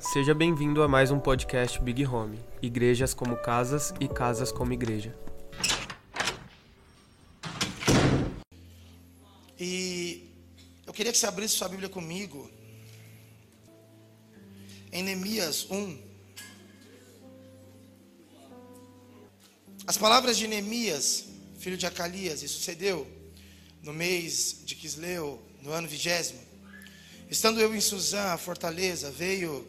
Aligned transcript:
Seja 0.00 0.32
bem-vindo 0.32 0.80
a 0.80 0.86
mais 0.86 1.10
um 1.10 1.18
podcast 1.18 1.80
Big 1.80 2.06
Home 2.06 2.38
Igrejas 2.62 3.12
como 3.12 3.36
Casas 3.36 3.92
e 3.98 4.06
Casas 4.06 4.52
como 4.52 4.72
Igreja. 4.72 5.12
E 9.58 10.30
eu 10.86 10.92
queria 10.92 11.10
que 11.10 11.18
você 11.18 11.26
abrisse 11.26 11.56
sua 11.56 11.68
Bíblia 11.68 11.88
comigo 11.88 12.48
em 14.92 15.02
Neemias 15.02 15.68
1. 15.68 15.98
As 19.84 19.98
palavras 19.98 20.38
de 20.38 20.46
Neemias, 20.46 21.24
filho 21.58 21.76
de 21.76 21.86
Acalias, 21.86 22.44
e 22.44 22.48
sucedeu 22.48 23.04
no 23.82 23.92
mês 23.92 24.62
de 24.64 24.76
Quisleu, 24.76 25.42
no 25.60 25.72
ano 25.72 25.88
vigésimo. 25.88 26.40
Estando 27.28 27.60
eu 27.60 27.74
em 27.74 27.80
Suzã, 27.80 28.32
a 28.32 28.38
fortaleza, 28.38 29.10
veio 29.10 29.66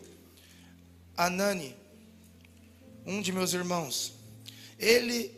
Anani, 1.20 1.75
um 3.05 3.21
de 3.21 3.33
meus 3.33 3.51
irmãos, 3.51 4.14
ele 4.79 5.37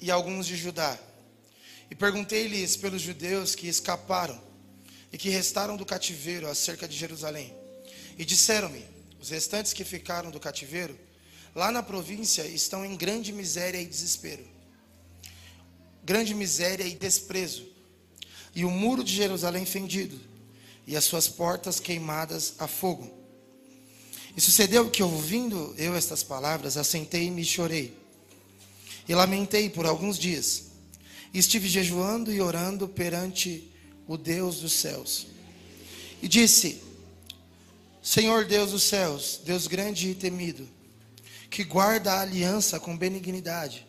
e 0.00 0.10
alguns 0.10 0.46
de 0.46 0.56
Judá. 0.56 0.98
E 1.90 1.94
perguntei-lhes 1.94 2.74
pelos 2.74 3.02
judeus 3.02 3.54
que 3.54 3.68
escaparam 3.68 4.40
e 5.12 5.18
que 5.18 5.28
restaram 5.28 5.76
do 5.76 5.84
cativeiro 5.84 6.48
acerca 6.48 6.88
de 6.88 6.96
Jerusalém. 6.96 7.54
E 8.16 8.24
disseram-me: 8.24 8.82
os 9.20 9.28
restantes 9.28 9.74
que 9.74 9.84
ficaram 9.84 10.30
do 10.30 10.40
cativeiro, 10.40 10.98
lá 11.54 11.70
na 11.70 11.82
província, 11.82 12.46
estão 12.46 12.82
em 12.82 12.96
grande 12.96 13.30
miséria 13.30 13.78
e 13.78 13.84
desespero. 13.84 14.48
Grande 16.02 16.32
miséria 16.34 16.84
e 16.84 16.94
desprezo. 16.94 17.68
E 18.54 18.64
o 18.64 18.70
muro 18.70 19.04
de 19.04 19.14
Jerusalém 19.14 19.66
fendido, 19.66 20.18
e 20.86 20.96
as 20.96 21.04
suas 21.04 21.28
portas 21.28 21.78
queimadas 21.78 22.54
a 22.58 22.66
fogo. 22.66 23.19
E 24.36 24.40
sucedeu 24.40 24.88
que, 24.90 25.02
ouvindo 25.02 25.74
eu 25.76 25.94
estas 25.94 26.22
palavras, 26.22 26.76
assentei-me 26.76 27.42
e 27.42 27.44
chorei. 27.44 27.96
E 29.08 29.14
lamentei 29.14 29.68
por 29.68 29.86
alguns 29.86 30.18
dias. 30.18 30.70
E 31.32 31.38
estive 31.38 31.68
jejuando 31.68 32.32
e 32.32 32.40
orando 32.40 32.88
perante 32.88 33.70
o 34.06 34.16
Deus 34.16 34.60
dos 34.60 34.72
céus. 34.72 35.26
E 36.22 36.28
disse: 36.28 36.82
Senhor 38.02 38.44
Deus 38.44 38.70
dos 38.70 38.82
céus, 38.82 39.40
Deus 39.44 39.66
grande 39.66 40.10
e 40.10 40.14
temido, 40.14 40.68
que 41.50 41.64
guarda 41.64 42.12
a 42.12 42.20
aliança 42.20 42.80
com 42.80 42.96
benignidade 42.96 43.86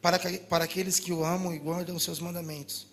para, 0.00 0.18
para 0.18 0.64
aqueles 0.64 0.98
que 0.98 1.12
o 1.12 1.24
amam 1.24 1.54
e 1.54 1.58
guardam 1.58 1.94
os 1.94 2.02
seus 2.02 2.18
mandamentos. 2.18 2.86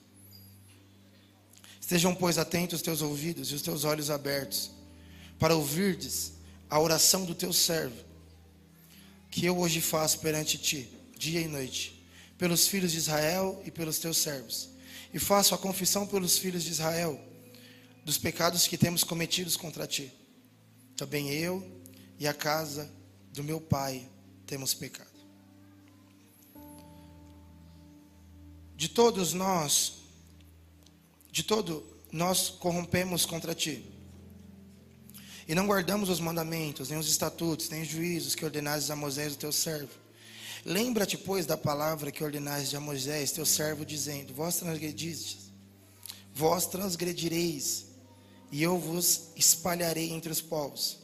Estejam, 1.82 2.14
pois, 2.14 2.38
atentos 2.38 2.80
os 2.80 2.82
teus 2.84 3.02
ouvidos 3.02 3.52
e 3.52 3.56
os 3.56 3.64
teus 3.64 3.84
olhos 3.84 4.12
abertos, 4.12 4.70
para 5.40 5.56
ouvirdes 5.56 6.34
a 6.70 6.80
oração 6.80 7.26
do 7.26 7.34
teu 7.34 7.52
servo, 7.52 7.98
que 9.32 9.46
eu 9.46 9.58
hoje 9.58 9.82
faço 9.82 10.20
perante 10.20 10.58
ti, 10.58 10.90
dia 11.18 11.42
e 11.42 11.48
noite, 11.48 12.06
pelos 12.38 12.68
filhos 12.68 12.92
de 12.92 12.98
Israel 12.98 13.62
e 13.66 13.72
pelos 13.72 14.00
teus 14.00 14.18
servos. 14.18 14.70
E 15.14 15.20
faço 15.20 15.56
a 15.56 15.58
confissão 15.58 16.06
pelos 16.06 16.38
filhos 16.38 16.64
de 16.64 16.72
Israel, 16.72 17.20
dos 18.06 18.18
pecados 18.18 18.68
que 18.68 18.78
temos 18.78 19.04
cometidos 19.04 19.58
contra 19.58 19.88
ti. 19.88 20.12
Também 20.96 21.30
eu 21.30 21.66
e 22.20 22.28
a 22.28 22.34
casa 22.34 22.90
do 23.34 23.44
meu 23.44 23.60
pai 23.60 24.08
temos 24.46 24.74
pecado. 24.74 25.10
De 28.76 28.88
todos 28.88 29.34
nós, 29.34 29.98
de 31.32 31.44
todo 31.44 31.86
nós 32.12 32.50
corrompemos 32.50 33.26
contra 33.26 33.54
ti. 33.54 33.99
E 35.50 35.56
não 35.56 35.66
guardamos 35.66 36.10
os 36.10 36.20
mandamentos, 36.20 36.90
nem 36.90 37.00
os 37.00 37.10
estatutos, 37.10 37.70
nem 37.70 37.82
os 37.82 37.88
juízos 37.88 38.36
que 38.36 38.46
ordenaste 38.46 38.92
a 38.92 38.96
Moisés, 38.96 39.34
o 39.34 39.36
teu 39.36 39.52
servo. 39.52 39.90
Lembra-te, 40.64 41.18
pois, 41.18 41.48
da 41.48 41.58
palavra 41.58 42.12
que 42.12 42.24
ordenaste 42.24 42.76
a 42.76 42.80
Moisés, 42.80 43.32
teu 43.32 43.48
servo, 43.48 43.84
dizendo: 43.84 44.32
Vós 44.32 44.58
transgredistes, 44.58 45.52
vós 46.36 46.68
transgredireis 46.68 47.88
e 48.52 48.62
eu 48.62 48.78
vos 48.78 49.32
espalharei 49.36 50.12
entre 50.12 50.32
os 50.32 50.40
povos. 50.40 51.00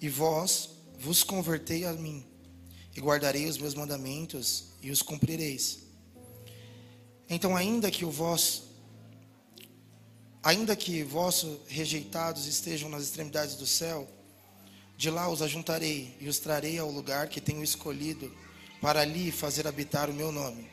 E 0.00 0.08
vós 0.08 0.70
vos 0.98 1.22
convertei 1.22 1.84
a 1.84 1.92
mim, 1.92 2.26
e 2.96 3.00
guardarei 3.00 3.46
os 3.46 3.56
meus 3.56 3.74
mandamentos 3.74 4.64
e 4.82 4.90
os 4.90 5.00
cumprireis. 5.00 5.78
Então, 7.30 7.56
ainda 7.56 7.88
que 7.88 8.04
o 8.04 8.10
vosso 8.10 8.71
ainda 10.42 10.74
que 10.74 11.02
vossos 11.04 11.58
rejeitados 11.68 12.46
estejam 12.46 12.88
nas 12.88 13.04
extremidades 13.04 13.54
do 13.54 13.66
céu, 13.66 14.08
de 14.96 15.10
lá 15.10 15.28
os 15.28 15.40
ajuntarei 15.40 16.16
e 16.20 16.28
os 16.28 16.38
trarei 16.38 16.78
ao 16.78 16.90
lugar 16.90 17.28
que 17.28 17.40
tenho 17.40 17.62
escolhido 17.62 18.34
para 18.80 19.00
ali 19.00 19.30
fazer 19.30 19.66
habitar 19.66 20.10
o 20.10 20.14
meu 20.14 20.32
nome. 20.32 20.68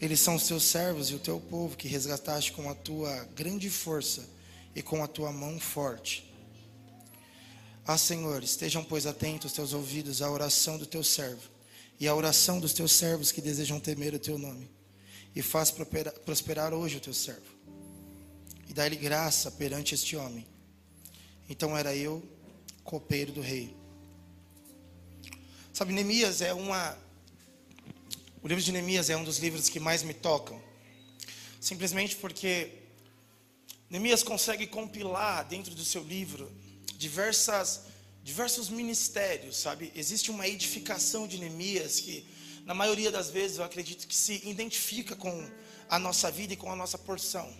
Eles 0.00 0.20
são 0.20 0.36
os 0.36 0.46
teus 0.46 0.64
servos 0.64 1.10
e 1.10 1.14
o 1.14 1.18
teu 1.18 1.40
povo 1.40 1.76
que 1.76 1.88
resgataste 1.88 2.52
com 2.52 2.68
a 2.70 2.74
tua 2.74 3.24
grande 3.34 3.68
força 3.68 4.28
e 4.74 4.82
com 4.82 5.02
a 5.02 5.08
tua 5.08 5.32
mão 5.32 5.58
forte. 5.58 6.32
Ah, 7.84 7.98
Senhor, 7.98 8.42
estejam, 8.42 8.84
pois, 8.84 9.06
atentos 9.06 9.50
os 9.50 9.56
teus 9.56 9.72
ouvidos 9.72 10.22
à 10.22 10.30
oração 10.30 10.76
do 10.76 10.86
teu 10.86 11.02
servo 11.02 11.48
e 11.98 12.06
à 12.06 12.14
oração 12.14 12.60
dos 12.60 12.72
teus 12.72 12.92
servos 12.92 13.32
que 13.32 13.40
desejam 13.40 13.80
temer 13.80 14.14
o 14.14 14.18
teu 14.18 14.38
nome. 14.38 14.70
E 15.34 15.42
faz 15.42 15.72
prosperar 16.24 16.72
hoje 16.72 16.98
o 16.98 17.00
teu 17.00 17.14
servo. 17.14 17.57
E 18.68 18.74
dá-lhe 18.74 18.96
graça 18.96 19.50
perante 19.50 19.94
este 19.94 20.16
homem. 20.16 20.46
Então 21.48 21.76
era 21.76 21.94
eu, 21.94 22.22
copeiro 22.84 23.32
do 23.32 23.40
rei. 23.40 23.74
Sabe, 25.72 25.92
Neemias 25.92 26.42
é 26.42 26.52
uma 26.52 26.96
o 28.40 28.46
livro 28.46 28.62
de 28.62 28.70
Neemias 28.70 29.10
é 29.10 29.16
um 29.16 29.24
dos 29.24 29.38
livros 29.38 29.68
que 29.68 29.80
mais 29.80 30.02
me 30.04 30.14
tocam. 30.14 30.62
Simplesmente 31.60 32.14
porque 32.16 32.70
Neemias 33.90 34.22
consegue 34.22 34.66
compilar 34.66 35.44
dentro 35.44 35.74
do 35.74 35.84
seu 35.84 36.04
livro 36.04 36.50
diversas, 36.96 37.82
diversos 38.22 38.68
ministérios, 38.68 39.56
sabe? 39.56 39.92
Existe 39.94 40.30
uma 40.30 40.46
edificação 40.46 41.26
de 41.26 41.36
Neemias 41.36 41.98
que, 41.98 42.26
na 42.64 42.74
maioria 42.74 43.10
das 43.10 43.28
vezes, 43.28 43.58
eu 43.58 43.64
acredito 43.64 44.06
que 44.06 44.14
se 44.14 44.40
identifica 44.48 45.16
com 45.16 45.50
a 45.88 45.98
nossa 45.98 46.30
vida 46.30 46.52
e 46.52 46.56
com 46.56 46.70
a 46.70 46.76
nossa 46.76 46.96
porção. 46.96 47.52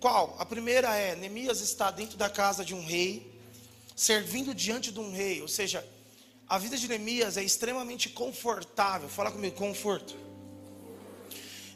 Qual? 0.00 0.34
A 0.38 0.46
primeira 0.46 0.96
é: 0.96 1.14
Neemias 1.14 1.60
está 1.60 1.90
dentro 1.90 2.16
da 2.16 2.30
casa 2.30 2.64
de 2.64 2.74
um 2.74 2.84
rei, 2.84 3.30
servindo 3.94 4.54
diante 4.54 4.90
de 4.90 4.98
um 4.98 5.12
rei, 5.12 5.42
ou 5.42 5.48
seja, 5.48 5.86
a 6.48 6.58
vida 6.58 6.76
de 6.76 6.88
Neemias 6.88 7.36
é 7.36 7.44
extremamente 7.44 8.08
confortável. 8.08 9.08
Fala 9.08 9.30
comigo, 9.30 9.54
conforto. 9.54 10.16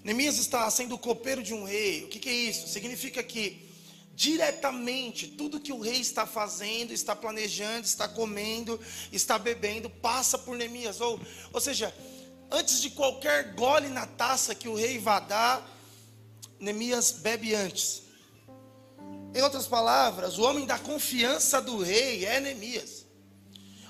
Neemias 0.03 0.37
está 0.39 0.69
sendo 0.71 0.99
copeiro 0.99 1.43
de 1.43 1.55
um 1.55 1.65
rei. 1.65 2.05
O 2.05 2.09
que, 2.09 2.19
que 2.19 2.29
é 2.29 2.33
isso? 2.33 2.67
Significa 2.67 3.23
que 3.23 3.69
diretamente 4.15 5.29
tudo 5.29 5.61
que 5.61 5.73
o 5.73 5.81
rei 5.81 6.01
está 6.01 6.27
fazendo, 6.27 6.93
está 6.93 7.15
planejando, 7.15 7.87
está 7.87 8.09
comendo, 8.09 8.81
está 9.12 9.39
bebendo, 9.39 9.89
passa 9.89 10.39
por 10.39 10.56
Neemias. 10.56 11.01
Ou, 11.01 11.21
ou 11.53 11.61
seja, 11.61 11.95
antes 12.51 12.81
de 12.81 12.91
qualquer 12.91 13.55
gole 13.55 13.89
na 13.89 14.06
taça 14.06 14.55
que 14.55 14.69
o 14.69 14.75
rei 14.75 14.99
vá 14.99 15.21
dar, 15.21 15.65
Neemias 16.59 17.12
bebe 17.12 17.55
antes. 17.55 18.03
Em 19.34 19.43
outras 19.43 19.67
palavras, 19.67 20.39
o 20.39 20.43
homem 20.43 20.65
da 20.65 20.78
confiança 20.78 21.61
do 21.61 21.83
rei 21.83 22.25
é 22.25 22.39
Neemias. 22.39 23.05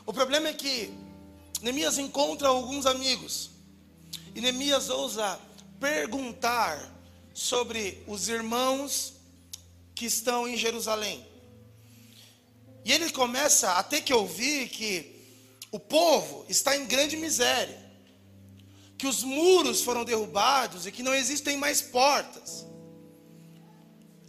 O 0.06 0.12
problema 0.12 0.48
é 0.48 0.54
que 0.54 0.90
Neemias 1.60 1.98
encontra 1.98 2.48
alguns 2.48 2.86
amigos. 2.86 3.50
E 4.34 4.40
Neemias 4.40 4.88
ousa 4.88 5.38
perguntar 5.78 6.92
sobre 7.34 8.02
os 8.06 8.28
irmãos 8.28 9.12
que 9.94 10.06
estão 10.06 10.48
em 10.48 10.56
Jerusalém. 10.56 11.26
E 12.82 12.90
ele 12.90 13.10
começa 13.10 13.72
a 13.72 13.82
ter 13.82 14.00
que 14.00 14.14
ouvir 14.14 14.68
que 14.68 15.14
o 15.70 15.78
povo 15.78 16.46
está 16.48 16.74
em 16.74 16.86
grande 16.86 17.16
miséria, 17.18 17.84
que 18.96 19.06
os 19.06 19.22
muros 19.22 19.82
foram 19.82 20.04
derrubados 20.04 20.86
e 20.86 20.92
que 20.92 21.02
não 21.02 21.14
existem 21.14 21.56
mais 21.56 21.82
portas, 21.82 22.64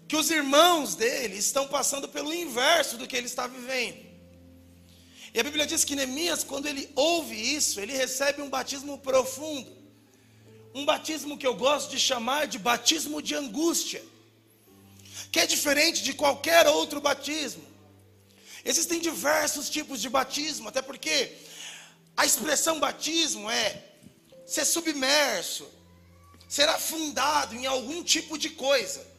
que 0.07 0.15
os 0.15 0.29
irmãos 0.29 0.95
dele 0.95 1.37
estão 1.37 1.67
passando 1.67 2.07
pelo 2.07 2.33
inverso 2.33 2.97
do 2.97 3.07
que 3.07 3.15
ele 3.15 3.25
está 3.27 3.47
vivendo. 3.47 4.05
E 5.33 5.39
a 5.39 5.43
Bíblia 5.43 5.65
diz 5.65 5.83
que 5.83 5.95
Neemias, 5.95 6.43
quando 6.43 6.67
ele 6.67 6.89
ouve 6.95 7.35
isso, 7.35 7.79
ele 7.79 7.93
recebe 7.93 8.41
um 8.41 8.49
batismo 8.49 8.97
profundo. 8.97 9.69
Um 10.73 10.85
batismo 10.85 11.37
que 11.37 11.45
eu 11.45 11.55
gosto 11.55 11.91
de 11.91 11.99
chamar 11.99 12.47
de 12.47 12.57
batismo 12.57 13.21
de 13.21 13.35
angústia. 13.35 14.03
Que 15.31 15.41
é 15.41 15.45
diferente 15.45 16.03
de 16.03 16.13
qualquer 16.13 16.67
outro 16.67 17.01
batismo. 17.01 17.63
Existem 18.63 18.99
diversos 18.99 19.69
tipos 19.69 20.01
de 20.01 20.09
batismo, 20.09 20.69
até 20.69 20.81
porque 20.81 21.33
a 22.15 22.25
expressão 22.25 22.79
batismo 22.79 23.49
é 23.49 23.83
ser 24.45 24.65
submerso, 24.65 25.67
ser 26.47 26.69
afundado 26.69 27.55
em 27.55 27.65
algum 27.65 28.03
tipo 28.03 28.37
de 28.37 28.49
coisa. 28.49 29.14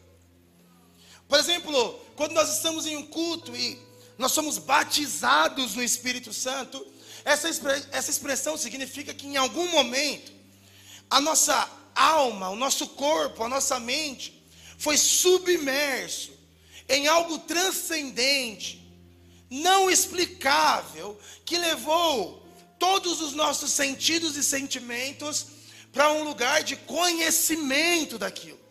Por 1.28 1.38
exemplo, 1.38 2.00
quando 2.14 2.32
nós 2.32 2.55
estamos 2.55 2.87
em 2.87 2.96
um 2.96 3.06
culto 3.06 3.55
e 3.56 3.78
nós 4.17 4.32
somos 4.32 4.58
batizados 4.58 5.75
no 5.75 5.82
Espírito 5.82 6.32
Santo, 6.32 6.84
essa, 7.25 7.49
essa 7.90 8.11
expressão 8.11 8.56
significa 8.56 9.12
que 9.12 9.26
em 9.26 9.37
algum 9.37 9.69
momento 9.70 10.32
a 11.11 11.20
nossa 11.20 11.69
alma, 11.94 12.50
o 12.50 12.56
nosso 12.56 12.88
corpo, 12.88 13.43
a 13.43 13.49
nossa 13.49 13.81
mente 13.81 14.44
foi 14.78 14.96
submerso 14.96 16.32
em 16.88 17.08
algo 17.08 17.38
transcendente, 17.40 18.82
não 19.50 19.90
explicável, 19.90 21.19
que 21.44 21.58
levou 21.58 22.46
todos 22.79 23.20
os 23.20 23.32
nossos 23.32 23.70
sentidos 23.72 24.37
e 24.37 24.44
sentimentos 24.44 25.46
para 25.93 26.12
um 26.12 26.25
lugar 26.25 26.62
de 26.62 26.76
conhecimento 26.76 28.19
daquilo. 28.19 28.66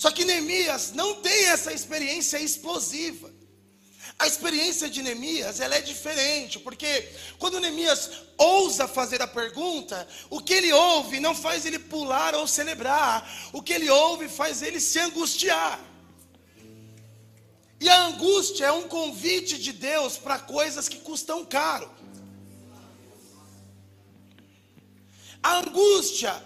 Só 0.00 0.10
que 0.10 0.24
Neemias 0.24 0.92
não 0.94 1.16
tem 1.16 1.48
essa 1.48 1.74
experiência 1.74 2.38
explosiva. 2.38 3.30
A 4.18 4.26
experiência 4.26 4.88
de 4.88 5.02
Neemias 5.02 5.60
ela 5.60 5.74
é 5.74 5.82
diferente, 5.82 6.58
porque 6.58 7.06
quando 7.38 7.60
Neemias 7.60 8.10
ousa 8.38 8.88
fazer 8.88 9.20
a 9.20 9.26
pergunta, 9.26 10.08
o 10.30 10.40
que 10.40 10.54
ele 10.54 10.72
ouve 10.72 11.20
não 11.20 11.34
faz 11.34 11.66
ele 11.66 11.78
pular 11.78 12.34
ou 12.34 12.46
celebrar, 12.46 13.30
o 13.52 13.62
que 13.62 13.74
ele 13.74 13.90
ouve 13.90 14.26
faz 14.26 14.62
ele 14.62 14.80
se 14.80 14.98
angustiar. 14.98 15.78
E 17.78 17.86
a 17.86 18.06
angústia 18.06 18.64
é 18.64 18.72
um 18.72 18.88
convite 18.88 19.58
de 19.58 19.70
Deus 19.70 20.16
para 20.16 20.38
coisas 20.38 20.88
que 20.88 21.00
custam 21.00 21.44
caro. 21.44 21.90
A 25.42 25.58
angústia 25.58 26.42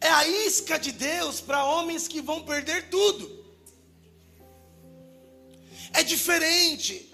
é 0.00 0.08
a 0.08 0.26
isca 0.26 0.78
de 0.78 0.92
Deus 0.92 1.40
para 1.40 1.64
homens 1.64 2.06
que 2.06 2.20
vão 2.20 2.42
perder 2.42 2.88
tudo. 2.88 3.44
É 5.92 6.02
diferente 6.02 7.12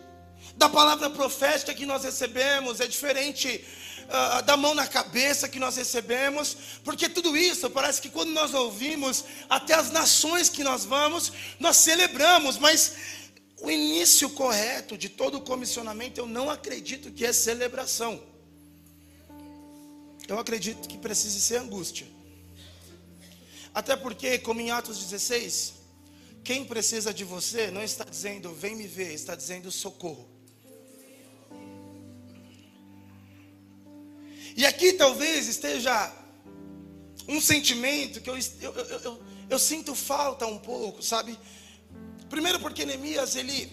da 0.57 0.69
palavra 0.69 1.11
profética 1.11 1.75
que 1.75 1.87
nós 1.87 2.05
recebemos, 2.05 2.81
é 2.81 2.87
diferente 2.87 3.65
uh, 4.05 4.43
da 4.43 4.57
mão 4.57 4.75
na 4.75 4.87
cabeça 4.87 5.49
que 5.49 5.59
nós 5.59 5.77
recebemos, 5.77 6.57
porque 6.85 7.09
tudo 7.09 7.37
isso 7.37 7.69
parece 7.71 8.01
que 8.01 8.11
quando 8.11 8.31
nós 8.31 8.55
ouvimos, 8.55 9.25
até 9.49 9.75
as 9.75 9.91
nações 9.91 10.49
que 10.49 10.63
nós 10.63 10.85
vamos, 10.85 11.33
nós 11.59 11.77
celebramos, 11.77 12.57
mas 12.59 12.95
o 13.61 13.71
início 13.71 14.29
correto 14.31 14.97
de 14.97 15.09
todo 15.09 15.39
o 15.39 15.41
comissionamento 15.41 16.21
eu 16.21 16.27
não 16.27 16.51
acredito 16.51 17.11
que 17.11 17.25
é 17.25 17.33
celebração. 17.33 18.23
Eu 20.29 20.39
acredito 20.39 20.89
que 20.89 20.97
precise 20.97 21.41
ser 21.41 21.57
angústia. 21.57 22.07
Até 23.75 23.97
porque, 23.97 24.39
como 24.39 24.61
em 24.61 24.71
Atos 24.71 24.99
16, 24.99 25.75
quem 26.45 26.65
precisa 26.65 27.13
de 27.13 27.25
você 27.25 27.71
não 27.71 27.83
está 27.83 28.05
dizendo 28.05 28.55
vem 28.55 28.77
me 28.77 28.87
ver, 28.87 29.13
está 29.13 29.35
dizendo 29.35 29.73
socorro. 29.73 30.29
E 34.57 34.65
aqui 34.65 34.93
talvez 34.93 35.49
esteja 35.49 36.15
um 37.27 37.41
sentimento 37.41 38.21
que 38.21 38.31
eu, 38.31 38.37
eu, 38.37 38.73
eu, 38.73 39.01
eu, 39.01 39.23
eu 39.51 39.59
sinto 39.59 39.95
falta 39.95 40.47
um 40.47 40.59
pouco, 40.59 41.03
sabe? 41.03 41.37
Primeiro 42.31 42.61
porque 42.61 42.85
Neemias, 42.85 43.35
ele, 43.35 43.73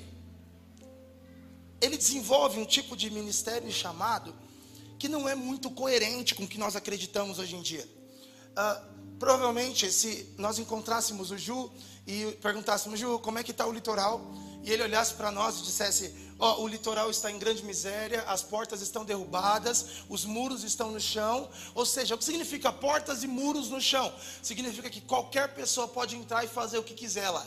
ele 1.79 1.95
desenvolve 1.95 2.59
um 2.59 2.65
tipo 2.65 2.97
de 2.97 3.11
ministério 3.11 3.71
chamado 3.71 4.33
que 4.97 5.07
não 5.07 5.29
é 5.29 5.35
muito 5.35 5.69
coerente 5.69 6.33
com 6.33 6.43
o 6.43 6.47
que 6.47 6.57
nós 6.57 6.75
acreditamos 6.75 7.37
hoje 7.37 7.55
em 7.55 7.61
dia. 7.61 7.87
Uh, 8.51 8.90
provavelmente, 9.21 9.91
se 9.91 10.33
nós 10.35 10.57
encontrássemos 10.57 11.29
o 11.29 11.37
Ju 11.37 11.71
e 12.07 12.31
perguntássemos, 12.41 12.99
Ju, 12.99 13.19
como 13.19 13.37
é 13.37 13.43
que 13.43 13.51
está 13.51 13.67
o 13.67 13.71
litoral? 13.71 14.19
E 14.63 14.71
ele 14.71 14.81
olhasse 14.81 15.13
para 15.13 15.29
nós 15.29 15.59
e 15.59 15.61
dissesse, 15.61 16.33
ó, 16.39 16.55
oh, 16.55 16.63
o 16.63 16.67
litoral 16.67 17.07
está 17.11 17.29
em 17.29 17.37
grande 17.37 17.63
miséria, 17.63 18.23
as 18.23 18.41
portas 18.41 18.81
estão 18.81 19.05
derrubadas, 19.05 20.03
os 20.09 20.25
muros 20.25 20.63
estão 20.63 20.89
no 20.89 20.99
chão. 20.99 21.47
Ou 21.75 21.85
seja, 21.85 22.15
o 22.15 22.17
que 22.17 22.25
significa 22.25 22.73
portas 22.73 23.21
e 23.21 23.27
muros 23.27 23.69
no 23.69 23.79
chão? 23.79 24.11
Significa 24.41 24.89
que 24.89 25.01
qualquer 25.01 25.53
pessoa 25.53 25.87
pode 25.87 26.15
entrar 26.15 26.43
e 26.43 26.47
fazer 26.47 26.79
o 26.79 26.83
que 26.83 26.95
quiser 26.95 27.29
lá. 27.29 27.45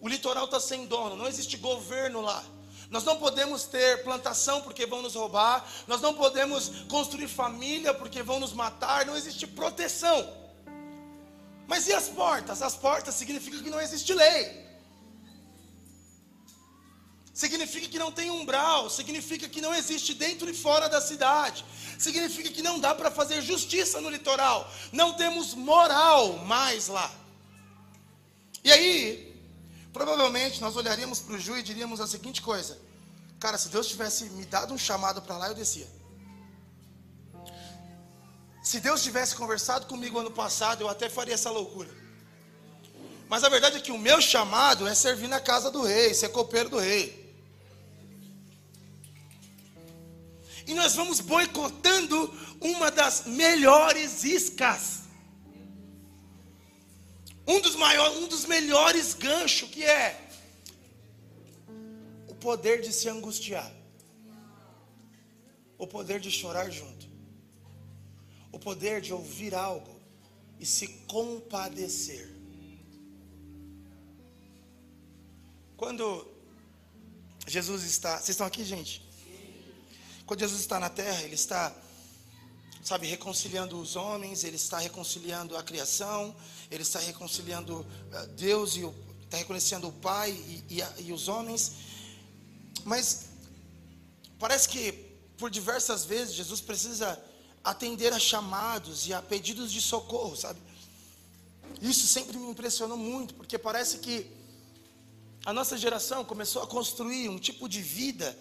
O 0.00 0.08
litoral 0.08 0.46
está 0.46 0.58
sem 0.58 0.86
dono, 0.86 1.14
não 1.14 1.28
existe 1.28 1.56
governo 1.56 2.20
lá. 2.20 2.44
Nós 2.90 3.04
não 3.04 3.16
podemos 3.16 3.64
ter 3.64 4.02
plantação 4.02 4.60
porque 4.62 4.84
vão 4.84 5.00
nos 5.00 5.14
roubar. 5.14 5.64
Nós 5.86 6.00
não 6.00 6.12
podemos 6.12 6.68
construir 6.88 7.28
família 7.28 7.94
porque 7.94 8.22
vão 8.22 8.40
nos 8.40 8.52
matar. 8.52 9.06
Não 9.06 9.16
existe 9.16 9.46
proteção. 9.46 10.28
Mas 11.68 11.86
e 11.86 11.92
as 11.92 12.08
portas? 12.08 12.60
As 12.60 12.74
portas 12.74 13.14
significam 13.14 13.62
que 13.62 13.70
não 13.70 13.80
existe 13.80 14.12
lei. 14.12 14.68
Significa 17.32 17.88
que 17.88 17.98
não 17.98 18.10
tem 18.10 18.28
umbral, 18.28 18.90
significa 18.90 19.48
que 19.48 19.60
não 19.60 19.72
existe 19.72 20.12
dentro 20.12 20.50
e 20.50 20.52
fora 20.52 20.88
da 20.88 21.00
cidade, 21.00 21.64
significa 21.98 22.50
que 22.50 22.60
não 22.60 22.78
dá 22.78 22.94
para 22.94 23.10
fazer 23.10 23.40
justiça 23.40 23.98
no 23.98 24.10
litoral, 24.10 24.70
não 24.92 25.14
temos 25.14 25.54
moral 25.54 26.34
mais 26.38 26.88
lá. 26.88 27.10
E 28.62 28.70
aí, 28.70 29.29
Provavelmente 29.92 30.60
nós 30.60 30.76
olharíamos 30.76 31.20
para 31.20 31.34
o 31.34 31.38
Ju 31.38 31.56
e 31.56 31.62
diríamos 31.62 32.00
a 32.00 32.06
seguinte 32.06 32.40
coisa: 32.40 32.78
Cara, 33.38 33.58
se 33.58 33.68
Deus 33.68 33.88
tivesse 33.88 34.24
me 34.30 34.44
dado 34.44 34.72
um 34.72 34.78
chamado 34.78 35.22
para 35.22 35.36
lá, 35.36 35.48
eu 35.48 35.54
descia. 35.54 35.88
Se 38.62 38.78
Deus 38.78 39.02
tivesse 39.02 39.34
conversado 39.34 39.86
comigo 39.86 40.18
ano 40.18 40.30
passado, 40.30 40.82
eu 40.82 40.88
até 40.88 41.08
faria 41.08 41.34
essa 41.34 41.50
loucura. 41.50 41.88
Mas 43.28 43.42
a 43.42 43.48
verdade 43.48 43.78
é 43.78 43.80
que 43.80 43.92
o 43.92 43.98
meu 43.98 44.20
chamado 44.20 44.86
é 44.86 44.94
servir 44.94 45.28
na 45.28 45.40
casa 45.40 45.70
do 45.70 45.82
rei, 45.82 46.12
ser 46.12 46.28
copeiro 46.28 46.68
do 46.68 46.78
rei. 46.78 47.20
E 50.66 50.74
nós 50.74 50.94
vamos 50.94 51.20
boicotando 51.20 52.32
uma 52.60 52.90
das 52.90 53.24
melhores 53.26 54.22
iscas 54.22 54.99
um 57.50 57.60
dos 57.60 57.74
maiores, 57.74 58.16
um 58.18 58.28
dos 58.28 58.44
melhores 58.44 59.14
ganchos 59.14 59.68
que 59.68 59.84
é 59.84 60.28
o 62.28 62.34
poder 62.34 62.80
de 62.80 62.92
se 62.92 63.08
angustiar, 63.08 63.70
o 65.76 65.86
poder 65.86 66.20
de 66.20 66.30
chorar 66.30 66.70
junto, 66.70 67.08
o 68.52 68.58
poder 68.58 69.00
de 69.00 69.12
ouvir 69.12 69.54
algo 69.54 70.00
e 70.60 70.64
se 70.64 70.86
compadecer. 71.14 72.28
Quando 75.76 76.28
Jesus 77.46 77.82
está, 77.82 78.16
vocês 78.18 78.30
estão 78.30 78.46
aqui, 78.46 78.64
gente? 78.64 79.02
Quando 80.24 80.40
Jesus 80.40 80.60
está 80.60 80.78
na 80.78 80.90
terra, 80.90 81.22
ele 81.22 81.34
está 81.34 81.74
sabe, 82.82 83.06
reconciliando 83.06 83.78
os 83.78 83.96
homens, 83.96 84.44
ele 84.44 84.56
está 84.56 84.78
reconciliando 84.78 85.56
a 85.56 85.62
criação, 85.62 86.34
ele 86.70 86.82
está 86.82 86.98
reconciliando 86.98 87.86
eh, 88.12 88.26
Deus 88.28 88.76
e 88.76 88.84
o, 88.84 88.94
está 89.24 89.36
reconciliando 89.36 89.88
o 89.88 89.92
Pai 89.92 90.30
e, 90.30 90.76
e, 90.76 90.82
a, 90.82 90.92
e 90.98 91.12
os 91.12 91.28
homens. 91.28 91.72
Mas 92.84 93.26
parece 94.38 94.68
que 94.68 94.92
por 95.36 95.50
diversas 95.50 96.04
vezes 96.04 96.34
Jesus 96.34 96.60
precisa 96.60 97.22
atender 97.62 98.12
a 98.12 98.18
chamados 98.18 99.06
e 99.06 99.12
a 99.12 99.20
pedidos 99.20 99.70
de 99.70 99.80
socorro, 99.80 100.34
sabe? 100.36 100.60
Isso 101.80 102.06
sempre 102.06 102.36
me 102.38 102.50
impressionou 102.50 102.96
muito, 102.96 103.34
porque 103.34 103.58
parece 103.58 103.98
que 103.98 104.26
a 105.44 105.52
nossa 105.52 105.76
geração 105.78 106.24
começou 106.24 106.62
a 106.62 106.66
construir 106.66 107.28
um 107.28 107.38
tipo 107.38 107.68
de 107.68 107.80
vida 107.80 108.36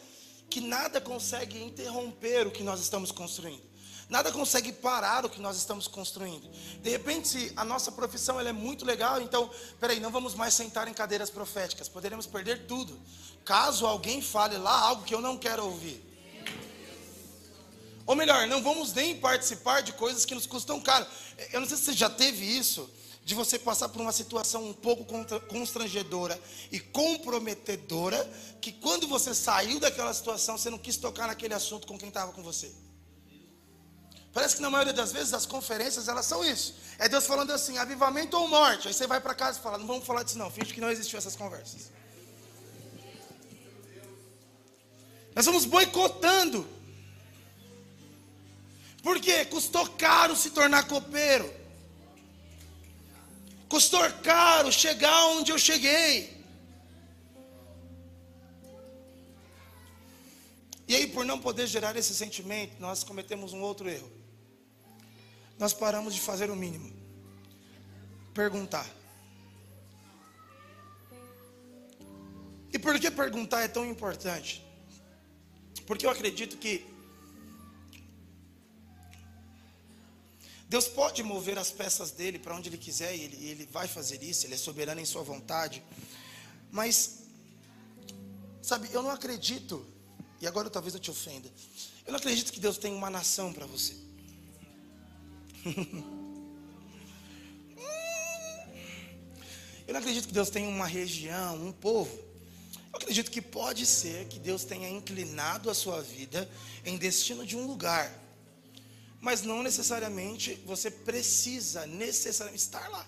que 0.50 0.60
nada 0.60 1.00
consegue 1.00 1.62
interromper 1.62 2.48
o 2.48 2.52
que 2.52 2.64
nós 2.64 2.80
estamos 2.82 3.12
construindo. 3.12 3.69
Nada 4.10 4.32
consegue 4.32 4.72
parar 4.72 5.24
o 5.24 5.30
que 5.30 5.40
nós 5.40 5.56
estamos 5.56 5.88
construindo. 5.88 6.50
De 6.82 6.90
repente, 6.90 7.54
a 7.56 7.64
nossa 7.64 7.92
profissão 7.92 8.40
ela 8.40 8.50
é 8.50 8.54
muito 8.54 8.84
legal, 8.84 9.22
então, 9.22 9.52
peraí, 9.80 10.00
não 10.00 10.10
vamos 10.10 10.34
mais 10.34 10.56
sentar 10.56 10.88
em 10.88 10.94
cadeiras 10.94 11.30
proféticas, 11.30 11.88
poderemos 11.88 12.26
perder 12.26 12.66
tudo. 12.66 13.00
Caso 13.46 13.86
alguém 13.86 14.20
fale 14.20 14.58
lá 14.58 14.80
algo 14.80 15.04
que 15.04 15.14
eu 15.14 15.22
não 15.22 15.38
quero 15.38 15.64
ouvir. 15.64 16.04
Ou 18.08 18.16
melhor, 18.16 18.48
não 18.48 18.64
vamos 18.64 18.92
nem 18.94 19.16
participar 19.20 19.82
de 19.82 19.94
coisas 19.94 20.26
que 20.26 20.34
nos 20.34 20.48
custam 20.48 20.82
caro. 20.82 21.06
Eu 21.54 21.62
não 21.62 21.68
sei 21.68 21.78
se 21.78 21.84
você 21.84 21.94
já 21.94 22.10
teve 22.10 22.44
isso, 22.44 22.90
de 23.24 23.36
você 23.36 23.60
passar 23.60 23.90
por 23.90 24.02
uma 24.02 24.12
situação 24.12 24.68
um 24.68 24.74
pouco 24.74 25.06
constrangedora 25.48 26.42
e 26.72 26.80
comprometedora, 26.80 28.28
que 28.60 28.72
quando 28.72 29.08
você 29.08 29.36
saiu 29.36 29.80
daquela 29.80 30.12
situação, 30.16 30.58
você 30.58 30.72
não 30.72 30.80
quis 30.80 30.98
tocar 30.98 31.28
naquele 31.28 31.54
assunto 31.54 31.86
com 31.86 31.96
quem 31.96 32.08
estava 32.08 32.32
com 32.32 32.42
você. 32.42 32.74
Parece 34.34 34.56
que 34.58 34.62
na 34.62 34.70
maioria 34.70 34.94
das 34.94 35.12
vezes 35.12 35.34
as 35.34 35.46
conferências 35.46 36.08
elas 36.08 36.26
são 36.26 36.44
isso. 36.46 36.76
É 37.00 37.10
Deus 37.10 37.26
falando 37.26 37.52
assim, 37.52 37.78
avivamento 37.78 38.38
ou 38.38 38.48
morte. 38.48 38.88
Aí 38.88 38.94
você 38.94 39.08
vai 39.08 39.20
para 39.20 39.34
casa 39.34 39.60
e 39.60 39.62
fala, 39.62 39.78
não 39.78 39.88
vamos 39.88 40.06
falar 40.06 40.24
disso 40.24 40.38
não, 40.38 40.52
finge 40.52 40.74
que 40.74 40.82
não 40.82 40.92
existiu 40.92 41.18
essas 41.18 41.36
conversas. 41.36 41.92
Nós 45.36 45.46
vamos 45.46 45.66
boicotando. 45.66 46.68
Porque 49.02 49.46
custou 49.46 49.88
caro 49.92 50.36
se 50.36 50.52
tornar 50.52 50.88
copeiro. 50.88 51.52
Custou 53.68 54.02
caro 54.24 54.72
chegar 54.72 55.28
onde 55.28 55.52
eu 55.52 55.58
cheguei. 55.58 56.38
E 60.88 60.96
aí, 60.96 61.08
por 61.08 61.24
não 61.24 61.40
poder 61.40 61.68
gerar 61.68 61.96
esse 61.96 62.16
sentimento, 62.16 62.76
nós 62.80 63.04
cometemos 63.04 63.54
um 63.54 63.62
outro 63.62 63.88
erro. 63.88 64.19
Nós 65.60 65.74
paramos 65.74 66.16
de 66.16 66.22
fazer 66.22 66.50
o 66.50 66.56
mínimo. 66.56 66.92
Perguntar. 68.34 68.90
E 72.72 72.80
por 72.80 72.98
que 72.98 73.12
perguntar 73.12 73.62
é 73.62 73.68
tão 73.68 73.86
importante? 73.86 74.66
Porque 75.86 76.06
eu 76.06 76.10
acredito 76.10 76.58
que 76.58 76.86
Deus 80.70 80.88
pode 80.88 81.24
mover 81.24 81.58
as 81.58 81.72
peças 81.72 82.12
dele 82.12 82.40
para 82.40 82.56
onde 82.56 82.70
ele 82.70 82.78
quiser 82.78 83.14
e 83.16 83.22
ele, 83.24 83.48
ele 83.50 83.66
vai 83.66 83.88
fazer 83.88 84.24
isso, 84.24 84.46
ele 84.46 84.54
é 84.54 84.58
soberano 84.58 85.02
em 85.02 85.06
sua 85.06 85.24
vontade. 85.24 85.84
Mas, 86.72 87.24
sabe, 88.62 88.88
eu 88.94 89.02
não 89.02 89.10
acredito, 89.10 89.84
e 90.40 90.48
agora 90.48 90.70
talvez 90.70 90.94
eu 90.94 91.00
te 91.00 91.10
ofenda, 91.10 91.52
eu 92.06 92.12
não 92.12 92.20
acredito 92.20 92.54
que 92.54 92.60
Deus 92.60 92.78
tem 92.78 92.94
uma 92.94 93.10
nação 93.10 93.52
para 93.52 93.66
você. 93.66 94.09
eu 99.88 99.94
não 99.94 100.00
acredito 100.00 100.28
que 100.28 100.34
Deus 100.34 100.50
tem 100.50 100.68
uma 100.68 100.86
região, 100.86 101.56
um 101.56 101.72
povo. 101.72 102.28
Eu 102.92 102.98
acredito 102.98 103.32
que 103.32 103.42
pode 103.42 103.86
ser 103.86 104.28
que 104.28 104.40
Deus 104.40 104.64
tenha 104.64 104.90
inclinado 104.90 105.70
a 105.70 105.74
sua 105.74 106.02
vida 106.02 106.50
em 106.86 106.98
destino 106.98 107.46
de 107.46 107.56
um 107.56 107.68
lugar 107.68 108.12
mas 109.22 109.42
não 109.42 109.62
necessariamente 109.62 110.56
você 110.66 110.90
precisa 110.90 111.86
necessariamente 111.86 112.64
estar 112.64 112.88
lá. 112.90 113.06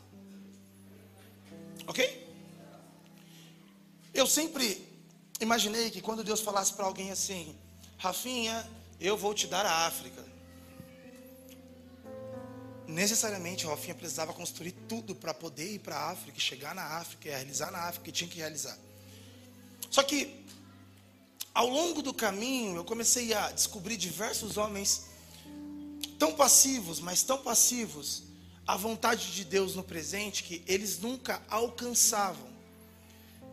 Ok? 1.87 2.27
Eu 4.13 4.27
sempre 4.27 4.85
imaginei 5.39 5.89
que 5.89 6.01
quando 6.01 6.23
Deus 6.23 6.41
falasse 6.41 6.73
para 6.73 6.85
alguém 6.85 7.11
assim, 7.11 7.55
Rafinha, 7.97 8.69
eu 8.99 9.17
vou 9.17 9.33
te 9.33 9.47
dar 9.47 9.65
a 9.65 9.87
África. 9.87 10.23
Necessariamente, 12.91 13.65
Rafinha 13.65 13.95
precisava 13.95 14.33
construir 14.33 14.73
tudo 14.89 15.15
para 15.15 15.33
poder 15.33 15.75
ir 15.75 15.79
para 15.79 15.95
a 15.95 16.11
África, 16.11 16.37
chegar 16.37 16.75
na 16.75 16.83
África, 16.83 17.29
realizar 17.29 17.71
na 17.71 17.79
África, 17.87 18.03
que 18.03 18.11
tinha 18.11 18.29
que 18.29 18.37
realizar. 18.37 18.77
Só 19.89 20.03
que, 20.03 20.43
ao 21.53 21.67
longo 21.69 22.01
do 22.01 22.13
caminho, 22.13 22.75
eu 22.75 22.83
comecei 22.83 23.33
a 23.33 23.49
descobrir 23.51 23.95
diversos 23.95 24.57
homens 24.57 25.05
tão 26.19 26.33
passivos, 26.33 26.99
mas 26.99 27.23
tão 27.23 27.37
passivos 27.37 28.23
à 28.67 28.75
vontade 28.75 29.31
de 29.31 29.45
Deus 29.45 29.73
no 29.73 29.83
presente 29.83 30.43
que 30.43 30.61
eles 30.67 30.99
nunca 30.99 31.41
alcançavam. 31.49 32.49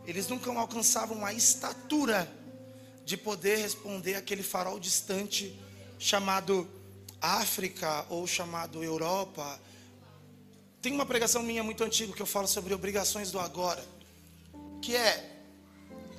Eles 0.05 0.27
nunca 0.27 0.51
alcançavam 0.51 1.25
a 1.25 1.33
estatura 1.33 2.29
de 3.05 3.15
poder 3.15 3.59
responder 3.59 4.15
aquele 4.15 4.43
farol 4.43 4.81
distante 4.81 5.57
chamado 5.97 6.69
África 7.21 8.05
ou 8.09 8.25
chamado 8.25 8.83
Europa. 8.83 9.59
Tem 10.81 10.93
uma 10.93 11.05
pregação 11.05 11.43
minha 11.43 11.63
muito 11.63 11.83
antiga 11.83 12.13
que 12.13 12.21
eu 12.21 12.25
falo 12.25 12.47
sobre 12.47 12.73
obrigações 12.73 13.31
do 13.31 13.39
agora, 13.39 13.83
que 14.81 14.95
é 14.95 15.41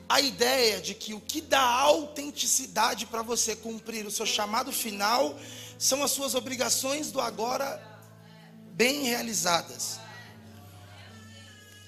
a 0.09 0.21
ideia 0.21 0.80
de 0.80 0.95
que 0.95 1.14
o 1.14 1.21
que 1.21 1.40
dá 1.40 1.62
autenticidade 1.62 3.07
para 3.07 3.23
você 3.23 3.54
cumprir 3.54 4.04
o 4.07 4.11
seu 4.11 4.26
chamado 4.26 4.73
final 4.73 5.38
são 5.78 6.02
as 6.02 6.11
suas 6.11 6.35
obrigações 6.35 7.11
do 7.11 7.21
agora 7.21 7.80
bem 8.73 9.04
realizadas. 9.04 10.00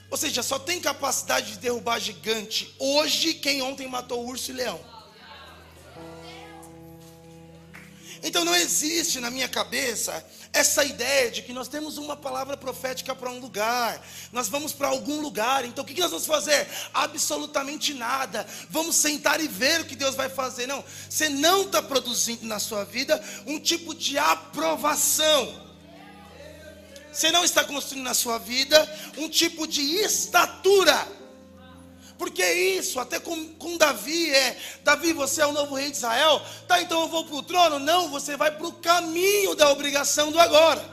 Ou 0.08 0.16
seja, 0.16 0.42
só 0.42 0.58
tem 0.58 0.80
capacidade 0.80 1.52
de 1.52 1.58
derrubar 1.58 1.98
gigante 1.98 2.74
hoje 2.78 3.34
quem 3.34 3.60
ontem 3.62 3.88
matou 3.88 4.26
urso 4.26 4.50
e 4.50 4.54
leão. 4.54 4.91
Então 8.22 8.44
não 8.44 8.54
existe 8.54 9.18
na 9.18 9.30
minha 9.30 9.48
cabeça 9.48 10.24
essa 10.52 10.84
ideia 10.84 11.30
de 11.30 11.42
que 11.42 11.52
nós 11.52 11.66
temos 11.66 11.98
uma 11.98 12.16
palavra 12.16 12.56
profética 12.56 13.14
para 13.14 13.30
um 13.30 13.40
lugar, 13.40 14.00
nós 14.30 14.48
vamos 14.48 14.72
para 14.72 14.88
algum 14.88 15.20
lugar, 15.20 15.64
então 15.64 15.82
o 15.82 15.86
que 15.86 16.00
nós 16.00 16.10
vamos 16.10 16.26
fazer? 16.26 16.68
Absolutamente 16.94 17.94
nada. 17.94 18.46
Vamos 18.70 18.96
sentar 18.96 19.40
e 19.40 19.48
ver 19.48 19.80
o 19.80 19.84
que 19.84 19.96
Deus 19.96 20.14
vai 20.14 20.28
fazer. 20.28 20.66
Não, 20.66 20.84
você 21.08 21.28
não 21.28 21.62
está 21.62 21.82
produzindo 21.82 22.46
na 22.46 22.60
sua 22.60 22.84
vida 22.84 23.22
um 23.46 23.58
tipo 23.58 23.94
de 23.94 24.16
aprovação. 24.18 25.72
Você 27.12 27.30
não 27.30 27.44
está 27.44 27.64
construindo 27.64 28.04
na 28.04 28.14
sua 28.14 28.38
vida 28.38 29.12
um 29.18 29.28
tipo 29.28 29.66
de 29.66 29.82
estatura. 29.96 31.21
Porque 32.22 32.40
é 32.40 32.54
isso, 32.54 33.00
até 33.00 33.18
com, 33.18 33.48
com 33.54 33.76
Davi 33.76 34.30
é, 34.30 34.56
Davi, 34.84 35.12
você 35.12 35.42
é 35.42 35.46
o 35.46 35.50
novo 35.50 35.74
rei 35.74 35.90
de 35.90 35.96
Israel, 35.96 36.40
tá, 36.68 36.80
então 36.80 37.00
eu 37.00 37.08
vou 37.08 37.24
para 37.24 37.34
o 37.34 37.42
trono. 37.42 37.80
Não, 37.80 38.10
você 38.10 38.36
vai 38.36 38.52
para 38.52 38.64
o 38.64 38.74
caminho 38.74 39.56
da 39.56 39.68
obrigação 39.72 40.30
do 40.30 40.38
agora. 40.38 40.88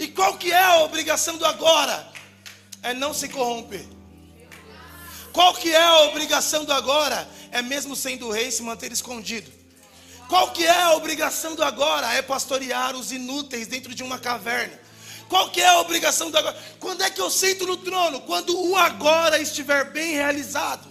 E 0.00 0.08
qual 0.08 0.36
que 0.36 0.50
é 0.50 0.60
a 0.60 0.78
obrigação 0.78 1.36
do 1.36 1.46
agora? 1.46 2.08
É 2.82 2.92
não 2.92 3.14
se 3.14 3.28
corromper. 3.28 3.86
Qual 5.32 5.54
que 5.54 5.72
é 5.72 5.80
a 5.80 6.00
obrigação 6.06 6.64
do 6.64 6.72
agora? 6.72 7.28
É 7.52 7.62
mesmo 7.62 7.94
sendo 7.94 8.32
rei 8.32 8.50
se 8.50 8.64
manter 8.64 8.90
escondido. 8.90 9.48
Qual 10.28 10.50
que 10.50 10.66
é 10.66 10.82
a 10.82 10.94
obrigação 10.94 11.54
do 11.54 11.62
agora? 11.62 12.12
É 12.14 12.20
pastorear 12.20 12.96
os 12.96 13.12
inúteis 13.12 13.68
dentro 13.68 13.94
de 13.94 14.02
uma 14.02 14.18
caverna. 14.18 14.76
Qual 15.34 15.50
que 15.50 15.60
é 15.60 15.66
a 15.66 15.80
obrigação 15.80 16.30
do 16.30 16.38
agora? 16.38 16.56
Quando 16.78 17.02
é 17.02 17.10
que 17.10 17.20
eu 17.20 17.28
sento 17.28 17.66
no 17.66 17.76
trono? 17.76 18.20
Quando 18.20 18.56
o 18.56 18.76
agora 18.76 19.36
estiver 19.36 19.90
bem 19.90 20.12
realizado. 20.12 20.86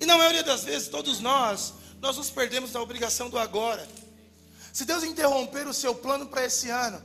E 0.00 0.06
na 0.06 0.16
maioria 0.16 0.42
das 0.42 0.64
vezes, 0.64 0.88
todos 0.88 1.20
nós, 1.20 1.74
nós 2.00 2.16
nos 2.16 2.30
perdemos 2.30 2.72
da 2.72 2.80
obrigação 2.80 3.28
do 3.28 3.38
agora. 3.38 3.86
Se 4.72 4.86
Deus 4.86 5.04
interromper 5.04 5.66
o 5.66 5.74
seu 5.74 5.94
plano 5.94 6.24
para 6.24 6.46
esse 6.46 6.70
ano, 6.70 7.02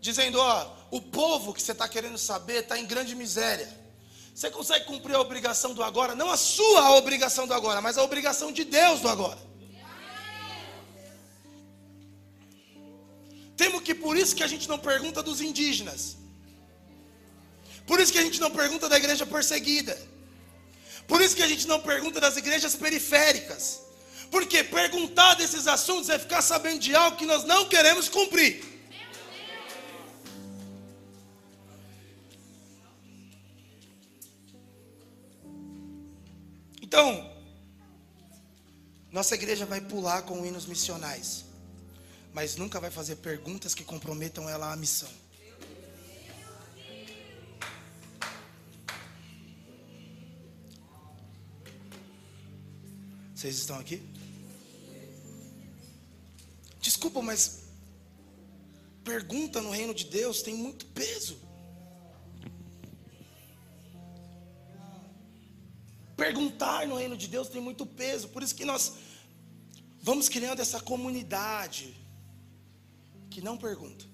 dizendo, 0.00 0.40
ó, 0.40 0.72
o 0.90 1.02
povo 1.02 1.52
que 1.52 1.60
você 1.60 1.72
está 1.72 1.86
querendo 1.86 2.16
saber 2.16 2.62
está 2.62 2.78
em 2.78 2.86
grande 2.86 3.14
miséria. 3.14 3.68
Você 4.34 4.50
consegue 4.50 4.86
cumprir 4.86 5.16
a 5.16 5.20
obrigação 5.20 5.74
do 5.74 5.82
agora? 5.82 6.14
Não 6.14 6.30
a 6.30 6.38
sua 6.38 6.96
obrigação 6.96 7.46
do 7.46 7.52
agora, 7.52 7.82
mas 7.82 7.98
a 7.98 8.02
obrigação 8.02 8.50
de 8.50 8.64
Deus 8.64 9.00
do 9.00 9.08
agora. 9.10 9.38
Que 13.84 13.94
por 13.94 14.16
isso 14.16 14.34
que 14.34 14.42
a 14.42 14.50
gente 14.52 14.68
não 14.68 14.78
pergunta 14.78 15.22
dos 15.22 15.40
indígenas. 15.40 16.16
Por 17.86 18.00
isso 18.00 18.12
que 18.12 18.18
a 18.18 18.26
gente 18.26 18.40
não 18.40 18.50
pergunta 18.50 18.88
da 18.88 18.96
igreja 18.96 19.26
perseguida. 19.26 19.96
Por 21.06 21.20
isso 21.20 21.36
que 21.36 21.42
a 21.42 21.48
gente 21.52 21.66
não 21.72 21.80
pergunta 21.80 22.18
das 22.20 22.36
igrejas 22.36 22.74
periféricas. 22.74 23.80
Porque 24.30 24.64
perguntar 24.64 25.34
desses 25.34 25.66
assuntos 25.66 26.08
é 26.08 26.18
ficar 26.18 26.42
sabendo 26.42 26.80
de 26.80 26.94
algo 26.94 27.16
que 27.16 27.26
nós 27.26 27.44
não 27.44 27.68
queremos 27.68 28.08
cumprir. 28.08 28.64
Então, 36.80 37.06
nossa 39.10 39.34
igreja 39.34 39.66
vai 39.66 39.80
pular 39.80 40.22
com 40.22 40.44
hinos 40.46 40.64
missionais 40.64 41.44
mas 42.34 42.56
nunca 42.56 42.80
vai 42.80 42.90
fazer 42.90 43.16
perguntas 43.16 43.76
que 43.76 43.84
comprometam 43.84 44.50
ela 44.50 44.72
à 44.72 44.76
missão. 44.76 45.08
Vocês 53.32 53.56
estão 53.56 53.78
aqui? 53.78 54.02
Desculpa, 56.80 57.22
mas 57.22 57.66
pergunta 59.04 59.62
no 59.62 59.70
reino 59.70 59.94
de 59.94 60.06
Deus 60.06 60.42
tem 60.42 60.54
muito 60.54 60.86
peso. 60.86 61.38
Perguntar 66.16 66.88
no 66.88 66.96
reino 66.96 67.16
de 67.16 67.28
Deus 67.28 67.48
tem 67.48 67.60
muito 67.60 67.86
peso. 67.86 68.28
Por 68.28 68.42
isso 68.42 68.56
que 68.56 68.64
nós 68.64 68.94
vamos 70.02 70.28
criando 70.28 70.60
essa 70.60 70.80
comunidade 70.80 72.03
que 73.34 73.40
não 73.40 73.56
pergunta, 73.56 74.04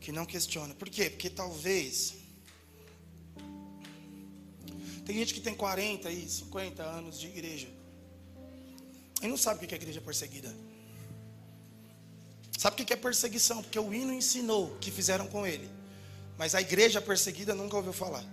que 0.00 0.10
não 0.10 0.24
questiona. 0.24 0.74
Por 0.74 0.88
quê? 0.88 1.10
Porque 1.10 1.28
talvez 1.28 2.14
tem 5.04 5.14
gente 5.18 5.34
que 5.34 5.40
tem 5.40 5.54
40 5.54 6.10
e 6.10 6.26
50 6.26 6.82
anos 6.82 7.20
de 7.20 7.26
igreja 7.26 7.68
e 9.20 9.26
não 9.28 9.36
sabe 9.36 9.62
o 9.62 9.68
que 9.68 9.74
é 9.74 9.76
igreja 9.76 10.00
perseguida. 10.00 10.56
Sabe 12.56 12.82
o 12.82 12.86
que 12.86 12.94
é 12.94 12.96
perseguição? 12.96 13.62
Porque 13.62 13.78
o 13.78 13.92
hino 13.92 14.14
ensinou 14.14 14.74
que 14.78 14.90
fizeram 14.90 15.26
com 15.26 15.46
ele. 15.46 15.68
Mas 16.38 16.54
a 16.54 16.62
igreja 16.62 17.02
perseguida 17.02 17.54
nunca 17.54 17.76
ouviu 17.76 17.92
falar. 17.92 18.24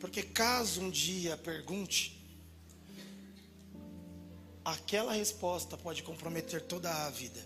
Porque 0.00 0.24
caso 0.24 0.80
um 0.80 0.90
dia 0.90 1.36
pergunte, 1.36 2.17
aquela 4.72 5.12
resposta 5.12 5.76
pode 5.76 6.02
comprometer 6.02 6.60
toda 6.62 6.90
a 6.90 7.10
vida. 7.10 7.40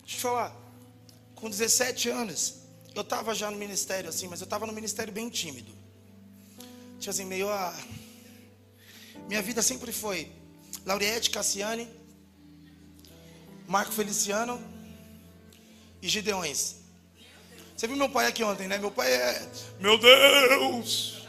Deixa 0.00 0.02
eu 0.02 0.06
te 0.06 0.20
falar, 0.20 0.56
com 1.34 1.48
17 1.48 2.08
anos, 2.08 2.54
eu 2.94 3.02
estava 3.02 3.34
já 3.34 3.50
no 3.50 3.56
ministério 3.56 4.08
assim, 4.08 4.26
mas 4.26 4.40
eu 4.40 4.44
estava 4.44 4.66
no 4.66 4.72
ministério 4.72 5.12
bem 5.12 5.28
tímido. 5.28 5.72
Tinha 6.98 7.10
assim, 7.10 7.24
meio 7.24 7.48
a. 7.48 7.74
Minha 9.28 9.42
vida 9.42 9.62
sempre 9.62 9.92
foi 9.92 10.32
Lauriette 10.84 11.30
Cassiane, 11.30 11.88
Marco 13.66 13.92
Feliciano 13.92 14.60
e 16.00 16.08
Gideões. 16.08 16.76
Você 17.76 17.86
viu 17.86 17.96
meu 17.96 18.08
pai 18.08 18.26
aqui 18.26 18.42
ontem, 18.42 18.66
né? 18.66 18.78
Meu 18.78 18.90
pai 18.90 19.12
é. 19.12 19.48
Meu 19.78 19.96
Deus! 19.98 21.28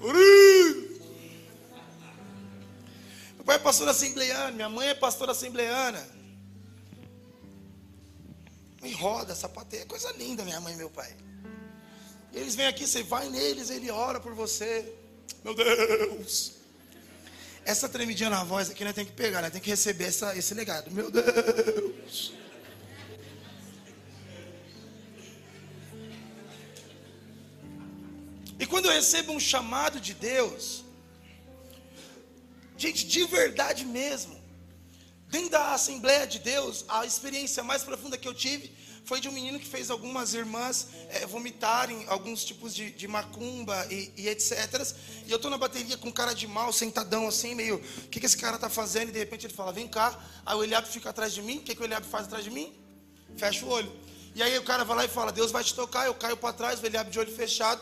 Meu 0.00 0.12
pai 3.48 3.56
é 3.56 3.58
pastor 3.58 3.88
assembleano, 3.88 4.56
minha 4.56 4.68
mãe 4.68 4.88
é 4.88 4.94
pastora 4.94 5.32
assembleana. 5.32 6.06
Me 8.82 8.92
roda, 8.92 9.34
sapateia, 9.34 9.86
coisa 9.86 10.12
linda, 10.18 10.44
minha 10.44 10.60
mãe 10.60 10.74
e 10.74 10.76
meu 10.76 10.90
pai. 10.90 11.16
Eles 12.34 12.54
vêm 12.54 12.66
aqui, 12.66 12.86
você 12.86 13.02
vai 13.02 13.30
neles, 13.30 13.70
ele 13.70 13.90
ora 13.90 14.20
por 14.20 14.34
você. 14.34 14.92
Meu 15.42 15.54
Deus! 15.54 16.56
Essa 17.64 17.88
tremidinha 17.88 18.28
na 18.28 18.44
voz 18.44 18.68
aqui, 18.68 18.84
né, 18.84 18.92
tem 18.92 19.06
que 19.06 19.12
pegar, 19.12 19.40
né? 19.40 19.48
Tem 19.48 19.62
que 19.62 19.70
receber 19.70 20.04
essa, 20.04 20.36
esse 20.36 20.52
legado. 20.52 20.90
Meu 20.90 21.10
Deus! 21.10 22.34
E 28.60 28.66
quando 28.66 28.84
eu 28.84 28.92
recebo 28.92 29.32
um 29.32 29.40
chamado 29.40 29.98
de 29.98 30.12
Deus, 30.12 30.84
gente, 32.78 33.06
de 33.06 33.24
verdade 33.24 33.84
mesmo, 33.84 34.38
dentro 35.28 35.50
da 35.50 35.74
Assembleia 35.74 36.26
de 36.26 36.38
Deus, 36.38 36.84
a 36.88 37.04
experiência 37.04 37.62
mais 37.62 37.82
profunda 37.82 38.16
que 38.16 38.26
eu 38.26 38.32
tive 38.32 38.72
foi 39.04 39.20
de 39.20 39.28
um 39.28 39.32
menino 39.32 39.58
que 39.58 39.66
fez 39.66 39.90
algumas 39.90 40.34
irmãs 40.34 40.88
é, 41.08 41.24
vomitarem 41.24 42.04
alguns 42.08 42.44
tipos 42.44 42.74
de, 42.74 42.90
de 42.90 43.08
macumba 43.08 43.86
e, 43.90 44.12
e, 44.14 44.28
etc. 44.28 44.52
E 45.26 45.30
eu 45.30 45.36
estou 45.36 45.50
na 45.50 45.56
bateria 45.56 45.96
com 45.96 46.12
cara 46.12 46.34
de 46.34 46.46
mal, 46.46 46.70
sentadão 46.74 47.26
assim, 47.26 47.54
meio, 47.54 47.76
o 47.76 48.08
que, 48.08 48.20
que 48.20 48.26
esse 48.26 48.36
cara 48.36 48.56
está 48.56 48.68
fazendo? 48.68 49.08
E 49.08 49.12
de 49.12 49.18
repente 49.18 49.46
ele 49.46 49.54
fala, 49.54 49.72
vem 49.72 49.88
cá. 49.88 50.18
Aí 50.44 50.54
o 50.54 50.62
Eliabe 50.62 50.88
fica 50.88 51.08
atrás 51.08 51.32
de 51.32 51.40
mim. 51.40 51.56
O 51.56 51.60
que, 51.62 51.74
que 51.74 51.80
o 51.80 51.84
Eliabe 51.84 52.06
faz 52.06 52.26
atrás 52.26 52.44
de 52.44 52.50
mim? 52.50 52.70
Fecha 53.38 53.64
o 53.64 53.70
olho. 53.70 53.90
E 54.34 54.42
aí 54.42 54.58
o 54.58 54.62
cara 54.62 54.84
vai 54.84 54.98
lá 54.98 55.04
e 55.06 55.08
fala, 55.08 55.32
Deus 55.32 55.50
vai 55.50 55.64
te 55.64 55.74
tocar. 55.74 56.04
Eu 56.04 56.14
caio 56.14 56.36
para 56.36 56.52
trás, 56.52 56.78
o 56.78 56.84
Eliabe 56.84 57.10
de 57.10 57.18
olho 57.18 57.34
fechado. 57.34 57.80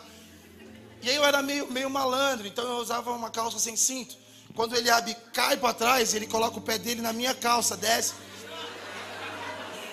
E 1.03 1.11
aí 1.11 1.17
eu 1.17 1.25
era 1.25 1.43
meio, 1.43 1.71
meio 1.71 1.91
malandro, 1.91 2.47
então 2.47 2.65
eu 2.65 2.77
usava 2.79 3.11
uma 3.11 3.31
calça 3.31 3.59
sem 3.59 3.75
cinto. 3.75 4.17
Quando 4.57 4.73
o 4.73 4.77
Eliabe 4.77 5.15
cai 5.35 5.59
para 5.59 5.75
trás, 5.75 6.15
ele 6.15 6.27
coloca 6.27 6.57
o 6.57 6.63
pé 6.63 6.79
dele 6.79 7.03
na 7.03 7.13
minha 7.13 7.35
calça, 7.35 7.77
desce. 7.77 8.15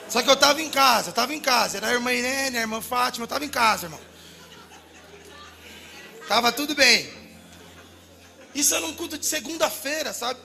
Só 0.08 0.22
que 0.22 0.30
eu 0.30 0.36
estava 0.36 0.62
em 0.62 0.70
casa, 0.70 1.08
eu 1.08 1.10
estava 1.10 1.36
em 1.36 1.40
casa. 1.40 1.78
Era 1.78 1.88
a 1.88 1.92
irmã 1.92 2.14
Irene, 2.14 2.58
a 2.58 2.62
irmã 2.62 2.80
Fátima, 2.80 3.24
eu 3.24 3.26
estava 3.26 3.44
em 3.44 3.50
casa, 3.50 3.88
irmão. 3.88 4.00
Tava 6.30 6.50
tudo 6.54 6.74
bem. 6.74 7.12
Isso 8.56 8.74
era 8.74 8.86
um 8.86 8.94
culto 8.94 9.18
de 9.18 9.26
segunda-feira, 9.26 10.14
sabe? 10.14 10.40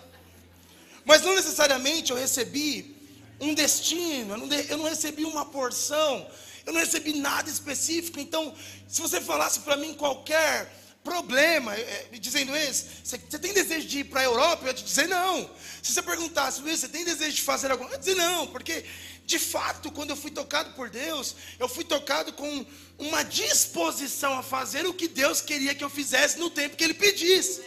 Mas 1.04 1.22
não 1.22 1.36
necessariamente 1.36 2.10
eu 2.10 2.16
recebi 2.16 2.96
um 3.40 3.54
destino, 3.54 4.34
eu 4.34 4.38
não, 4.38 4.52
eu 4.52 4.78
não 4.78 4.84
recebi 4.86 5.24
uma 5.24 5.46
porção, 5.46 6.28
eu 6.66 6.72
não 6.72 6.80
recebi 6.80 7.12
nada 7.12 7.48
específico. 7.48 8.18
Então, 8.18 8.52
se 8.88 9.00
você 9.00 9.20
falasse 9.20 9.60
para 9.60 9.76
mim 9.76 9.94
qualquer 9.94 10.77
problema, 11.04 11.74
é, 11.74 12.08
dizendo 12.20 12.56
isso, 12.56 12.86
você, 13.02 13.18
tem 13.18 13.52
desejo 13.52 13.86
de 13.86 14.00
ir 14.00 14.04
para 14.04 14.20
a 14.20 14.24
Europa? 14.24 14.64
Eu 14.64 14.68
ia 14.68 14.74
te 14.74 14.84
dizer 14.84 15.08
não. 15.08 15.50
Se 15.82 15.92
você 15.92 16.02
perguntasse, 16.02 16.60
Luiz, 16.60 16.80
você 16.80 16.88
tem 16.88 17.04
desejo 17.04 17.36
de 17.36 17.42
fazer 17.42 17.70
alguma 17.70 17.88
coisa? 17.90 18.04
Eu 18.04 18.14
ia 18.14 18.16
dizer 18.16 18.30
não, 18.30 18.46
porque 18.48 18.84
de 19.24 19.38
fato, 19.38 19.92
quando 19.92 20.10
eu 20.10 20.16
fui 20.16 20.30
tocado 20.30 20.72
por 20.72 20.88
Deus, 20.88 21.36
eu 21.58 21.68
fui 21.68 21.84
tocado 21.84 22.32
com 22.32 22.64
uma 22.98 23.22
disposição 23.22 24.38
a 24.38 24.42
fazer 24.42 24.86
o 24.86 24.94
que 24.94 25.06
Deus 25.06 25.42
queria 25.42 25.74
que 25.74 25.84
eu 25.84 25.90
fizesse 25.90 26.38
no 26.38 26.48
tempo 26.48 26.76
que 26.76 26.84
Ele 26.84 26.94
pedisse. 26.94 27.62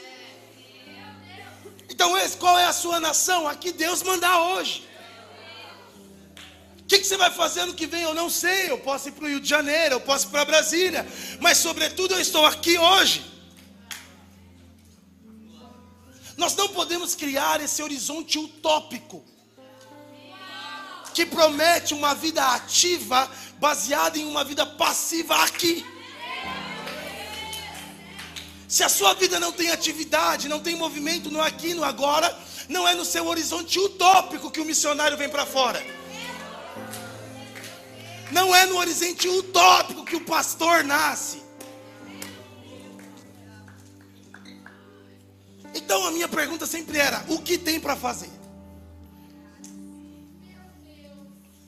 Então, 1.87 2.17
esse, 2.17 2.35
qual 2.37 2.57
é 2.57 2.65
a 2.65 2.73
sua 2.73 2.99
nação? 2.99 3.47
Aqui 3.47 3.71
Deus 3.71 4.01
mandar 4.01 4.41
hoje. 4.41 4.87
Que, 6.91 6.99
que, 6.99 7.07
você 7.07 7.15
vai 7.15 7.31
fazer 7.31 7.63
no 7.63 7.73
que 7.73 7.87
vem? 7.87 8.01
Eu 8.01 8.13
não 8.13 8.29
sei. 8.29 8.69
Eu 8.69 8.77
posso 8.77 9.07
ir 9.07 9.13
para 9.13 9.23
o 9.23 9.29
Rio 9.29 9.39
de 9.39 9.47
Janeiro, 9.47 9.95
eu 9.95 10.01
posso 10.01 10.27
ir 10.27 10.31
para 10.31 10.43
Brasília, 10.43 11.07
mas, 11.39 11.57
sobretudo, 11.57 12.13
eu 12.13 12.19
estou 12.19 12.45
aqui 12.45 12.77
hoje. 12.77 13.23
Nós 16.35 16.53
não 16.53 16.67
podemos 16.67 17.15
criar 17.15 17.61
esse 17.61 17.81
horizonte 17.81 18.37
utópico 18.37 19.23
que 21.13 21.25
promete 21.25 21.93
uma 21.93 22.13
vida 22.13 22.45
ativa 22.55 23.31
baseada 23.57 24.17
em 24.17 24.25
uma 24.25 24.43
vida 24.43 24.65
passiva 24.65 25.35
aqui. 25.45 25.85
Se 28.67 28.83
a 28.83 28.89
sua 28.89 29.13
vida 29.13 29.39
não 29.39 29.53
tem 29.53 29.71
atividade, 29.71 30.49
não 30.49 30.59
tem 30.59 30.75
movimento 30.75 31.31
no 31.31 31.41
aqui, 31.41 31.73
no 31.73 31.85
agora, 31.85 32.37
não 32.67 32.85
é 32.85 32.93
no 32.93 33.05
seu 33.05 33.27
horizonte 33.27 33.79
utópico 33.79 34.51
que 34.51 34.59
o 34.59 34.65
missionário 34.65 35.17
vem 35.17 35.29
para 35.29 35.45
fora. 35.45 36.00
Não 38.31 38.55
é 38.55 38.65
no 38.65 38.77
horizonte 38.77 39.27
utópico 39.27 40.05
que 40.05 40.15
o 40.15 40.25
pastor 40.25 40.83
nasce. 40.83 41.41
Então 45.73 46.05
a 46.07 46.11
minha 46.11 46.27
pergunta 46.27 46.65
sempre 46.65 46.97
era: 46.97 47.25
o 47.27 47.41
que 47.41 47.57
tem 47.57 47.79
para 47.79 47.95
fazer? 47.95 48.29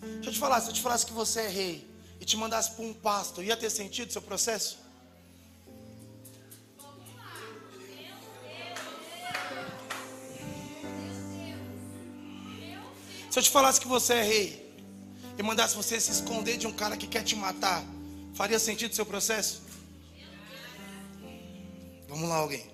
Deixa 0.02 0.30
eu 0.30 0.34
te 0.34 0.40
falar, 0.40 0.62
se 0.62 0.70
eu 0.70 0.74
te 0.74 0.82
falasse 0.82 1.06
que 1.06 1.14
você 1.14 1.42
é 1.42 1.48
rei 1.48 1.90
e 2.20 2.26
te 2.26 2.38
mandasse 2.38 2.72
para 2.72 2.86
um 2.86 2.94
pasto, 2.94 3.44
ia 3.44 3.58
ter 3.58 3.70
sentido 3.70 4.12
seu 4.12 4.22
processo? 4.22 4.82
Se 13.30 13.40
eu 13.40 13.44
te 13.44 13.50
falasse 13.50 13.82
que 13.82 13.88
você 13.88 14.14
é 14.14 14.22
rei 14.22 14.63
e 15.38 15.44
mandasse 15.44 15.76
você 15.76 16.00
se 16.00 16.12
esconder 16.12 16.58
de 16.58 16.68
um 16.68 16.74
cara 16.74 16.96
que 16.96 17.08
quer 17.08 17.24
te 17.24 17.36
matar, 17.36 17.84
faria 18.36 18.60
sentido 18.60 18.92
o 18.92 18.96
seu 18.96 19.06
processo? 19.06 19.62
Vamos 22.08 22.30
lá, 22.30 22.36
alguém. 22.36 22.72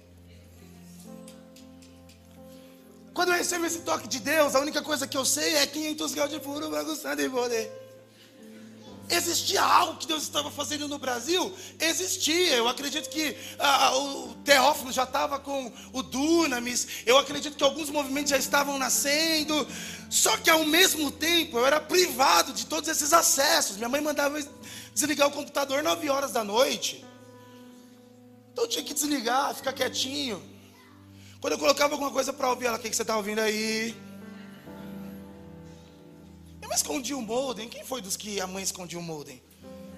Quando 3.14 3.30
eu 3.30 3.36
recebo 3.36 3.66
esse 3.66 3.80
toque 3.80 4.08
de 4.08 4.20
Deus, 4.20 4.56
a 4.56 4.60
única 4.60 4.82
coisa 4.82 5.08
que 5.08 5.18
eu 5.18 5.26
sei 5.26 5.56
é 5.56 5.68
500 5.68 6.14
graus 6.14 6.30
de 6.30 6.40
puro 6.40 6.70
bagunçando 6.70 7.22
em 7.22 7.30
poder. 7.30 7.79
Existia 9.10 9.62
algo 9.62 9.98
que 9.98 10.06
Deus 10.06 10.22
estava 10.22 10.52
fazendo 10.52 10.88
no 10.88 11.00
Brasil? 11.00 11.52
Existia. 11.80 12.56
Eu 12.56 12.68
acredito 12.68 13.10
que 13.10 13.36
ah, 13.58 13.98
o 13.98 14.36
Teófilo 14.46 14.92
já 14.92 15.04
estava 15.04 15.40
com 15.40 15.72
o 15.92 16.04
Dunamis. 16.04 16.88
Eu 17.08 17.18
acredito 17.18 17.58
que 17.58 17.64
alguns 17.64 17.90
movimentos 17.90 18.30
já 18.30 18.38
estavam 18.38 18.78
nascendo. 18.78 19.68
Só 20.12 20.38
que 20.38 20.50
ao 20.50 20.64
mesmo 20.64 21.10
tempo 21.10 21.58
eu 21.58 21.66
era 21.66 21.80
privado 21.80 22.54
de 22.54 22.68
todos 22.68 22.88
esses 22.88 23.12
acessos. 23.12 23.78
Minha 23.78 23.90
mãe 23.90 24.00
mandava 24.00 24.40
desligar 24.94 25.28
o 25.28 25.32
computador 25.32 25.82
9 25.82 26.10
horas 26.10 26.32
da 26.32 26.44
noite. 26.44 27.04
Então 28.52 28.66
eu 28.66 28.70
tinha 28.70 28.84
que 28.84 28.94
desligar, 28.94 29.56
ficar 29.56 29.74
quietinho. 29.74 30.42
Quando 31.42 31.54
eu 31.54 31.60
colocava 31.60 31.94
alguma 31.94 32.12
coisa 32.12 32.32
para 32.32 32.50
ouvir 32.50 32.68
ela, 32.68 32.78
o 32.78 32.80
que, 32.80 32.90
que 32.90 32.96
você 32.96 33.02
está 33.02 33.18
ouvindo 33.18 33.40
aí? 33.40 33.96
Escondi 36.80 37.14
o 37.14 37.22
modem. 37.22 37.68
Quem 37.68 37.84
foi 37.84 38.02
dos 38.02 38.16
que 38.16 38.40
a 38.40 38.48
mãe 38.48 38.64
escondia 38.64 38.98
o 38.98 39.02
modem? 39.02 39.42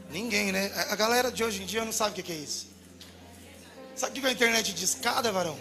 Ninguém, 0.09 0.51
né? 0.51 0.71
A 0.89 0.95
galera 0.95 1.31
de 1.31 1.43
hoje 1.43 1.61
em 1.61 1.65
dia 1.67 1.85
não 1.85 1.91
sabe 1.91 2.19
o 2.19 2.23
que 2.23 2.31
é 2.31 2.35
isso. 2.35 2.69
Sabe 3.95 4.17
o 4.17 4.19
que 4.19 4.25
é 4.25 4.29
a 4.31 4.33
internet 4.33 4.73
de 4.73 4.83
escada, 4.83 5.31
varão? 5.31 5.59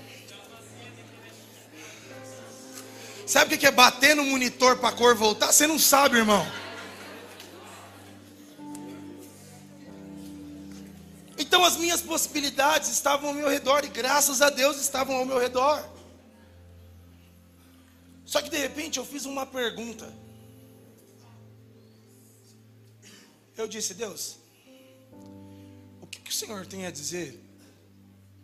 Sabe 3.27 3.55
o 3.55 3.59
que 3.59 3.67
é 3.67 3.71
bater 3.71 4.17
no 4.17 4.25
monitor 4.25 4.79
para 4.79 4.89
a 4.89 4.93
cor 4.93 5.15
voltar? 5.15 5.53
Você 5.53 5.67
não 5.67 5.79
sabe, 5.79 6.17
irmão. 6.17 6.45
Então 11.37 11.63
as 11.63 11.77
minhas 11.77 12.01
possibilidades 12.01 12.89
estavam 12.89 13.29
ao 13.29 13.35
meu 13.35 13.51
redor 13.51 13.85
e 13.85 13.89
graças 13.89 14.41
a 14.41 14.49
Deus 14.49 14.81
estavam 14.81 15.17
ao 15.17 15.27
meu 15.27 15.39
redor. 15.39 15.87
Só 18.25 18.41
que 18.41 18.49
de 18.49 18.57
repente 18.57 18.99
eu 18.99 19.05
fiz 19.05 19.27
uma 19.27 19.45
pergunta. 19.45 20.11
Eu 23.61 23.69
disse, 23.69 23.93
Deus, 23.93 24.39
o 26.01 26.07
que, 26.07 26.19
que 26.21 26.31
o 26.31 26.35
Senhor 26.35 26.67
tem 26.67 26.87
a 26.87 26.91
dizer 26.91 27.39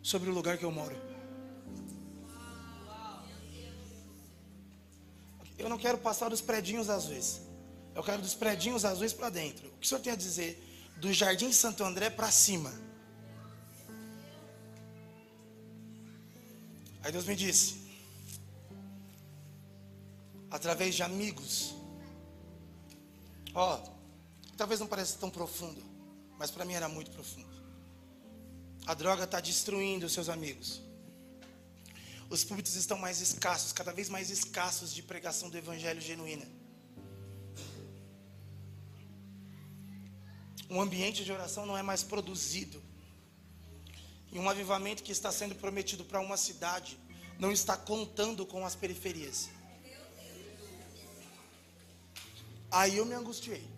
sobre 0.03 0.29
o 0.29 0.33
lugar 0.33 0.57
que 0.57 0.63
eu 0.63 0.71
moro? 0.71 0.95
Eu 5.57 5.69
não 5.69 5.77
quero 5.77 5.97
passar 5.97 6.29
dos 6.29 6.39
predinhos 6.39 6.87
azuis. 6.89 7.41
Eu 7.95 8.03
quero 8.03 8.21
dos 8.21 8.35
predinhos 8.35 8.85
azuis 8.85 9.11
para 9.11 9.29
dentro. 9.29 9.67
O 9.69 9.77
que 9.79 9.85
o 9.85 9.89
Senhor 9.89 10.01
tem 10.01 10.13
a 10.13 10.15
dizer 10.15 10.51
do 10.97 11.11
Jardim 11.11 11.51
Santo 11.51 11.83
André 11.83 12.11
para 12.11 12.29
cima? 12.29 12.71
Aí 17.01 17.11
Deus 17.11 17.25
me 17.25 17.35
disse, 17.35 17.87
através 20.51 20.93
de 20.93 21.01
amigos, 21.01 21.73
Ó, 23.59 23.96
talvez 24.57 24.79
não 24.79 24.87
pareça 24.87 25.17
tão 25.19 25.29
profundo, 25.29 25.81
mas 26.37 26.51
para 26.51 26.65
mim 26.65 26.73
era 26.73 26.89
muito 26.89 27.11
profundo. 27.11 27.55
A 28.85 28.93
droga 28.93 29.25
está 29.25 29.39
destruindo 29.39 30.05
os 30.05 30.13
seus 30.13 30.29
amigos. 30.29 30.81
Os 32.29 32.43
púlpitos 32.43 32.75
estão 32.75 32.97
mais 32.97 33.21
escassos, 33.21 33.71
cada 33.71 33.93
vez 33.93 34.09
mais 34.09 34.29
escassos 34.29 34.93
de 34.93 35.01
pregação 35.01 35.49
do 35.49 35.57
evangelho 35.57 36.01
genuína. 36.01 36.45
Um 40.69 40.81
ambiente 40.81 41.23
de 41.23 41.31
oração 41.31 41.65
não 41.65 41.77
é 41.77 41.81
mais 41.81 42.03
produzido. 42.03 42.83
E 44.31 44.39
um 44.39 44.49
avivamento 44.49 45.03
que 45.03 45.11
está 45.11 45.31
sendo 45.31 45.55
prometido 45.55 46.03
para 46.03 46.19
uma 46.19 46.35
cidade 46.35 46.99
não 47.39 47.51
está 47.51 47.77
contando 47.77 48.45
com 48.45 48.65
as 48.65 48.75
periferias. 48.75 49.49
Aí 52.69 52.97
eu 52.97 53.05
me 53.05 53.13
angustiei. 53.13 53.76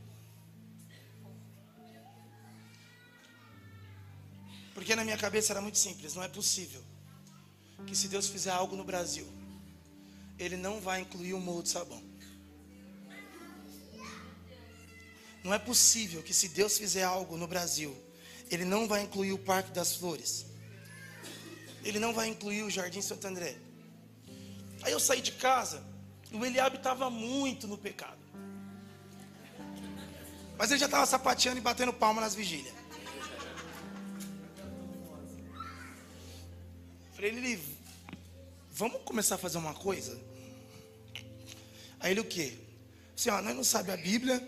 Porque 4.80 4.96
na 4.96 5.04
minha 5.04 5.18
cabeça 5.18 5.52
era 5.52 5.60
muito 5.60 5.78
simples, 5.78 6.16
não 6.16 6.24
é 6.24 6.30
possível 6.30 6.82
que 7.86 7.94
se 7.94 8.08
Deus 8.08 8.30
fizer 8.30 8.52
algo 8.52 8.78
no 8.78 8.86
Brasil, 8.86 9.28
Ele 10.38 10.56
não 10.56 10.80
vai 10.80 11.02
incluir 11.02 11.34
o 11.34 11.40
Morro 11.40 11.64
do 11.64 11.68
Sabão. 11.68 12.02
Não 15.44 15.54
é 15.54 15.60
possível 15.60 16.24
que 16.24 16.34
se 16.34 16.48
Deus 16.48 16.78
fizer 16.78 17.04
algo 17.04 17.36
no 17.36 17.46
Brasil, 17.46 17.94
Ele 18.50 18.64
não 18.64 18.88
vai 18.88 19.04
incluir 19.04 19.34
o 19.34 19.38
Parque 19.38 19.70
das 19.72 19.98
Flores. 19.98 20.46
Ele 21.84 22.00
não 22.00 22.14
vai 22.14 22.30
incluir 22.30 22.64
o 22.64 22.70
Jardim 22.70 23.02
Santo 23.02 23.28
André. 23.28 23.58
Aí 24.82 24.94
eu 24.94 25.00
saí 25.02 25.20
de 25.20 25.34
casa, 25.34 25.84
e 26.32 26.38
o 26.38 26.46
Eliabe 26.46 26.78
estava 26.78 27.10
muito 27.10 27.68
no 27.68 27.78
pecado. 27.78 28.24
Mas 30.58 30.72
ele 30.72 30.80
já 30.80 30.86
estava 30.86 31.06
sapateando 31.06 31.58
e 31.58 31.62
batendo 31.62 31.92
palma 31.92 32.22
nas 32.22 32.34
vigílias. 32.34 32.79
Falei, 37.20 37.36
ele, 37.36 37.62
vamos 38.72 39.02
começar 39.02 39.36
a 39.36 39.38
fazer 39.38 39.58
uma 39.58 39.74
coisa? 39.74 40.18
Aí 42.00 42.12
ele 42.12 42.22
o 42.22 42.24
quê? 42.24 42.58
Assim, 43.14 43.30
ó, 43.30 43.42
nós 43.42 43.54
não 43.54 43.64
sabe 43.66 43.92
a 43.92 43.98
Bíblia, 43.98 44.42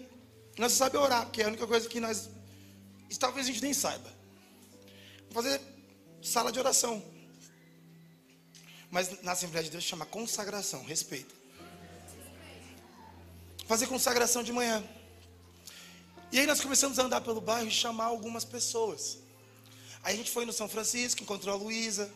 nós 0.58 0.72
só 0.72 0.86
sabe 0.86 0.96
orar, 0.96 1.30
que 1.32 1.42
é 1.42 1.44
a 1.44 1.48
única 1.50 1.68
coisa 1.68 1.90
que 1.90 2.00
nós. 2.00 2.30
Talvez 3.20 3.46
a 3.46 3.52
gente 3.52 3.62
nem 3.62 3.74
saiba. 3.74 4.10
Vamos 5.32 5.34
fazer 5.34 5.62
sala 6.22 6.50
de 6.50 6.60
oração. 6.60 7.04
Mas 8.90 9.22
na 9.22 9.34
Assembleia 9.34 9.66
de 9.66 9.70
Deus 9.70 9.84
chama 9.84 10.06
consagração, 10.06 10.82
respeita. 10.86 11.36
Fazer 13.68 13.88
consagração 13.88 14.44
de 14.44 14.54
manhã. 14.54 14.82
E 16.32 16.40
aí 16.40 16.48
nós 16.48 16.62
começamos 16.62 16.98
a 17.00 17.04
andar 17.04 17.20
pelo 17.20 17.42
bairro 17.42 17.68
e 17.68 17.72
chamar 17.72 18.06
algumas 18.06 18.46
pessoas. 18.46 19.18
Aí 20.02 20.14
a 20.14 20.18
gente 20.18 20.32
foi 20.32 20.46
no 20.46 20.54
São 20.54 20.70
Francisco, 20.70 21.22
encontrou 21.22 21.54
a 21.54 21.58
Luísa, 21.58 22.10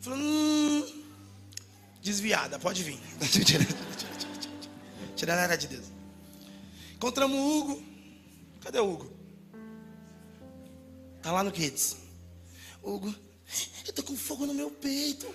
Falou, 0.00 0.18
hum, 0.18 1.04
desviada, 2.02 2.58
pode 2.58 2.82
vir. 2.82 2.98
Tirar 5.16 5.38
a 5.38 5.42
era 5.42 5.56
de 5.56 5.66
Deus. 5.68 5.86
Encontramos 6.94 7.38
o 7.38 7.58
Hugo. 7.58 7.82
Cadê 8.60 8.80
o 8.80 8.92
Hugo? 8.92 9.12
Tá 11.22 11.32
lá 11.32 11.42
no 11.42 11.50
Kids. 11.52 11.96
Hugo, 12.82 13.14
eu 13.86 13.92
tô 13.92 14.02
com 14.02 14.16
fogo 14.16 14.44
no 14.44 14.52
meu 14.52 14.70
peito. 14.70 15.26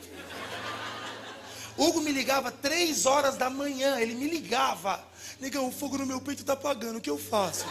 Hugo 1.77 2.01
me 2.01 2.11
ligava 2.11 2.51
três 2.51 3.05
horas 3.05 3.37
da 3.37 3.49
manhã. 3.49 3.99
Ele 3.99 4.13
me 4.13 4.27
ligava. 4.27 5.03
Negão, 5.39 5.67
o 5.67 5.71
fogo 5.71 5.97
no 5.97 6.05
meu 6.05 6.19
peito 6.21 6.43
tá 6.43 6.53
apagando. 6.53 6.97
O 6.97 7.01
que 7.01 7.09
eu 7.09 7.17
faço? 7.17 7.65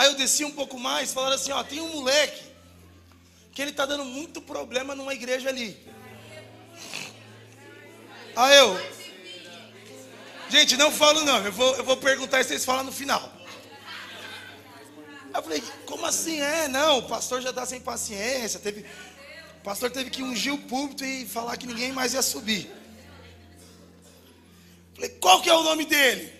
Aí 0.00 0.06
eu 0.06 0.14
desci 0.14 0.46
um 0.46 0.50
pouco 0.50 0.78
mais, 0.78 1.12
falaram 1.12 1.34
assim, 1.34 1.52
ó, 1.52 1.62
tem 1.62 1.78
um 1.78 1.96
moleque 1.96 2.42
que 3.52 3.60
ele 3.60 3.70
tá 3.70 3.84
dando 3.84 4.06
muito 4.06 4.40
problema 4.40 4.94
numa 4.94 5.12
igreja 5.12 5.50
ali. 5.50 5.76
Aí 8.34 8.56
eu, 8.56 8.80
gente, 10.48 10.74
não 10.78 10.90
falo 10.90 11.22
não, 11.26 11.44
eu 11.44 11.52
vou, 11.52 11.76
eu 11.76 11.84
vou 11.84 11.98
perguntar 11.98 12.40
e 12.40 12.44
vocês 12.44 12.64
falam 12.64 12.84
no 12.84 12.92
final. 12.92 13.30
Aí 15.34 15.34
eu 15.34 15.42
falei, 15.42 15.62
como 15.84 16.06
assim 16.06 16.40
é? 16.40 16.66
Não, 16.66 17.00
o 17.00 17.02
pastor 17.02 17.42
já 17.42 17.50
está 17.50 17.66
sem 17.66 17.78
paciência. 17.78 18.58
Teve, 18.58 18.86
o 19.58 19.62
pastor 19.62 19.90
teve 19.90 20.08
que 20.08 20.22
ungir 20.22 20.54
o 20.54 20.58
púlpito 20.62 21.04
e 21.04 21.26
falar 21.26 21.58
que 21.58 21.66
ninguém 21.66 21.92
mais 21.92 22.14
ia 22.14 22.22
subir. 22.22 22.72
Falei, 24.94 25.10
qual 25.20 25.42
que 25.42 25.50
é 25.50 25.54
o 25.54 25.62
nome 25.62 25.84
dele? 25.84 26.32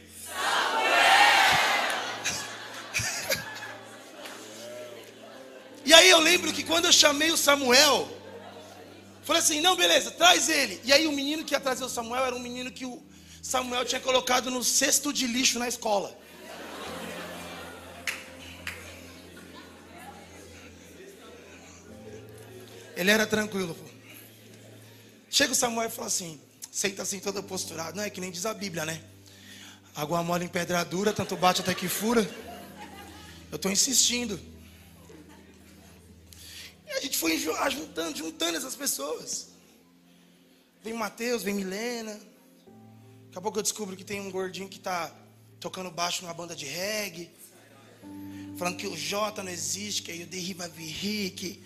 E 0.69 0.69
eu 6.10 6.20
lembro 6.20 6.52
que 6.52 6.62
quando 6.62 6.86
eu 6.86 6.92
chamei 6.92 7.30
o 7.30 7.36
Samuel, 7.36 8.08
falei 9.22 9.42
assim: 9.42 9.60
não, 9.60 9.76
beleza, 9.76 10.10
traz 10.10 10.48
ele. 10.48 10.80
E 10.84 10.92
aí 10.92 11.06
o 11.06 11.12
menino 11.12 11.44
que 11.44 11.54
ia 11.54 11.60
trazer 11.60 11.84
o 11.84 11.88
Samuel 11.88 12.24
era 12.24 12.36
um 12.36 12.40
menino 12.40 12.70
que 12.70 12.84
o 12.84 13.02
Samuel 13.42 13.84
tinha 13.84 14.00
colocado 14.00 14.50
no 14.50 14.62
cesto 14.62 15.12
de 15.12 15.26
lixo 15.26 15.58
na 15.58 15.68
escola. 15.68 16.16
Ele 22.96 23.10
era 23.10 23.26
tranquilo. 23.26 23.74
Pô. 23.74 23.84
Chega 25.30 25.52
o 25.52 25.56
Samuel 25.56 25.88
e 25.88 25.90
fala 25.90 26.08
assim: 26.08 26.40
senta 26.70 27.02
assim 27.02 27.18
todo 27.18 27.42
posturado. 27.42 27.96
Não 27.96 28.02
é 28.02 28.10
que 28.10 28.20
nem 28.20 28.30
diz 28.30 28.44
a 28.44 28.52
Bíblia, 28.52 28.84
né? 28.84 29.00
Água 29.94 30.22
mole 30.22 30.44
em 30.44 30.48
pedra 30.48 30.84
dura, 30.84 31.12
tanto 31.12 31.36
bate 31.36 31.62
até 31.62 31.74
que 31.74 31.88
fura. 31.88 32.28
Eu 33.50 33.56
estou 33.56 33.70
insistindo. 33.70 34.38
A 37.00 37.02
gente 37.02 37.16
foi 37.16 37.38
juntando, 37.38 38.14
juntando 38.14 38.58
essas 38.58 38.76
pessoas. 38.76 39.48
Vem 40.84 40.92
Mateus, 40.92 41.42
vem 41.42 41.54
Milena. 41.54 42.12
Daqui 42.12 43.38
a 43.38 43.40
pouco 43.40 43.58
eu 43.58 43.62
descubro 43.62 43.96
que 43.96 44.04
tem 44.04 44.20
um 44.20 44.30
gordinho 44.30 44.68
que 44.68 44.76
está 44.76 45.10
tocando 45.58 45.90
baixo 45.90 46.20
numa 46.20 46.34
banda 46.34 46.54
de 46.54 46.66
reggae. 46.66 47.30
Falando 48.58 48.76
que 48.76 48.86
o 48.86 48.94
Jota 48.94 49.42
não 49.42 49.50
existe, 49.50 50.02
que 50.02 50.12
aí 50.12 50.24
o 50.24 50.26
Derri 50.26 50.52
vai 50.52 50.68
vir, 50.68 51.30
que 51.30 51.64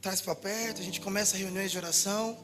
traz 0.00 0.20
para 0.20 0.36
perto. 0.36 0.80
A 0.80 0.84
gente 0.84 1.00
começa 1.00 1.36
reuniões 1.36 1.72
de 1.72 1.78
oração. 1.78 2.38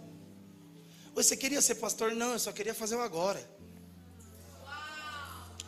Você 1.14 1.36
queria 1.36 1.62
ser 1.62 1.76
pastor? 1.76 2.16
Não, 2.16 2.32
eu 2.32 2.40
só 2.40 2.50
queria 2.50 2.74
fazer 2.74 2.96
o 2.96 3.00
agora. 3.00 3.48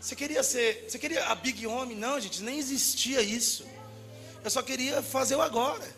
Você 0.01 0.17
queria 0.17 0.43
ser, 0.43 0.87
você 0.89 0.99
queria 0.99 1.27
a 1.27 1.35
Big 1.37 1.65
Homem? 1.65 1.97
Não, 1.97 2.19
gente, 2.19 2.43
nem 2.43 2.59
existia 2.59 3.23
isso. 3.23 3.65
Eu 4.45 4.51
só 4.51 4.63
queria 4.63 5.03
fazer 5.03 5.37
o 5.37 5.43
agora. 5.43 5.89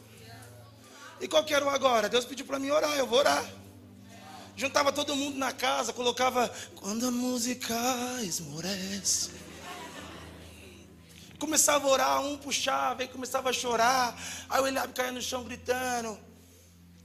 E 1.20 1.28
qual 1.28 1.44
que 1.44 1.54
era 1.54 1.64
o 1.64 1.70
agora? 1.70 2.08
Deus 2.08 2.24
pediu 2.24 2.44
para 2.44 2.58
mim 2.58 2.70
orar, 2.70 2.96
eu 2.98 3.06
vou 3.06 3.18
orar. 3.18 3.44
Juntava 4.56 4.92
todo 4.92 5.16
mundo 5.16 5.36
na 5.38 5.52
casa, 5.52 5.92
colocava 5.92 6.48
quando 6.76 7.08
a 7.08 7.10
música 7.10 7.74
esmorece. 8.22 9.30
Começava 11.38 11.86
a 11.86 11.90
orar, 11.90 12.20
um 12.20 12.36
puxava, 12.36 13.02
aí 13.02 13.08
começava 13.08 13.50
a 13.50 13.52
chorar. 13.52 14.16
Aí 14.48 14.60
o 14.60 14.66
Eliabe 14.66 14.92
caía 14.92 15.12
no 15.12 15.20
chão 15.20 15.42
gritando. 15.42 16.18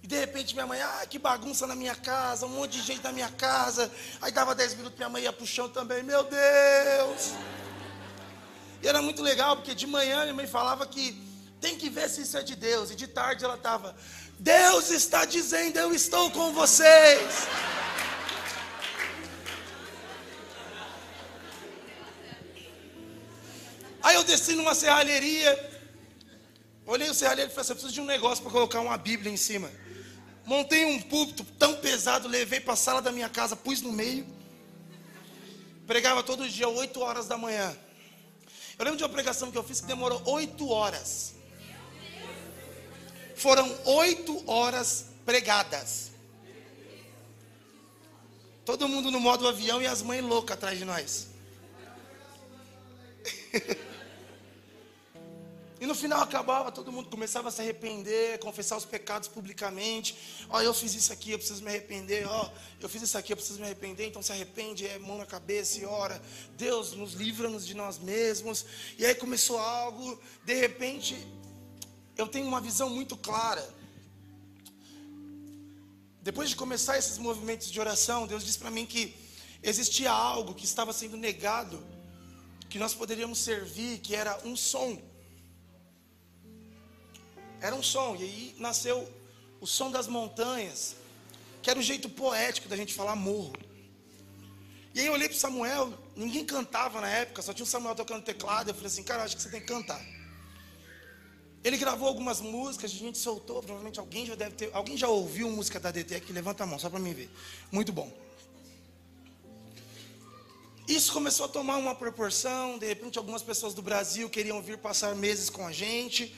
E 0.03 0.07
de 0.07 0.19
repente 0.19 0.53
minha 0.53 0.67
mãe, 0.67 0.81
ah, 0.81 1.05
que 1.09 1.17
bagunça 1.17 1.65
na 1.65 1.75
minha 1.75 1.95
casa, 1.95 2.45
um 2.45 2.49
monte 2.49 2.73
de 2.73 2.83
gente 2.83 3.03
na 3.03 3.11
minha 3.11 3.29
casa. 3.29 3.91
Aí 4.21 4.31
dava 4.31 4.53
10 4.53 4.75
minutos, 4.75 4.97
minha 4.97 5.09
mãe 5.09 5.23
ia 5.23 5.33
pro 5.33 5.47
chão 5.47 5.67
também, 5.69 6.03
meu 6.03 6.23
Deus. 6.23 7.33
E 8.81 8.87
era 8.87 9.01
muito 9.01 9.21
legal, 9.21 9.55
porque 9.55 9.73
de 9.73 9.87
manhã 9.87 10.21
minha 10.21 10.33
mãe 10.33 10.47
falava 10.47 10.85
que 10.85 11.28
tem 11.59 11.77
que 11.77 11.89
ver 11.89 12.09
se 12.09 12.21
isso 12.21 12.37
é 12.37 12.43
de 12.43 12.55
Deus. 12.55 12.91
E 12.91 12.95
de 12.95 13.07
tarde 13.07 13.43
ela 13.43 13.55
estava, 13.55 13.95
Deus 14.39 14.89
está 14.89 15.25
dizendo, 15.25 15.77
eu 15.77 15.93
estou 15.93 16.31
com 16.31 16.53
vocês. 16.53 17.47
Aí 24.01 24.15
eu 24.15 24.23
desci 24.23 24.55
numa 24.55 24.73
serralheria, 24.73 25.51
olhei 26.85 27.09
o 27.09 27.13
serralheiro 27.13 27.51
e 27.51 27.53
falei 27.53 27.61
assim, 27.61 27.71
eu 27.71 27.75
preciso 27.75 27.93
de 27.93 28.01
um 28.01 28.05
negócio 28.05 28.41
para 28.41 28.51
colocar 28.51 28.79
uma 28.79 28.97
Bíblia 28.97 29.31
em 29.31 29.37
cima. 29.37 29.69
Montei 30.45 30.85
um 30.85 31.01
púlpito 31.01 31.43
tão 31.59 31.75
pesado, 31.75 32.27
levei 32.27 32.59
para 32.59 32.73
a 32.73 32.77
sala 32.77 33.01
da 33.01 33.11
minha 33.11 33.29
casa, 33.29 33.55
pus 33.55 33.81
no 33.81 33.91
meio. 33.91 34.25
Pregava 35.85 36.23
todo 36.23 36.47
dia, 36.47 36.67
8 36.67 36.99
horas 37.01 37.27
da 37.27 37.37
manhã. 37.37 37.77
Eu 38.77 38.85
lembro 38.85 38.97
de 38.97 39.03
uma 39.03 39.09
pregação 39.09 39.51
que 39.51 39.57
eu 39.57 39.63
fiz 39.63 39.81
que 39.81 39.87
demorou 39.87 40.21
8 40.25 40.69
horas. 40.69 41.35
Foram 43.39 43.73
oito 43.85 44.43
horas 44.45 45.05
pregadas. 45.25 46.11
Todo 48.65 48.87
mundo 48.87 49.09
no 49.09 49.19
modo 49.19 49.47
avião 49.47 49.81
e 49.81 49.87
as 49.87 50.01
mães 50.01 50.21
loucas 50.21 50.57
atrás 50.57 50.77
de 50.77 50.83
nós. 50.83 51.29
E 55.81 55.85
no 55.85 55.95
final 55.95 56.21
acabava, 56.21 56.73
todo 56.73 56.91
mundo 56.91 57.09
começava 57.09 57.47
a 57.47 57.51
se 57.51 57.61
arrepender, 57.61 58.37
confessar 58.39 58.75
os 58.75 58.83
pecados 58.83 59.29
publicamente. 59.29 60.13
Ó, 60.49 60.57
oh, 60.57 60.61
eu 60.61 60.73
fiz 60.73 60.93
isso 60.93 61.13
aqui, 61.13 61.31
eu 61.31 61.37
preciso 61.37 61.63
me 61.63 61.69
arrepender. 61.69 62.27
Ó, 62.27 62.47
oh, 62.47 62.51
eu 62.81 62.89
fiz 62.89 63.01
isso 63.01 63.17
aqui, 63.17 63.31
eu 63.31 63.37
preciso 63.37 63.59
me 63.59 63.65
arrepender. 63.65 64.05
Então 64.05 64.21
se 64.21 64.33
arrepende, 64.33 64.85
é 64.85 64.99
mão 64.99 65.17
na 65.17 65.25
cabeça 65.25 65.79
e 65.79 65.85
ora. 65.85 66.21
Deus 66.57 66.91
nos 66.91 67.13
livra-nos 67.13 67.65
de 67.65 67.73
nós 67.73 67.97
mesmos. 67.97 68.65
E 68.97 69.05
aí 69.05 69.15
começou 69.15 69.57
algo, 69.57 70.19
de 70.43 70.53
repente, 70.53 71.15
eu 72.19 72.27
tenho 72.27 72.45
uma 72.45 72.59
visão 72.59 72.89
muito 72.89 73.15
clara. 73.15 73.65
Depois 76.21 76.49
de 76.49 76.55
começar 76.55 76.97
esses 76.97 77.17
movimentos 77.17 77.71
de 77.71 77.79
oração, 77.79 78.27
Deus 78.27 78.43
disse 78.43 78.59
para 78.59 78.69
mim 78.69 78.85
que 78.85 79.15
existia 79.63 80.11
algo 80.11 80.53
que 80.53 80.65
estava 80.65 80.91
sendo 80.91 81.15
negado, 81.15 81.81
que 82.69 82.77
nós 82.77 82.93
poderíamos 82.93 83.39
servir, 83.39 83.99
que 83.99 84.13
era 84.15 84.37
um 84.45 84.53
som. 84.55 85.01
Era 87.61 87.73
um 87.73 87.81
som, 87.81 88.17
e 88.17 88.23
aí 88.23 88.55
nasceu 88.59 89.09
o 89.61 89.65
som 89.65 89.89
das 89.89 90.07
montanhas, 90.07 90.97
que 91.61 91.69
era 91.69 91.79
o 91.79 91.83
jeito 91.83 92.09
poético 92.09 92.67
da 92.67 92.75
gente 92.75 92.93
falar 92.93 93.15
morro. 93.15 93.53
E 94.93 94.99
aí 94.99 95.05
eu 95.05 95.13
olhei 95.13 95.29
para 95.29 95.37
Samuel, 95.37 95.93
ninguém 96.17 96.45
cantava 96.45 96.99
na 96.99 97.07
época, 97.07 97.41
só 97.41 97.53
tinha 97.53 97.63
o 97.63 97.67
Samuel 97.67 97.95
tocando 97.95 98.23
teclado. 98.23 98.69
Eu 98.69 98.73
falei 98.73 98.87
assim, 98.87 99.03
cara, 99.03 99.23
acho 99.23 99.37
que 99.37 99.41
você 99.41 99.49
tem 99.49 99.61
que 99.61 99.67
cantar. 99.67 100.18
Ele 101.63 101.77
gravou 101.77 102.07
algumas 102.07 102.39
músicas, 102.39 102.91
a 102.91 102.95
gente 102.95 103.17
soltou, 103.17 103.61
provavelmente 103.61 103.99
alguém 103.99 104.25
já 104.25 104.35
deve 104.35 104.55
ter. 104.55 104.69
Alguém 104.73 104.95
já 104.95 105.07
ouviu 105.07 105.49
música 105.49 105.79
da 105.79 105.91
DT 105.91 106.15
aqui? 106.15 106.31
Levanta 106.31 106.63
a 106.63 106.67
mão, 106.67 106.79
só 106.79 106.89
para 106.89 106.99
mim 106.99 107.13
ver. 107.13 107.29
Muito 107.71 107.91
bom. 107.91 108.11
Isso 110.87 111.13
começou 111.13 111.45
a 111.45 111.49
tomar 111.49 111.77
uma 111.77 111.93
proporção, 111.93 112.79
de 112.79 112.87
repente 112.87 113.17
algumas 113.17 113.43
pessoas 113.43 113.73
do 113.73 113.81
Brasil 113.81 114.29
queriam 114.29 114.61
vir 114.61 114.77
passar 114.77 115.13
meses 115.15 115.49
com 115.49 115.65
a 115.65 115.71
gente. 115.71 116.35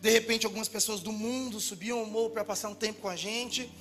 De 0.00 0.10
repente, 0.10 0.44
algumas 0.44 0.66
pessoas 0.66 1.00
do 1.00 1.12
mundo 1.12 1.60
subiam 1.60 2.02
o 2.02 2.06
morro 2.06 2.30
para 2.30 2.44
passar 2.44 2.68
um 2.68 2.74
tempo 2.74 3.02
com 3.02 3.08
a 3.08 3.14
gente. 3.14 3.72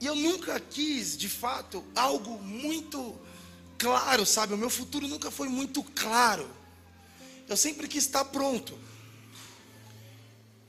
E 0.00 0.06
eu 0.06 0.14
nunca 0.14 0.58
quis, 0.58 1.14
de 1.14 1.28
fato, 1.28 1.84
algo 1.94 2.38
muito 2.42 3.14
claro, 3.76 4.24
sabe? 4.24 4.54
O 4.54 4.56
meu 4.56 4.70
futuro 4.70 5.06
nunca 5.06 5.30
foi 5.30 5.46
muito 5.46 5.82
claro. 5.82 6.48
Eu 7.48 7.56
sempre 7.56 7.86
quis 7.86 8.04
estar 8.04 8.24
pronto. 8.26 8.78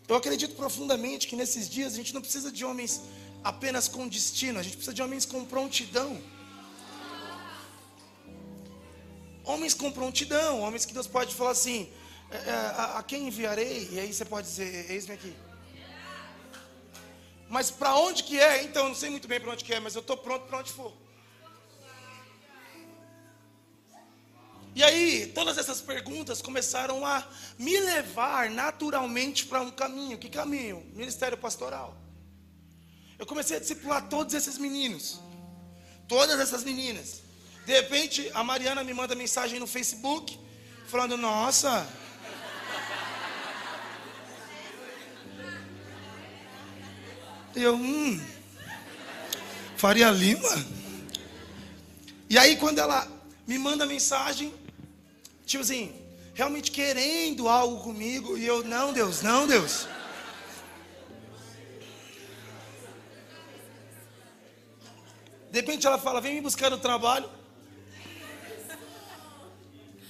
Eu 0.08 0.16
acredito 0.16 0.56
profundamente 0.56 1.28
que 1.28 1.36
nesses 1.36 1.70
dias 1.70 1.94
a 1.94 1.96
gente 1.98 2.14
não 2.14 2.22
precisa 2.22 2.52
de 2.52 2.64
homens 2.64 3.02
apenas 3.44 3.88
com 3.88 4.08
destino, 4.08 4.60
a 4.60 4.64
gente 4.64 4.76
precisa 4.76 4.94
de 4.94 5.02
homens 5.02 5.26
com 5.26 5.44
prontidão. 5.46 6.22
Homens 9.44 9.74
com 9.74 9.92
prontidão, 9.92 10.62
homens 10.62 10.86
que 10.86 10.94
Deus 10.94 11.08
pode 11.08 11.34
falar 11.34 11.52
assim: 11.52 11.90
é, 12.32 12.38
é, 12.38 12.52
a, 12.52 13.00
a, 13.00 13.04
quem 13.04 13.28
enviarei? 13.28 13.90
E 13.92 14.00
aí 14.00 14.12
você 14.12 14.26
pode 14.26 14.48
dizer, 14.48 14.92
eis-me 14.92 15.14
aqui. 15.14 15.34
Mas 17.48 17.70
para 17.70 17.96
onde 17.96 18.24
que 18.24 18.40
é? 18.40 18.64
Então, 18.64 18.84
eu 18.84 18.90
não 18.90 18.96
sei 18.96 19.10
muito 19.10 19.28
bem 19.28 19.40
para 19.40 19.52
onde 19.52 19.64
que 19.64 19.74
é, 19.74 19.80
mas 19.80 19.94
eu 19.96 20.02
estou 20.02 20.18
pronto 20.18 20.46
para 20.48 20.60
onde 20.60 20.72
for. 20.72 20.92
E 24.76 24.84
aí, 24.84 25.32
todas 25.34 25.58
essas 25.58 25.80
perguntas 25.80 26.42
começaram 26.42 27.06
a 27.06 27.26
me 27.58 27.80
levar 27.80 28.50
naturalmente 28.50 29.46
para 29.46 29.62
um 29.62 29.72
caminho. 29.72 30.18
Que 30.18 30.30
caminho? 30.30 30.86
Ministério 30.94 31.38
pastoral. 31.38 31.96
Eu 33.18 33.26
comecei 33.26 33.56
a 33.56 33.60
discipular 33.62 34.10
todos 34.10 34.34
esses 34.34 34.58
meninos. 34.58 35.22
Todas 36.10 36.38
essas 36.42 36.66
meninas. 36.66 37.22
De 37.66 37.72
repente, 37.72 38.30
a 38.34 38.44
Mariana 38.44 38.84
me 38.84 38.94
manda 38.94 39.16
mensagem 39.16 39.62
no 39.62 39.66
Facebook, 39.66 40.38
falando: 40.88 41.16
Nossa, 41.16 41.88
eu, 47.56 47.76
hum, 47.76 48.22
Faria 49.78 50.12
Lima? 50.12 50.50
E 52.30 52.38
aí, 52.38 52.58
quando 52.58 52.80
ela 52.80 53.08
me 53.48 53.58
manda 53.58 53.86
mensagem, 53.86 54.54
tipo 55.46 55.64
assim, 55.64 55.94
realmente 56.34 56.72
querendo 56.72 57.48
algo 57.48 57.82
comigo, 57.82 58.38
e 58.38 58.46
eu, 58.46 58.64
não, 58.64 58.92
Deus, 58.92 59.22
não, 59.22 59.48
Deus. 59.48 59.88
De 65.52 65.62
repente 65.62 65.88
ela 65.88 65.98
fala, 65.98 66.20
vem 66.20 66.36
me 66.36 66.42
buscar 66.42 66.70
no 66.70 66.78
trabalho. 66.78 67.30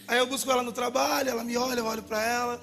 Aí 0.08 0.17
eu 0.17 0.26
busco 0.26 0.50
ela 0.52 0.63
no 0.63 0.71
trabalho, 0.71 1.30
ela 1.30 1.43
me 1.43 1.58
olha, 1.58 1.80
eu 1.80 1.86
olho 1.86 2.02
para 2.02 2.24
ela. 2.24 2.62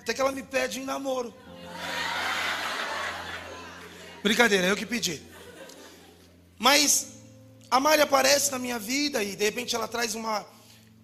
Até 0.00 0.14
que 0.14 0.20
ela 0.20 0.32
me 0.32 0.42
pede 0.42 0.80
em 0.80 0.84
namoro. 0.84 1.34
Brincadeira, 4.22 4.66
eu 4.66 4.76
que 4.76 4.86
pedi. 4.86 5.22
Mas 6.58 7.17
a 7.70 7.78
Mari 7.78 8.00
aparece 8.02 8.50
na 8.50 8.58
minha 8.58 8.78
vida 8.78 9.22
e 9.22 9.36
de 9.36 9.44
repente 9.44 9.74
ela 9.74 9.86
traz 9.86 10.14
uma, 10.14 10.46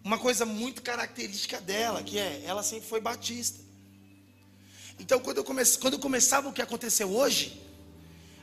uma 0.02 0.18
coisa 0.18 0.46
muito 0.46 0.82
característica 0.82 1.60
dela, 1.60 2.02
que 2.02 2.18
é, 2.18 2.42
ela 2.44 2.62
sempre 2.62 2.88
foi 2.88 3.00
batista. 3.00 3.60
Então 4.98 5.20
quando 5.20 5.38
eu, 5.38 5.44
comece, 5.44 5.78
quando 5.78 5.94
eu 5.94 6.00
começava 6.00 6.48
o 6.48 6.52
que 6.52 6.62
aconteceu 6.62 7.10
hoje, 7.10 7.60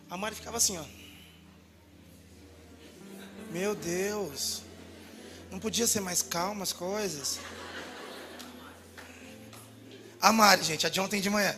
a 0.10 0.18
Mari 0.18 0.36
ficava 0.36 0.58
assim, 0.58 0.78
ó. 0.78 0.84
Meu 3.52 3.76
Deus. 3.76 4.62
Não 5.50 5.60
podia 5.60 5.86
ser 5.86 6.00
mais 6.00 6.22
calma 6.22 6.64
as 6.64 6.72
coisas. 6.72 7.40
A 10.22 10.32
Mari, 10.32 10.64
gente, 10.64 10.86
a 10.86 10.90
de 10.90 11.00
ontem 11.02 11.20
de 11.20 11.30
manhã. 11.30 11.58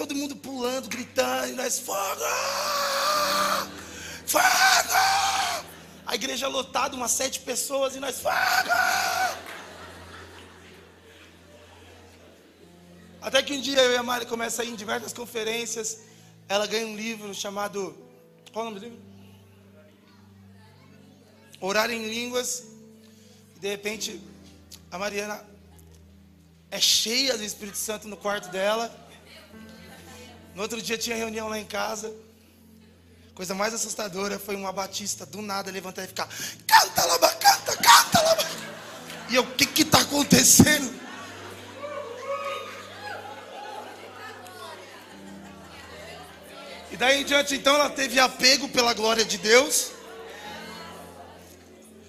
Todo 0.00 0.14
mundo 0.14 0.34
pulando, 0.34 0.88
gritando, 0.88 1.48
e 1.48 1.52
nós, 1.52 1.78
fogo! 1.78 2.24
Fogo! 4.26 4.94
A 6.06 6.14
igreja 6.14 6.48
lotada, 6.48 6.96
umas 6.96 7.10
sete 7.10 7.40
pessoas, 7.40 7.94
e 7.94 8.00
nós, 8.00 8.18
fogo! 8.18 8.70
Até 13.20 13.42
que 13.42 13.52
um 13.52 13.60
dia 13.60 13.78
eu 13.82 13.92
e 13.92 13.96
a 13.98 14.02
Mari 14.02 14.24
começam 14.24 14.64
a 14.64 14.68
ir 14.68 14.72
em 14.72 14.74
diversas 14.74 15.12
conferências. 15.12 16.00
Ela 16.48 16.66
ganha 16.66 16.86
um 16.86 16.96
livro 16.96 17.34
chamado. 17.34 17.94
Qual 18.50 18.64
é 18.64 18.68
o 18.68 18.70
nome 18.70 18.80
do 18.80 18.86
livro? 18.86 19.02
Orar 21.60 21.90
em 21.90 22.08
Línguas. 22.08 22.64
E 23.54 23.60
de 23.60 23.68
repente, 23.68 24.18
a 24.90 24.96
Mariana 24.96 25.44
é 26.70 26.80
cheia 26.80 27.36
do 27.36 27.44
Espírito 27.44 27.76
Santo 27.76 28.08
no 28.08 28.16
quarto 28.16 28.48
dela. 28.48 28.99
No 30.60 30.64
outro 30.64 30.82
dia 30.82 30.98
tinha 30.98 31.16
reunião 31.16 31.48
lá 31.48 31.58
em 31.58 31.64
casa. 31.64 32.14
Coisa 33.34 33.54
mais 33.54 33.72
assustadora 33.72 34.38
foi 34.38 34.54
uma 34.54 34.70
batista 34.70 35.24
do 35.24 35.40
nada 35.40 35.70
levantar 35.70 36.04
e 36.04 36.06
ficar: 36.06 36.28
Canta, 36.66 37.02
laba, 37.06 37.30
canta, 37.30 37.76
canta, 37.78 38.20
laba. 38.20 38.46
E 39.30 39.36
eu: 39.36 39.42
O 39.42 39.54
que 39.54 39.80
está 39.80 40.02
acontecendo? 40.02 40.94
E 46.92 46.96
daí 46.98 47.22
em 47.22 47.24
diante, 47.24 47.54
então, 47.54 47.76
ela 47.76 47.88
teve 47.88 48.20
apego 48.20 48.68
pela 48.68 48.92
glória 48.92 49.24
de 49.24 49.38
Deus. 49.38 49.92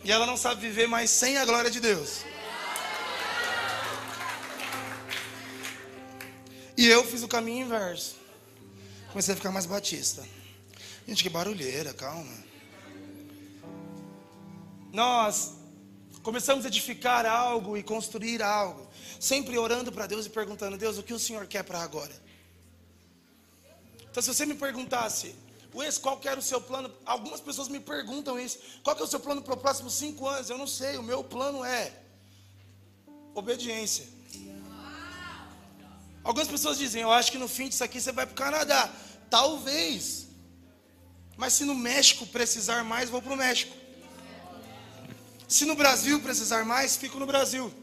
E 0.03 0.11
ela 0.11 0.25
não 0.25 0.35
sabe 0.35 0.59
viver 0.59 0.89
mais 0.89 1.09
sem 1.09 1.37
a 1.37 1.45
glória 1.45 1.71
de 1.71 1.79
Deus. 1.79 2.25
E 6.75 6.85
eu 6.85 7.05
fiz 7.05 7.23
o 7.23 7.29
caminho 7.29 7.65
inverso. 7.65 8.19
Comecei 9.11 9.33
a 9.33 9.37
ficar 9.37 9.51
mais 9.51 9.65
batista. 9.65 10.25
Gente, 11.05 11.21
que 11.21 11.29
barulheira, 11.29 11.93
calma. 11.93 12.33
Nós 14.93 15.53
começamos 16.23 16.63
a 16.63 16.69
edificar 16.69 17.25
algo 17.25 17.75
e 17.75 17.83
construir 17.83 18.41
algo, 18.41 18.87
sempre 19.19 19.57
orando 19.57 19.91
para 19.91 20.07
Deus 20.07 20.25
e 20.25 20.29
perguntando: 20.29 20.77
Deus, 20.77 20.97
o 20.97 21.03
que 21.03 21.13
o 21.13 21.19
Senhor 21.19 21.45
quer 21.45 21.63
para 21.63 21.79
agora? 21.79 22.13
Então, 24.09 24.23
se 24.23 24.33
você 24.33 24.45
me 24.45 24.55
perguntasse, 24.55 25.35
Wes, 25.73 25.97
qual 25.97 26.17
que 26.17 26.27
era 26.27 26.39
o 26.39 26.43
seu 26.43 26.61
plano? 26.61 26.89
Algumas 27.05 27.41
pessoas 27.41 27.67
me 27.67 27.79
perguntam 27.79 28.39
isso. 28.39 28.59
Qual 28.83 28.95
que 28.95 29.01
é 29.01 29.05
o 29.05 29.07
seu 29.07 29.19
plano 29.19 29.41
para 29.41 29.55
os 29.55 29.61
próximos 29.61 29.93
cinco 29.93 30.27
anos? 30.27 30.49
Eu 30.49 30.57
não 30.57 30.67
sei. 30.67 30.97
O 30.97 31.03
meu 31.03 31.23
plano 31.23 31.63
é 31.63 31.93
obediência. 33.33 34.07
Algumas 36.23 36.47
pessoas 36.47 36.77
dizem, 36.77 37.01
eu 37.01 37.11
acho 37.11 37.31
que 37.31 37.37
no 37.37 37.47
fim 37.47 37.67
disso 37.67 37.83
aqui 37.83 37.99
você 37.99 38.11
vai 38.11 38.25
para 38.25 38.33
o 38.33 38.35
Canadá. 38.35 38.89
Talvez. 39.29 40.27
Mas 41.35 41.53
se 41.53 41.65
no 41.65 41.73
México 41.73 42.25
precisar 42.27 42.83
mais, 42.83 43.09
vou 43.09 43.21
para 43.21 43.33
o 43.33 43.37
México. 43.37 43.75
Se 45.47 45.65
no 45.65 45.75
Brasil 45.75 46.19
precisar 46.21 46.63
mais, 46.63 46.95
fico 46.95 47.19
no 47.19 47.25
Brasil. 47.25 47.73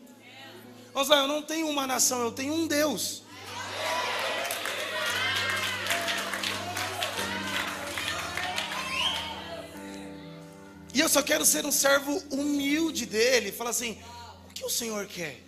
Vamos 0.95 1.09
lá, 1.09 1.19
eu 1.19 1.29
não 1.29 1.43
tenho 1.43 1.69
uma 1.69 1.87
nação, 1.87 2.21
eu 2.21 2.33
tenho 2.33 2.55
um 2.55 2.67
Deus. 2.67 3.23
E 10.95 11.01
eu 11.01 11.09
só 11.09 11.23
quero 11.23 11.45
ser 11.45 11.67
um 11.67 11.73
servo 11.73 12.17
humilde 12.31 13.07
dele. 13.07 13.53
Fala 13.53 13.71
assim: 13.71 13.99
o 14.49 14.53
que 14.53 14.65
o 14.65 14.71
Senhor 14.71 15.07
quer? 15.07 15.48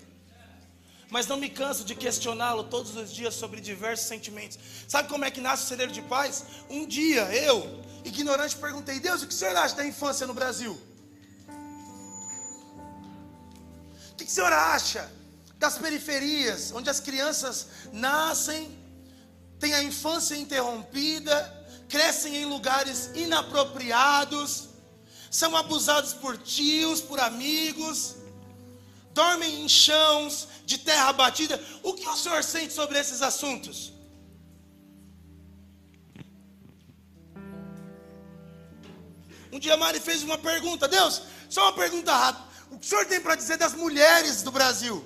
Mas 1.10 1.26
não 1.26 1.36
me 1.36 1.50
canso 1.50 1.84
de 1.84 1.94
questioná-lo 1.94 2.64
todos 2.64 2.96
os 2.96 3.12
dias 3.12 3.34
sobre 3.34 3.60
diversos 3.60 4.06
sentimentos. 4.06 4.58
Sabe 4.86 5.08
como 5.08 5.24
é 5.24 5.30
que 5.30 5.40
nasce 5.40 5.64
o 5.64 5.68
celeiro 5.68 5.92
de 5.92 6.02
paz? 6.02 6.44
Um 6.70 6.86
dia 6.86 7.22
eu, 7.34 7.82
ignorante, 8.04 8.56
perguntei: 8.56 9.00
Deus, 9.00 9.22
o 9.22 9.26
que 9.26 9.34
o 9.34 9.36
Senhor 9.36 9.56
acha 9.56 9.74
da 9.74 9.84
infância 9.84 10.26
no 10.26 10.32
Brasil? 10.32 10.80
O 14.12 14.14
que 14.14 14.24
o 14.24 14.30
Senhor 14.30 14.52
acha 14.52 15.10
das 15.58 15.76
periferias, 15.76 16.72
onde 16.72 16.88
as 16.88 17.00
crianças 17.00 17.66
nascem, 17.92 18.78
têm 19.58 19.74
a 19.74 19.82
infância 19.82 20.36
interrompida, 20.36 21.36
crescem 21.88 22.36
em 22.36 22.44
lugares 22.44 23.10
inapropriados, 23.14 24.68
são 25.30 25.56
abusados 25.56 26.14
por 26.14 26.38
tios, 26.38 27.00
por 27.00 27.18
amigos, 27.18 28.16
dormem 29.12 29.64
em 29.64 29.68
chãos 29.68 30.48
de 30.70 30.78
terra 30.78 31.12
batida. 31.12 31.56
O 31.82 31.94
que 31.94 32.08
o 32.08 32.16
senhor 32.16 32.42
sente 32.44 32.72
sobre 32.72 32.96
esses 32.98 33.20
assuntos? 33.22 33.92
Um 39.52 39.58
dia 39.58 39.76
Mari 39.76 39.98
fez 39.98 40.22
uma 40.22 40.38
pergunta, 40.38 40.86
Deus, 40.86 41.22
só 41.48 41.62
uma 41.62 41.72
pergunta 41.72 42.14
rápida. 42.14 42.48
O 42.70 42.78
que 42.78 42.86
o 42.86 42.88
senhor 42.88 43.04
tem 43.04 43.20
para 43.20 43.34
dizer 43.34 43.56
das 43.56 43.74
mulheres 43.74 44.42
do 44.42 44.52
Brasil? 44.52 45.04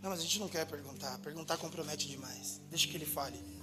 Não, 0.00 0.10
mas 0.10 0.20
a 0.20 0.22
gente 0.22 0.38
não 0.38 0.48
quer 0.48 0.64
perguntar. 0.66 1.18
Perguntar 1.18 1.56
compromete 1.56 2.06
demais. 2.06 2.60
Deixa 2.70 2.86
que 2.86 2.96
ele 2.96 3.04
fale. 3.04 3.55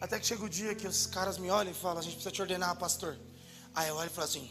Até 0.00 0.18
que 0.18 0.26
chega 0.26 0.44
o 0.44 0.48
dia 0.48 0.74
que 0.74 0.86
os 0.86 1.06
caras 1.06 1.38
me 1.38 1.50
olham 1.50 1.72
e 1.72 1.74
falam: 1.74 1.98
A 1.98 2.02
gente 2.02 2.14
precisa 2.14 2.30
te 2.30 2.40
ordenar, 2.40 2.76
pastor. 2.76 3.18
Aí 3.74 3.88
eu 3.88 3.96
olho 3.96 4.10
e 4.10 4.12
falo 4.12 4.26
assim: 4.26 4.50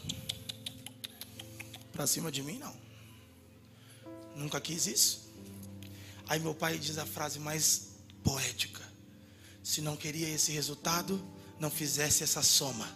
Pra 1.92 2.06
cima 2.06 2.30
de 2.30 2.42
mim, 2.42 2.58
não. 2.58 2.76
Nunca 4.36 4.60
quis 4.60 4.86
isso. 4.86 5.28
Aí 6.28 6.38
meu 6.38 6.54
pai 6.54 6.78
diz 6.78 6.98
a 6.98 7.06
frase 7.06 7.38
mais 7.38 7.88
poética: 8.22 8.82
Se 9.64 9.80
não 9.80 9.96
queria 9.96 10.28
esse 10.28 10.52
resultado, 10.52 11.22
não 11.58 11.70
fizesse 11.70 12.22
essa 12.22 12.42
soma. 12.42 12.86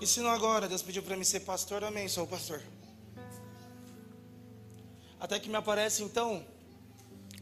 E 0.00 0.06
se 0.06 0.20
não 0.20 0.30
agora, 0.30 0.68
Deus 0.68 0.80
pediu 0.80 1.02
para 1.02 1.16
mim 1.16 1.24
ser 1.24 1.40
pastor, 1.40 1.82
amém, 1.82 2.08
sou 2.08 2.26
pastor. 2.26 2.62
Até 5.20 5.38
que 5.40 5.48
me 5.48 5.56
aparece 5.56 6.02
então 6.02 6.44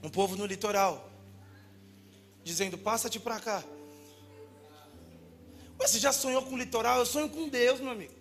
um 0.03 0.09
povo 0.09 0.37
no 0.37 0.47
litoral, 0.47 1.11
dizendo: 2.43 2.79
passa-te 2.79 3.21
para 3.21 3.39
cá. 3.41 3.63
Ué, 5.79 5.87
você 5.87 5.99
já 5.99 6.13
sonhou 6.13 6.43
com 6.43 6.55
o 6.55 6.59
litoral? 6.59 6.99
Eu 6.99 7.07
sonho 7.07 7.29
com 7.29 7.49
Deus, 7.49 7.81
meu 7.81 7.91
amigo. 7.91 8.15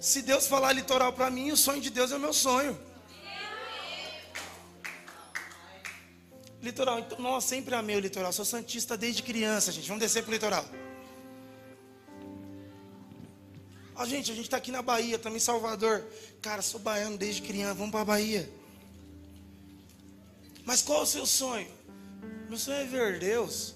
Se 0.00 0.22
Deus 0.22 0.46
falar 0.46 0.72
litoral 0.72 1.12
para 1.12 1.30
mim, 1.30 1.50
o 1.52 1.56
sonho 1.56 1.80
de 1.80 1.90
Deus 1.90 2.12
é 2.12 2.16
o 2.16 2.20
meu 2.20 2.32
sonho. 2.32 2.78
Litoral, 6.60 6.98
então, 6.98 7.18
nossa, 7.20 7.48
sempre 7.48 7.74
amei 7.74 7.96
o 7.96 8.00
litoral. 8.00 8.32
Sou 8.32 8.44
santista 8.44 8.96
desde 8.96 9.22
criança, 9.22 9.70
gente. 9.70 9.86
Vamos 9.86 10.02
descer 10.02 10.22
pro 10.24 10.32
litoral. 10.32 10.64
Ó, 13.98 14.02
oh, 14.02 14.06
gente, 14.06 14.30
a 14.30 14.34
gente 14.34 14.44
está 14.44 14.58
aqui 14.58 14.70
na 14.70 14.82
Bahia, 14.82 15.16
estamos 15.16 15.38
em 15.38 15.44
Salvador. 15.44 16.04
Cara, 16.42 16.60
sou 16.60 16.78
baiano 16.78 17.16
desde 17.16 17.40
criança, 17.40 17.72
vamos 17.72 17.90
para 17.90 18.02
a 18.02 18.04
Bahia. 18.04 18.48
Mas 20.66 20.82
qual 20.82 21.02
o 21.02 21.06
seu 21.06 21.24
sonho? 21.24 21.70
Meu 22.46 22.58
sonho 22.58 22.76
é 22.76 22.84
ver 22.84 23.18
Deus. 23.18 23.74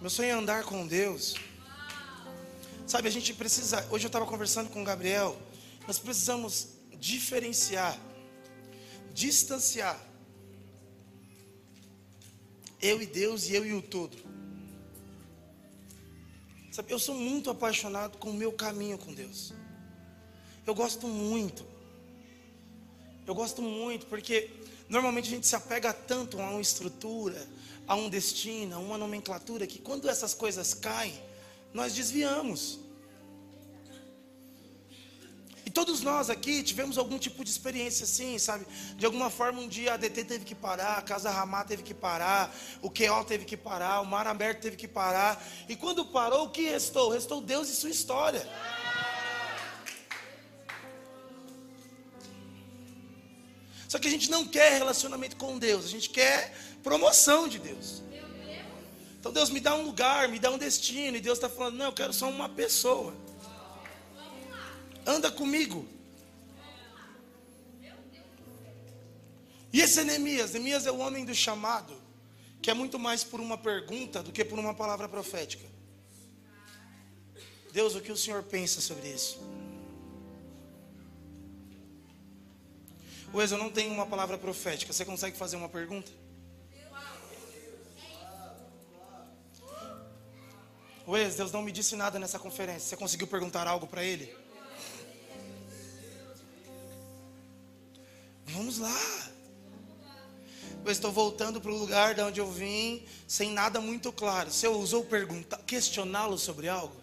Meu 0.00 0.08
sonho 0.08 0.28
é 0.28 0.32
andar 0.32 0.62
com 0.62 0.86
Deus. 0.86 1.34
Sabe, 2.86 3.08
a 3.08 3.10
gente 3.10 3.34
precisa. 3.34 3.84
Hoje 3.90 4.04
eu 4.04 4.08
estava 4.08 4.24
conversando 4.26 4.70
com 4.70 4.80
o 4.80 4.84
Gabriel. 4.84 5.36
Nós 5.88 5.98
precisamos 5.98 6.68
diferenciar, 6.98 7.98
distanciar. 9.12 10.00
Eu 12.80 13.02
e 13.02 13.06
Deus 13.06 13.48
e 13.48 13.56
eu 13.56 13.66
e 13.66 13.72
o 13.74 13.82
todo. 13.82 14.16
Sabe, 16.70 16.92
eu 16.92 16.98
sou 16.98 17.14
muito 17.14 17.50
apaixonado 17.50 18.16
com 18.18 18.30
o 18.30 18.34
meu 18.34 18.52
caminho 18.52 18.96
com 18.96 19.12
Deus. 19.12 19.52
Eu 20.64 20.74
gosto 20.74 21.08
muito. 21.08 21.66
Eu 23.26 23.34
gosto 23.34 23.60
muito 23.60 24.06
porque 24.06 24.50
normalmente 24.88 25.26
a 25.26 25.30
gente 25.30 25.46
se 25.46 25.56
apega 25.56 25.92
tanto 25.92 26.40
a 26.40 26.50
uma 26.50 26.60
estrutura, 26.60 27.44
a 27.88 27.94
um 27.96 28.08
destino, 28.08 28.76
a 28.76 28.78
uma 28.78 28.96
nomenclatura 28.96 29.66
que 29.66 29.80
quando 29.80 30.08
essas 30.08 30.32
coisas 30.32 30.72
caem, 30.72 31.20
nós 31.74 31.94
desviamos. 31.94 32.78
E 35.64 35.70
todos 35.70 36.00
nós 36.00 36.30
aqui 36.30 36.62
tivemos 36.62 36.96
algum 36.96 37.18
tipo 37.18 37.44
de 37.44 37.50
experiência 37.50 38.04
assim, 38.04 38.38
sabe? 38.38 38.66
De 38.96 39.04
alguma 39.04 39.30
forma, 39.30 39.60
um 39.60 39.68
dia 39.68 39.94
a 39.94 39.96
DT 39.96 40.24
teve 40.24 40.44
que 40.44 40.54
parar, 40.54 40.98
a 40.98 41.02
Casa 41.02 41.30
Ramá 41.30 41.64
teve 41.64 41.82
que 41.82 41.94
parar, 41.94 42.54
o 42.80 42.90
QO 42.90 43.24
teve 43.26 43.44
que 43.44 43.56
parar, 43.56 44.00
o 44.00 44.06
Mar 44.06 44.26
Aberto 44.26 44.60
teve 44.60 44.76
que 44.76 44.88
parar. 44.88 45.42
E 45.68 45.76
quando 45.76 46.04
parou, 46.04 46.46
o 46.46 46.50
que 46.50 46.70
restou? 46.70 47.10
Restou 47.10 47.40
Deus 47.40 47.68
e 47.68 47.76
sua 47.76 47.90
história. 47.90 48.48
Só 53.86 53.98
que 53.98 54.06
a 54.06 54.10
gente 54.10 54.30
não 54.30 54.46
quer 54.46 54.78
relacionamento 54.78 55.36
com 55.36 55.58
Deus, 55.58 55.84
a 55.84 55.88
gente 55.88 56.10
quer 56.10 56.54
promoção 56.82 57.48
de 57.48 57.58
Deus. 57.58 58.02
Então 59.18 59.30
Deus 59.32 59.50
me 59.50 59.60
dá 59.60 59.74
um 59.74 59.82
lugar, 59.82 60.28
me 60.28 60.38
dá 60.38 60.50
um 60.50 60.56
destino, 60.56 61.16
e 61.16 61.20
Deus 61.20 61.36
está 61.36 61.48
falando: 61.48 61.76
não, 61.76 61.86
eu 61.86 61.92
quero 61.92 62.12
só 62.12 62.30
uma 62.30 62.48
pessoa 62.48 63.12
anda 65.10 65.30
comigo. 65.30 65.86
E 69.72 69.80
esse 69.80 70.00
é 70.00 70.04
Neemias, 70.04 70.52
Neemias 70.52 70.86
é 70.86 70.90
o 70.90 70.98
homem 70.98 71.24
do 71.24 71.34
chamado, 71.34 71.94
que 72.60 72.70
é 72.70 72.74
muito 72.74 72.98
mais 72.98 73.22
por 73.22 73.40
uma 73.40 73.56
pergunta 73.56 74.22
do 74.22 74.32
que 74.32 74.44
por 74.44 74.58
uma 74.58 74.74
palavra 74.74 75.08
profética. 75.08 75.66
Deus, 77.72 77.94
o 77.94 78.00
que 78.00 78.10
o 78.10 78.16
Senhor 78.16 78.42
pensa 78.42 78.80
sobre 78.80 79.08
isso? 79.08 79.40
Wes, 83.32 83.52
eu 83.52 83.58
não 83.58 83.70
tenho 83.70 83.92
uma 83.92 84.06
palavra 84.06 84.36
profética. 84.36 84.92
Você 84.92 85.04
consegue 85.04 85.36
fazer 85.36 85.54
uma 85.54 85.68
pergunta? 85.68 86.10
Wes, 91.06 91.36
Deus 91.36 91.52
não 91.52 91.62
me 91.62 91.70
disse 91.70 91.94
nada 91.94 92.18
nessa 92.18 92.40
conferência. 92.40 92.88
Você 92.88 92.96
conseguiu 92.96 93.28
perguntar 93.28 93.68
algo 93.68 93.86
para 93.86 94.02
ele? 94.02 94.34
Vamos 98.52 98.78
lá. 98.78 99.30
Eu 100.84 100.90
estou 100.90 101.12
voltando 101.12 101.60
para 101.60 101.70
o 101.70 101.76
lugar 101.76 102.14
de 102.14 102.22
onde 102.22 102.40
eu 102.40 102.50
vim, 102.50 103.04
sem 103.28 103.50
nada 103.52 103.80
muito 103.80 104.12
claro. 104.12 104.50
Se 104.50 104.66
eu 104.66 104.78
usou 104.78 105.04
perguntar, 105.04 105.58
questioná-lo 105.58 106.38
sobre 106.38 106.68
algo? 106.68 106.96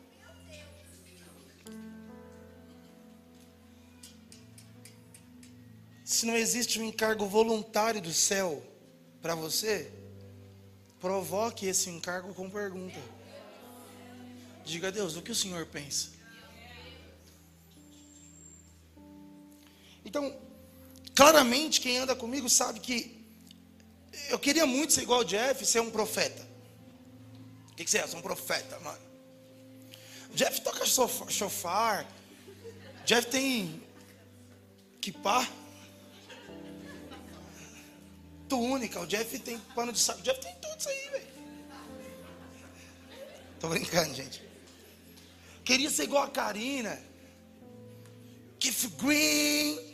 Se 6.04 6.26
não 6.26 6.36
existe 6.36 6.80
um 6.80 6.86
encargo 6.86 7.28
voluntário 7.28 8.02
do 8.02 8.14
céu 8.14 8.64
para 9.22 9.36
você, 9.36 9.92
provoque 11.00 11.68
esse 11.68 11.90
encargo 11.90 12.34
com 12.34 12.50
pergunta. 12.50 13.00
Diga 14.66 14.88
a 14.88 14.92
Deus, 14.92 15.16
o 15.16 15.22
que 15.22 15.32
o 15.32 15.36
Senhor 15.36 15.66
pensa? 15.68 16.10
Então, 20.04 20.47
Claramente, 21.18 21.82
quem 21.82 21.98
anda 21.98 22.16
comigo 22.16 22.48
sabe 22.48 22.80
que 22.80 23.26
eu 24.30 24.38
queria 24.38 24.68
muito 24.68 24.94
ser 24.94 25.02
igual 25.02 25.22
o 25.22 25.26
Jeff, 25.26 25.66
ser 25.66 25.80
um 25.80 25.90
profeta. 25.90 26.48
O 27.72 27.76
que, 27.76 27.84
que 27.84 27.90
você 27.90 27.98
é? 27.98 28.06
Sou 28.06 28.20
um 28.20 28.22
profeta, 28.22 28.80
mano. 28.82 29.02
Jeff 30.36 30.62
toca 30.62 30.86
chofar. 30.86 32.08
Jeff 33.04 33.28
tem 33.30 33.82
kipá. 35.02 35.50
Túnica. 38.48 39.00
O 39.00 39.08
Jeff 39.08 39.40
tem 39.40 39.58
pano 39.74 39.92
de 39.92 40.00
saco. 40.00 40.20
O 40.20 40.24
Jeff 40.24 40.40
tem 40.40 40.54
tudo 40.62 40.80
isso 40.80 40.90
aí, 40.90 41.10
velho. 41.10 41.28
Tô 43.60 43.70
brincando, 43.70 44.14
gente. 44.14 44.44
Queria 45.66 45.90
ser 45.90 46.04
igual 46.04 46.26
a 46.26 46.30
Karina. 46.30 47.02
Keith 48.60 48.88
Green. 49.00 49.87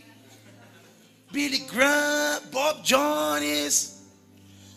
Billy 1.33 1.57
Graham, 1.61 2.43
Bob 2.51 2.83
Jones, 2.83 4.03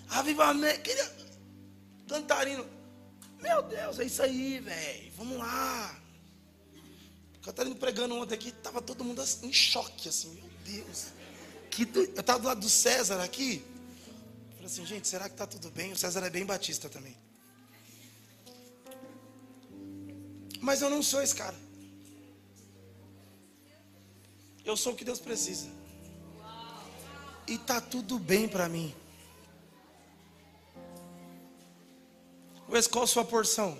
Avivamento, 0.08 0.80
queria 0.80 1.14
cantarino. 2.08 2.66
Meu 3.42 3.62
Deus, 3.62 3.98
é 4.00 4.04
isso 4.04 4.22
aí, 4.22 4.58
velho. 4.60 5.12
Vamos 5.18 5.36
lá. 5.36 6.00
Catarina 7.42 7.76
pregando 7.76 8.14
ontem 8.14 8.34
aqui, 8.34 8.52
tava 8.52 8.80
todo 8.80 9.04
mundo 9.04 9.20
assim, 9.20 9.48
em 9.48 9.52
choque, 9.52 10.08
assim, 10.08 10.30
meu 10.30 10.48
Deus. 10.64 11.08
Que 11.70 11.84
do... 11.84 12.02
Eu 12.02 12.20
estava 12.20 12.38
do 12.38 12.46
lado 12.46 12.60
do 12.60 12.70
César 12.70 13.22
aqui. 13.22 13.62
Falei 14.52 14.64
assim, 14.64 14.86
gente, 14.86 15.06
será 15.06 15.28
que 15.28 15.34
está 15.34 15.46
tudo 15.46 15.70
bem? 15.70 15.92
O 15.92 15.96
César 15.96 16.24
é 16.24 16.30
bem 16.30 16.46
batista 16.46 16.88
também. 16.88 17.14
Mas 20.62 20.80
eu 20.80 20.88
não 20.88 21.02
sou 21.02 21.20
esse 21.20 21.34
cara. 21.34 21.54
Eu 24.64 24.74
sou 24.74 24.94
o 24.94 24.96
que 24.96 25.04
Deus 25.04 25.20
precisa. 25.20 25.75
E 27.46 27.58
tá 27.58 27.80
tudo 27.80 28.18
bem 28.18 28.48
para 28.48 28.68
mim. 28.68 28.94
Mas 32.68 32.86
qual 32.86 33.04
a 33.04 33.06
sua 33.06 33.24
porção? 33.24 33.78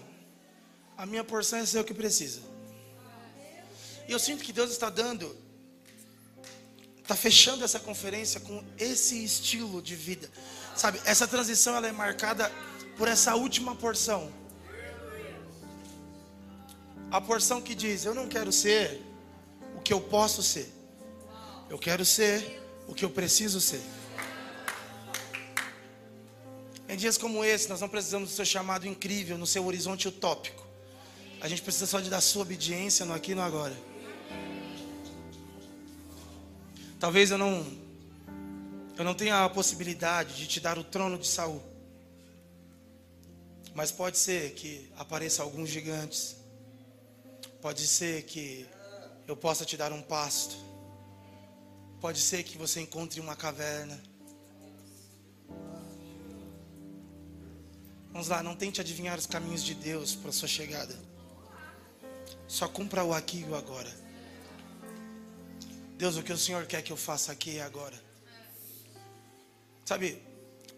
A 0.97 1.05
minha 1.05 1.25
porção 1.25 1.59
é 1.59 1.67
ser 1.67 1.81
o 1.81 1.85
que 1.85 1.93
precisa. 1.93 2.41
E 4.09 4.13
eu 4.13 4.19
sinto 4.19 4.45
que 4.45 4.53
Deus 4.53 4.71
está 4.71 4.89
dando, 4.89 5.37
está 7.03 7.17
fechando 7.17 7.65
essa 7.65 7.81
conferência 7.81 8.41
com 8.41 8.65
esse 8.79 9.23
estilo 9.25 9.83
de 9.83 9.97
vida. 9.97 10.31
Sabe, 10.77 11.01
essa 11.05 11.27
transição 11.27 11.75
ela 11.75 11.89
é 11.89 11.93
marcada 11.93 12.51
por 12.97 13.09
essa 13.09 13.35
última 13.35 13.75
porção. 13.75 14.33
A 17.11 17.21
porção 17.21 17.61
que 17.61 17.75
diz: 17.75 18.05
Eu 18.05 18.15
não 18.15 18.29
quero 18.29 18.53
ser 18.53 19.03
o 19.77 19.81
que 19.81 19.93
eu 19.93 20.01
posso 20.01 20.43
ser, 20.43 20.73
eu 21.69 21.79
quero 21.79 22.05
ser 22.05 22.63
o 22.87 22.95
que 22.95 23.05
eu 23.05 23.11
preciso 23.11 23.61
ser. 23.61 23.83
Em 26.89 26.97
dias 26.97 27.19
como 27.19 27.45
esse, 27.45 27.69
nós 27.69 27.81
não 27.81 27.89
precisamos 27.89 28.31
do 28.31 28.35
seu 28.35 28.45
chamado 28.45 28.87
incrível, 28.87 29.37
no 29.37 29.47
seu 29.47 29.67
horizonte 29.67 30.07
utópico. 30.07 30.65
A 31.41 31.49
gente 31.49 31.63
precisa 31.63 31.87
só 31.87 32.01
de 32.01 32.09
dar 32.09 32.21
sua 32.21 32.43
obediência 32.43 33.05
no 33.05 33.13
aqui 33.13 33.33
e 33.33 33.35
no 33.35 33.43
agora. 33.43 33.77
Talvez 36.99 37.31
eu 37.31 37.39
não 37.39 37.67
eu 38.97 39.05
não 39.05 39.15
tenha 39.15 39.45
a 39.45 39.51
possibilidade 39.51 40.35
de 40.37 40.47
te 40.47 40.59
dar 40.59 40.79
o 40.79 40.85
trono 40.85 41.19
de 41.19 41.27
Saul. 41.27 41.63
Mas 43.75 43.93
pode 43.93 44.17
ser 44.17 44.55
que 44.55 44.91
apareça 44.97 45.43
alguns 45.43 45.69
gigantes. 45.69 46.37
Pode 47.61 47.87
ser 47.87 48.23
que 48.23 48.67
eu 49.29 49.37
possa 49.37 49.67
te 49.67 49.77
dar 49.77 49.93
um 49.93 50.01
pasto. 50.01 50.57
Pode 52.01 52.21
ser 52.21 52.43
que 52.43 52.59
você 52.59 52.81
encontre 52.81 53.21
uma 53.21 53.35
caverna. 53.35 54.01
Vamos 58.13 58.29
lá, 58.29 58.43
não 58.43 58.57
tente 58.57 58.81
adivinhar 58.81 59.19
os 59.19 59.27
caminhos 59.27 59.63
de 59.63 59.75
Deus 59.75 60.15
para 60.15 60.33
sua 60.33 60.49
chegada. 60.49 60.97
Só 62.49 62.69
cumpra 62.69 63.05
o 63.05 63.13
aqui 63.13 63.41
e 63.41 63.45
o 63.45 63.55
agora. 63.55 63.93
Deus, 65.97 66.17
o 66.17 66.23
que 66.23 66.33
o 66.33 66.39
Senhor 66.39 66.67
quer 66.67 66.83
que 66.83 66.93
eu 66.93 66.97
faça 66.97 67.33
aqui 67.33 67.53
e 67.53 67.61
agora? 67.61 67.99
Sabe, 69.85 70.23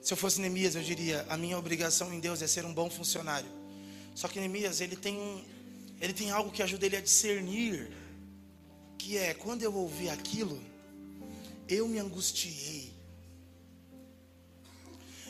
se 0.01 0.13
eu 0.13 0.17
fosse 0.17 0.41
Neemias, 0.41 0.75
eu 0.75 0.83
diria: 0.83 1.27
a 1.29 1.37
minha 1.37 1.59
obrigação 1.59 2.13
em 2.13 2.21
Deus 2.21 2.41
é 2.43 2.47
ser 2.47 2.65
um 2.65 2.73
bom 2.73 2.89
funcionário. 2.89 3.51
Só 4.15 4.29
que 4.29 4.39
Neemias, 4.39 4.81
ele 4.81 4.97
tem, 4.97 5.17
um, 5.17 5.45
ele 6.01 6.13
tem 6.13 6.31
algo 6.31 6.51
que 6.51 6.63
ajuda 6.63 6.87
ele 6.87 6.97
a 6.97 7.01
discernir, 7.01 7.91
que 8.97 9.17
é 9.17 9.35
quando 9.35 9.63
eu 9.63 9.75
ouvi 9.75 10.09
aquilo, 10.09 10.61
eu 11.69 11.87
me 11.87 11.99
angustiei. 11.99 12.93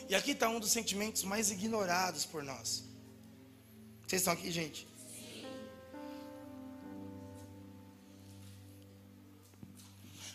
E 0.07 0.15
aqui 0.15 0.31
está 0.31 0.49
um 0.49 0.59
dos 0.59 0.71
sentimentos 0.71 1.23
mais 1.23 1.51
ignorados 1.51 2.25
por 2.25 2.41
nós. 2.43 2.83
Vocês 4.07 4.21
estão 4.21 4.33
aqui, 4.33 4.49
gente? 4.49 4.87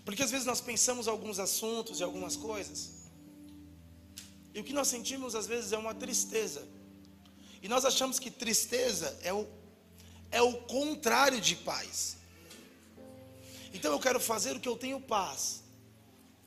Porque 0.05 0.22
às 0.22 0.30
vezes 0.30 0.46
nós 0.46 0.61
pensamos 0.61 1.09
alguns 1.09 1.38
assuntos 1.38 1.98
e 1.98 2.02
algumas 2.02 2.36
coisas, 2.36 3.05
e 4.55 4.61
o 4.61 4.64
que 4.64 4.72
nós 4.72 4.86
sentimos 4.86 5.34
às 5.34 5.46
vezes 5.48 5.72
é 5.72 5.78
uma 5.78 5.94
tristeza. 5.94 6.64
E 7.61 7.68
nós 7.68 7.84
achamos 7.84 8.20
que 8.20 8.30
tristeza 8.30 9.18
é 9.22 9.32
o, 9.32 9.48
é 10.30 10.40
o 10.40 10.52
contrário 10.62 11.40
de 11.40 11.57
paz. 11.57 12.18
Então 13.72 13.90
eu 13.90 13.98
quero 13.98 14.20
fazer 14.20 14.55
o 14.55 14.61
que 14.61 14.68
eu 14.68 14.76
tenho 14.76 15.00
paz. 15.00 15.64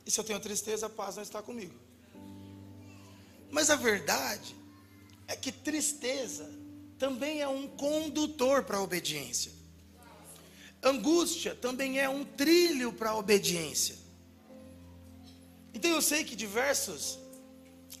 E 0.08 0.10
se 0.10 0.18
eu 0.18 0.24
tenho 0.24 0.40
tristeza, 0.40 0.86
a 0.86 0.88
paz 0.88 1.16
não 1.16 1.22
está 1.22 1.42
comigo. 1.42 1.74
Mas 3.50 3.68
a 3.68 3.76
verdade 3.76 4.56
é 5.26 5.36
que 5.36 5.52
tristeza 5.52 6.50
também 6.98 7.42
é 7.42 7.46
um 7.46 7.68
condutor 7.68 8.62
para 8.62 8.78
a 8.78 8.82
obediência. 8.82 9.52
Angústia 10.82 11.54
também 11.54 12.00
é 12.00 12.08
um 12.08 12.24
trilho 12.24 12.90
para 12.90 13.10
a 13.10 13.16
obediência. 13.16 13.96
Então 15.74 15.90
eu 15.90 16.00
sei 16.00 16.24
que 16.24 16.34
diversos, 16.34 17.18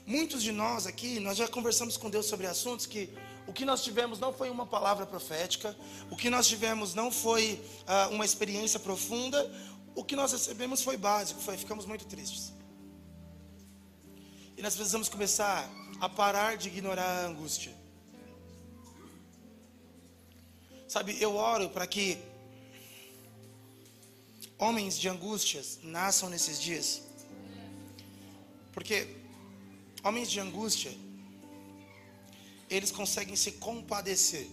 muitos 0.06 0.42
de 0.42 0.50
nós 0.50 0.86
aqui, 0.86 1.20
nós 1.20 1.36
já 1.36 1.46
conversamos 1.46 1.98
com 1.98 2.08
Deus 2.08 2.24
sobre 2.24 2.46
assuntos 2.46 2.86
que 2.86 3.10
o 3.46 3.52
que 3.52 3.66
nós 3.66 3.84
tivemos 3.84 4.18
não 4.18 4.32
foi 4.32 4.48
uma 4.48 4.64
palavra 4.64 5.04
profética, 5.04 5.76
o 6.10 6.16
que 6.16 6.30
nós 6.30 6.46
tivemos 6.46 6.94
não 6.94 7.10
foi 7.10 7.62
uh, 7.86 8.14
uma 8.14 8.24
experiência 8.24 8.80
profunda, 8.80 9.50
o 9.98 10.04
que 10.04 10.14
nós 10.14 10.30
recebemos 10.30 10.80
foi 10.80 10.96
básico, 10.96 11.40
foi 11.40 11.56
ficamos 11.56 11.84
muito 11.84 12.04
tristes. 12.06 12.52
E 14.56 14.62
nós 14.62 14.76
precisamos 14.76 15.08
começar 15.08 15.68
a 16.00 16.08
parar 16.08 16.56
de 16.56 16.68
ignorar 16.68 17.24
a 17.24 17.26
angústia. 17.26 17.74
Sabe, 20.86 21.20
eu 21.20 21.34
oro 21.34 21.68
para 21.70 21.84
que 21.84 22.16
homens 24.56 24.96
de 24.96 25.08
angústias 25.08 25.80
nasçam 25.82 26.30
nesses 26.30 26.62
dias. 26.62 27.02
Porque 28.72 29.16
homens 30.04 30.30
de 30.30 30.38
angústia, 30.38 30.96
eles 32.70 32.92
conseguem 32.92 33.34
se 33.34 33.50
compadecer. 33.52 34.46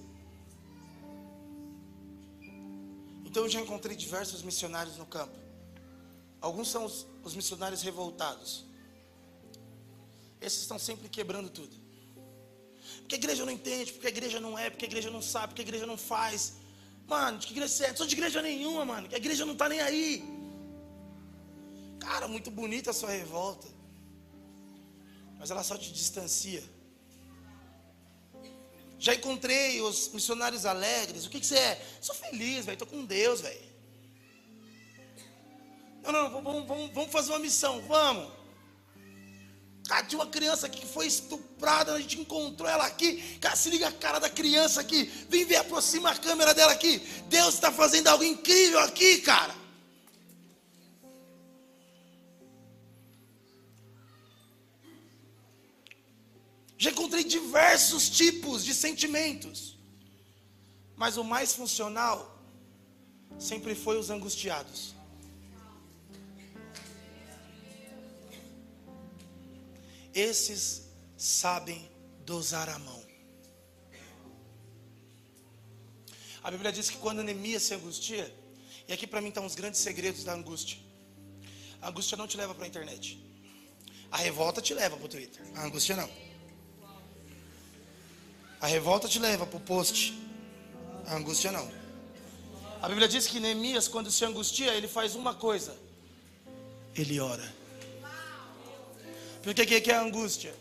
Então 3.36 3.44
eu 3.44 3.50
já 3.50 3.60
encontrei 3.60 3.98
diversos 3.98 4.42
missionários 4.42 4.96
no 4.96 5.06
campo. 5.06 5.38
Alguns 6.40 6.70
são 6.70 6.86
os, 6.86 7.06
os 7.22 7.36
missionários 7.36 7.82
revoltados. 7.82 8.64
Esses 10.40 10.62
estão 10.62 10.80
sempre 10.80 11.10
quebrando 11.10 11.50
tudo. 11.50 11.76
Porque 13.00 13.16
a 13.16 13.18
igreja 13.18 13.44
não 13.44 13.52
entende, 13.52 13.92
porque 13.92 14.08
a 14.08 14.10
igreja 14.10 14.40
não 14.40 14.58
é, 14.58 14.70
porque 14.70 14.86
a 14.86 14.88
igreja 14.88 15.12
não 15.12 15.22
sabe, 15.22 15.48
porque 15.48 15.64
a 15.64 15.66
igreja 15.66 15.86
não 15.86 15.98
faz. 15.98 16.54
Mano, 17.06 17.38
de 17.38 17.48
que 17.48 17.52
igreja 17.52 17.74
você 17.74 17.84
é? 17.84 17.90
Não 17.90 17.98
sou 17.98 18.08
de 18.08 18.16
igreja 18.16 18.42
nenhuma, 18.42 18.86
mano. 18.86 19.10
Que 19.10 19.16
a 19.16 19.18
igreja 19.18 19.46
não 19.46 19.52
está 19.52 19.68
nem 19.68 19.82
aí. 19.82 20.24
Cara, 22.00 22.30
muito 22.30 22.50
bonita 22.50 22.92
a 22.92 22.94
sua 22.94 23.10
revolta. 23.10 23.68
Mas 25.38 25.52
ela 25.52 25.62
só 25.62 25.78
te 25.78 25.92
distancia. 25.92 26.64
Já 29.06 29.14
encontrei 29.14 29.80
os 29.84 30.10
missionários 30.14 30.66
alegres. 30.66 31.28
O 31.28 31.30
que, 31.30 31.40
que 31.40 31.46
você 31.46 31.60
é? 31.60 31.80
Sou 32.02 32.16
feliz, 32.16 32.66
velho. 32.66 32.74
Estou 32.74 32.88
com 32.88 33.06
Deus, 33.06 33.40
velho. 33.40 33.62
Não, 36.02 36.12
não, 36.12 36.32
vamos, 36.32 36.68
vamos, 36.68 36.92
vamos 36.92 37.12
fazer 37.12 37.32
uma 37.32 37.38
missão. 37.38 37.84
Vamos. 37.88 38.32
Tinha 40.08 40.20
uma 40.20 40.32
criança 40.32 40.66
aqui 40.66 40.80
que 40.80 40.88
foi 40.88 41.06
estuprada, 41.06 41.94
a 41.94 42.00
gente 42.00 42.20
encontrou 42.20 42.68
ela 42.68 42.88
aqui. 42.88 43.38
Cara, 43.40 43.56
se 43.56 43.70
liga 43.70 43.90
a 43.90 43.92
cara 43.92 44.18
da 44.18 44.28
criança 44.28 44.82
aqui. 44.82 45.04
Vem 45.30 45.46
ver, 45.46 45.58
aproxima 45.58 46.10
a 46.10 46.16
câmera 46.16 46.56
dela 46.56 46.72
aqui. 46.72 46.98
Deus 47.28 47.54
está 47.54 47.72
fazendo 47.72 48.08
algo 48.08 48.24
incrível 48.24 48.80
aqui, 48.80 49.20
cara. 49.20 49.54
Já 56.86 56.92
encontrei 56.92 57.24
diversos 57.24 58.12
tipos 58.12 58.64
de 58.64 58.72
sentimentos. 58.72 59.76
Mas 60.96 61.18
o 61.18 61.24
mais 61.24 61.52
funcional 61.52 62.18
sempre 63.40 63.74
foi 63.74 63.98
os 63.98 64.12
angustiados. 64.12 64.94
Esses 70.14 70.84
sabem 71.18 71.90
dosar 72.24 72.70
a 72.70 72.78
mão. 72.78 73.04
A 76.44 76.52
Bíblia 76.52 76.72
diz 76.72 76.92
que 76.92 76.98
quando 76.98 77.24
Neemias 77.24 77.64
se 77.64 77.74
angustia, 77.74 78.32
e 78.88 78.94
aqui 78.94 79.08
para 79.08 79.22
mim 79.22 79.30
estão 79.30 79.44
os 79.44 79.56
grandes 79.56 79.80
segredos 79.80 80.24
da 80.24 80.36
angústia. 80.36 80.78
A 81.82 81.90
angústia 81.90 82.16
não 82.16 82.28
te 82.28 82.38
leva 82.38 82.54
para 82.54 82.66
a 82.66 82.68
internet. 82.68 83.20
A 84.12 84.18
revolta 84.18 84.62
te 84.62 84.76
leva 84.76 84.96
para 84.96 85.06
o 85.08 85.10
Twitter. 85.10 85.44
A 85.56 85.66
angústia 85.66 85.96
não. 85.96 86.25
A 88.66 88.68
revolta 88.68 89.08
te 89.08 89.20
leva 89.20 89.46
para 89.46 89.58
o 89.58 89.60
post. 89.60 90.20
A 91.06 91.16
angústia 91.16 91.52
não. 91.52 91.70
A 92.82 92.90
Bíblia 92.90 93.08
diz 93.08 93.28
que 93.28 93.40
Neemias, 93.40 93.88
quando 93.88 94.10
se 94.10 94.26
angustia, 94.26 94.74
ele 94.74 94.88
faz 94.88 95.14
uma 95.14 95.36
coisa: 95.36 95.78
ele 96.96 97.20
ora. 97.20 97.48
Porque 99.44 99.62
o 99.62 99.68
que 99.68 99.92
é 99.92 99.94
a 99.94 100.02
angústia? 100.02 100.56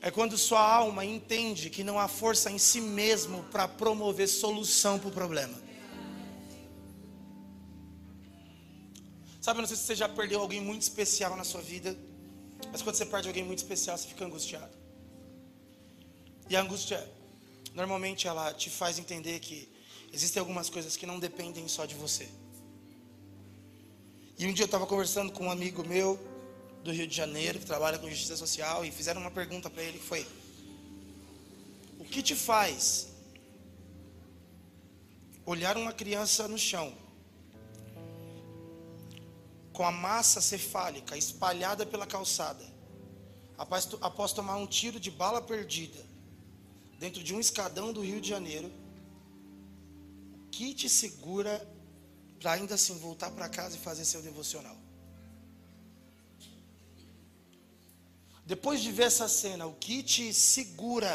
É 0.00 0.08
quando 0.08 0.38
sua 0.38 0.60
alma 0.60 1.04
entende 1.04 1.68
que 1.68 1.82
não 1.82 1.98
há 1.98 2.06
força 2.06 2.48
em 2.48 2.58
si 2.58 2.80
mesmo 2.80 3.42
para 3.50 3.66
promover 3.66 4.28
solução 4.28 5.00
para 5.00 5.08
o 5.08 5.12
problema. 5.12 5.60
Sabe, 9.40 9.58
eu 9.58 9.62
não 9.62 9.68
sei 9.68 9.76
se 9.76 9.82
você 9.82 9.96
já 9.96 10.08
perdeu 10.08 10.40
alguém 10.40 10.60
muito 10.60 10.82
especial 10.82 11.34
na 11.36 11.42
sua 11.42 11.60
vida, 11.60 11.98
mas 12.70 12.82
quando 12.82 12.94
você 12.94 13.04
perde 13.04 13.26
alguém 13.26 13.42
muito 13.42 13.58
especial, 13.58 13.98
você 13.98 14.06
fica 14.06 14.24
angustiado. 14.24 14.72
E 16.48 16.54
a 16.54 16.60
angústia, 16.60 17.04
normalmente, 17.74 18.28
ela 18.28 18.52
te 18.52 18.70
faz 18.70 18.98
entender 18.98 19.40
que 19.40 19.68
existem 20.12 20.40
algumas 20.40 20.68
coisas 20.68 20.96
que 20.96 21.06
não 21.06 21.18
dependem 21.18 21.66
só 21.68 21.86
de 21.86 21.94
você. 21.94 22.28
E 24.38 24.46
um 24.46 24.52
dia 24.52 24.64
eu 24.64 24.66
estava 24.66 24.86
conversando 24.86 25.32
com 25.32 25.46
um 25.46 25.50
amigo 25.50 25.86
meu 25.86 26.18
do 26.82 26.92
Rio 26.92 27.06
de 27.06 27.14
Janeiro, 27.14 27.58
que 27.58 27.66
trabalha 27.66 27.98
com 27.98 28.08
justiça 28.08 28.36
social, 28.36 28.84
e 28.84 28.90
fizeram 28.90 29.20
uma 29.20 29.30
pergunta 29.30 29.70
para 29.70 29.82
ele 29.82 29.98
que 29.98 30.04
foi: 30.04 30.26
O 31.98 32.04
que 32.04 32.22
te 32.22 32.34
faz 32.34 33.08
olhar 35.44 35.76
uma 35.76 35.92
criança 35.92 36.46
no 36.46 36.58
chão 36.58 36.92
com 39.72 39.84
a 39.84 39.90
massa 39.90 40.40
cefálica 40.40 41.16
espalhada 41.16 41.86
pela 41.86 42.06
calçada, 42.06 42.64
após, 43.56 43.88
após 44.00 44.32
tomar 44.32 44.56
um 44.56 44.66
tiro 44.66 45.00
de 45.00 45.10
bala 45.10 45.40
perdida 45.40 46.11
dentro 47.02 47.20
de 47.26 47.34
um 47.34 47.40
escadão 47.40 47.92
do 47.92 48.00
Rio 48.00 48.20
de 48.20 48.28
Janeiro, 48.28 48.70
que 50.52 50.72
te 50.72 50.88
segura 50.88 51.54
para 52.38 52.52
ainda 52.52 52.76
assim 52.76 52.96
voltar 53.06 53.30
para 53.32 53.48
casa 53.48 53.74
e 53.76 53.80
fazer 53.80 54.04
seu 54.04 54.22
devocional? 54.22 54.76
Depois 58.46 58.80
de 58.80 58.92
ver 58.92 59.06
essa 59.12 59.28
cena, 59.28 59.66
o 59.66 59.74
que 59.74 59.96
te 60.04 60.32
segura 60.32 61.12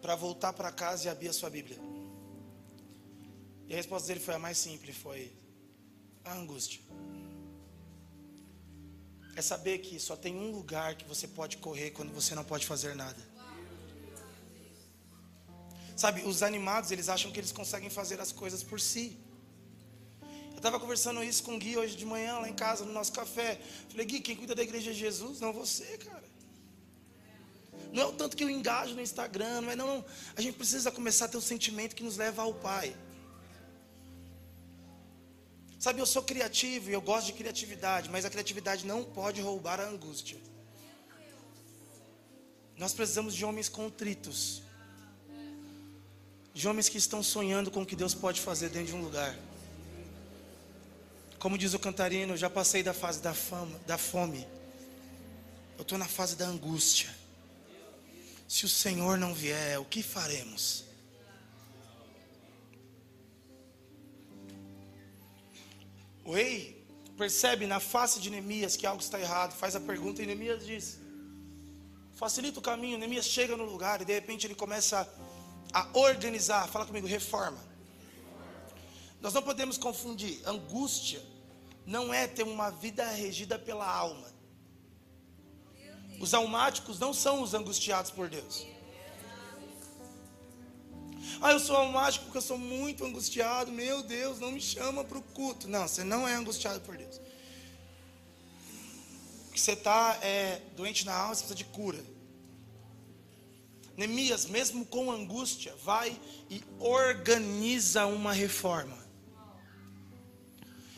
para 0.00 0.14
voltar 0.14 0.52
para 0.52 0.70
casa 0.70 1.06
e 1.06 1.08
abrir 1.08 1.30
a 1.30 1.32
sua 1.32 1.50
Bíblia? 1.50 1.78
E 3.66 3.72
a 3.72 3.76
resposta 3.76 4.06
dele 4.06 4.20
foi 4.20 4.34
a 4.34 4.38
mais 4.38 4.58
simples, 4.58 4.96
foi 4.96 5.32
a 6.24 6.34
angústia 6.34 6.80
é 9.36 9.42
saber 9.42 9.78
que 9.78 9.98
só 9.98 10.14
tem 10.14 10.34
um 10.36 10.52
lugar 10.52 10.94
que 10.94 11.04
você 11.04 11.26
pode 11.26 11.56
correr 11.56 11.90
quando 11.90 12.12
você 12.12 12.36
não 12.36 12.44
pode 12.44 12.64
fazer 12.66 12.94
nada. 12.94 13.33
Sabe, 15.96 16.22
os 16.22 16.42
animados, 16.42 16.90
eles 16.90 17.08
acham 17.08 17.30
que 17.30 17.38
eles 17.38 17.52
conseguem 17.52 17.88
fazer 17.88 18.20
as 18.20 18.32
coisas 18.32 18.62
por 18.62 18.80
si. 18.80 19.16
Eu 20.50 20.56
estava 20.56 20.80
conversando 20.80 21.22
isso 21.22 21.42
com 21.42 21.54
o 21.54 21.58
Gui 21.58 21.76
hoje 21.76 21.96
de 21.96 22.04
manhã, 22.04 22.38
lá 22.38 22.48
em 22.48 22.54
casa, 22.54 22.84
no 22.84 22.92
nosso 22.92 23.12
café. 23.12 23.60
Falei, 23.88 24.06
Gui, 24.06 24.20
quem 24.20 24.36
cuida 24.36 24.54
da 24.54 24.62
igreja 24.62 24.90
é 24.90 24.94
Jesus, 24.94 25.40
não 25.40 25.52
você, 25.52 25.98
cara. 25.98 26.24
Não 27.92 28.02
é 28.02 28.06
o 28.06 28.12
tanto 28.12 28.36
que 28.36 28.42
eu 28.42 28.50
engajo 28.50 28.94
no 28.94 29.00
Instagram, 29.00 29.60
não 29.60 29.70
é 29.70 29.76
não, 29.76 29.86
não. 29.86 30.04
A 30.34 30.40
gente 30.40 30.56
precisa 30.56 30.90
começar 30.90 31.26
a 31.26 31.28
ter 31.28 31.36
o 31.36 31.38
um 31.38 31.42
sentimento 31.42 31.94
que 31.94 32.02
nos 32.02 32.16
leva 32.16 32.42
ao 32.42 32.52
Pai. 32.52 32.96
Sabe, 35.78 36.00
eu 36.00 36.06
sou 36.06 36.22
criativo 36.22 36.90
e 36.90 36.92
eu 36.92 37.00
gosto 37.00 37.26
de 37.26 37.34
criatividade, 37.34 38.10
mas 38.10 38.24
a 38.24 38.30
criatividade 38.30 38.86
não 38.86 39.04
pode 39.04 39.40
roubar 39.40 39.78
a 39.80 39.86
angústia. 39.86 40.38
Nós 42.76 42.92
precisamos 42.92 43.34
de 43.34 43.44
homens 43.44 43.68
contritos, 43.68 44.62
de 46.54 46.68
homens 46.68 46.88
que 46.88 46.96
estão 46.96 47.20
sonhando 47.20 47.68
com 47.68 47.82
o 47.82 47.86
que 47.86 47.96
Deus 47.96 48.14
pode 48.14 48.40
fazer 48.40 48.68
dentro 48.68 48.92
de 48.92 48.94
um 48.94 49.02
lugar. 49.02 49.36
Como 51.40 51.58
diz 51.58 51.74
o 51.74 51.78
cantarino, 51.80 52.34
eu 52.34 52.36
já 52.36 52.48
passei 52.48 52.82
da 52.82 52.94
fase 52.94 53.20
da, 53.20 53.34
fama, 53.34 53.76
da 53.86 53.98
fome, 53.98 54.46
eu 55.76 55.82
estou 55.82 55.98
na 55.98 56.06
fase 56.06 56.36
da 56.36 56.46
angústia. 56.46 57.12
Se 58.48 58.64
o 58.64 58.68
Senhor 58.68 59.18
não 59.18 59.34
vier, 59.34 59.80
o 59.80 59.84
que 59.84 60.00
faremos? 60.00 60.84
O 66.24 66.32
rei 66.32 66.86
percebe 67.18 67.66
na 67.66 67.80
face 67.80 68.20
de 68.20 68.30
Neemias 68.30 68.76
que 68.76 68.86
algo 68.86 69.02
está 69.02 69.20
errado, 69.20 69.52
faz 69.52 69.74
a 69.74 69.80
pergunta 69.80 70.22
e 70.22 70.26
Neemias 70.26 70.64
diz: 70.64 70.98
facilita 72.14 72.60
o 72.60 72.62
caminho. 72.62 72.96
Neemias 72.96 73.26
chega 73.26 73.56
no 73.56 73.64
lugar 73.64 74.00
e 74.00 74.04
de 74.04 74.14
repente 74.14 74.46
ele 74.46 74.54
começa 74.54 75.00
a 75.00 75.23
organizar. 75.92 76.68
Fala 76.68 76.86
comigo, 76.86 77.06
reforma. 77.06 77.58
Nós 79.20 79.32
não 79.32 79.42
podemos 79.42 79.78
confundir. 79.78 80.40
Angústia 80.46 81.22
não 81.86 82.12
é 82.12 82.26
ter 82.26 82.42
uma 82.42 82.70
vida 82.70 83.06
regida 83.10 83.58
pela 83.58 83.86
alma. 83.86 84.32
Os 86.20 86.32
almáticos 86.32 86.98
não 86.98 87.12
são 87.12 87.42
os 87.42 87.54
angustiados 87.54 88.10
por 88.10 88.28
Deus. 88.28 88.66
Ah, 91.40 91.52
eu 91.52 91.58
sou 91.58 91.76
almático 91.76 92.24
porque 92.24 92.38
eu 92.38 92.42
sou 92.42 92.58
muito 92.58 93.04
angustiado. 93.04 93.72
Meu 93.72 94.02
Deus, 94.02 94.38
não 94.38 94.52
me 94.52 94.60
chama 94.60 95.04
para 95.04 95.18
o 95.18 95.22
culto. 95.22 95.68
Não, 95.68 95.86
você 95.88 96.04
não 96.04 96.26
é 96.28 96.34
angustiado 96.34 96.80
por 96.80 96.96
Deus. 96.96 97.20
Que 99.52 99.60
você 99.60 99.72
está 99.72 100.18
é, 100.22 100.60
doente 100.76 101.04
na 101.04 101.14
alma, 101.14 101.34
você 101.34 101.40
precisa 101.44 101.54
de 101.54 101.64
cura. 101.64 102.02
Neemias, 103.96 104.46
mesmo 104.46 104.84
com 104.84 105.10
angústia, 105.10 105.74
vai 105.84 106.18
e 106.50 106.62
organiza 106.80 108.06
uma 108.06 108.32
reforma. 108.32 108.98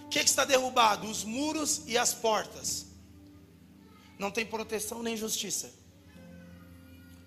O 0.00 0.08
que, 0.08 0.20
que 0.20 0.30
está 0.30 0.44
derrubado? 0.44 1.08
Os 1.08 1.24
muros 1.24 1.82
e 1.86 1.98
as 1.98 2.14
portas. 2.14 2.86
Não 4.18 4.30
tem 4.30 4.46
proteção 4.46 5.02
nem 5.02 5.16
justiça. 5.16 5.70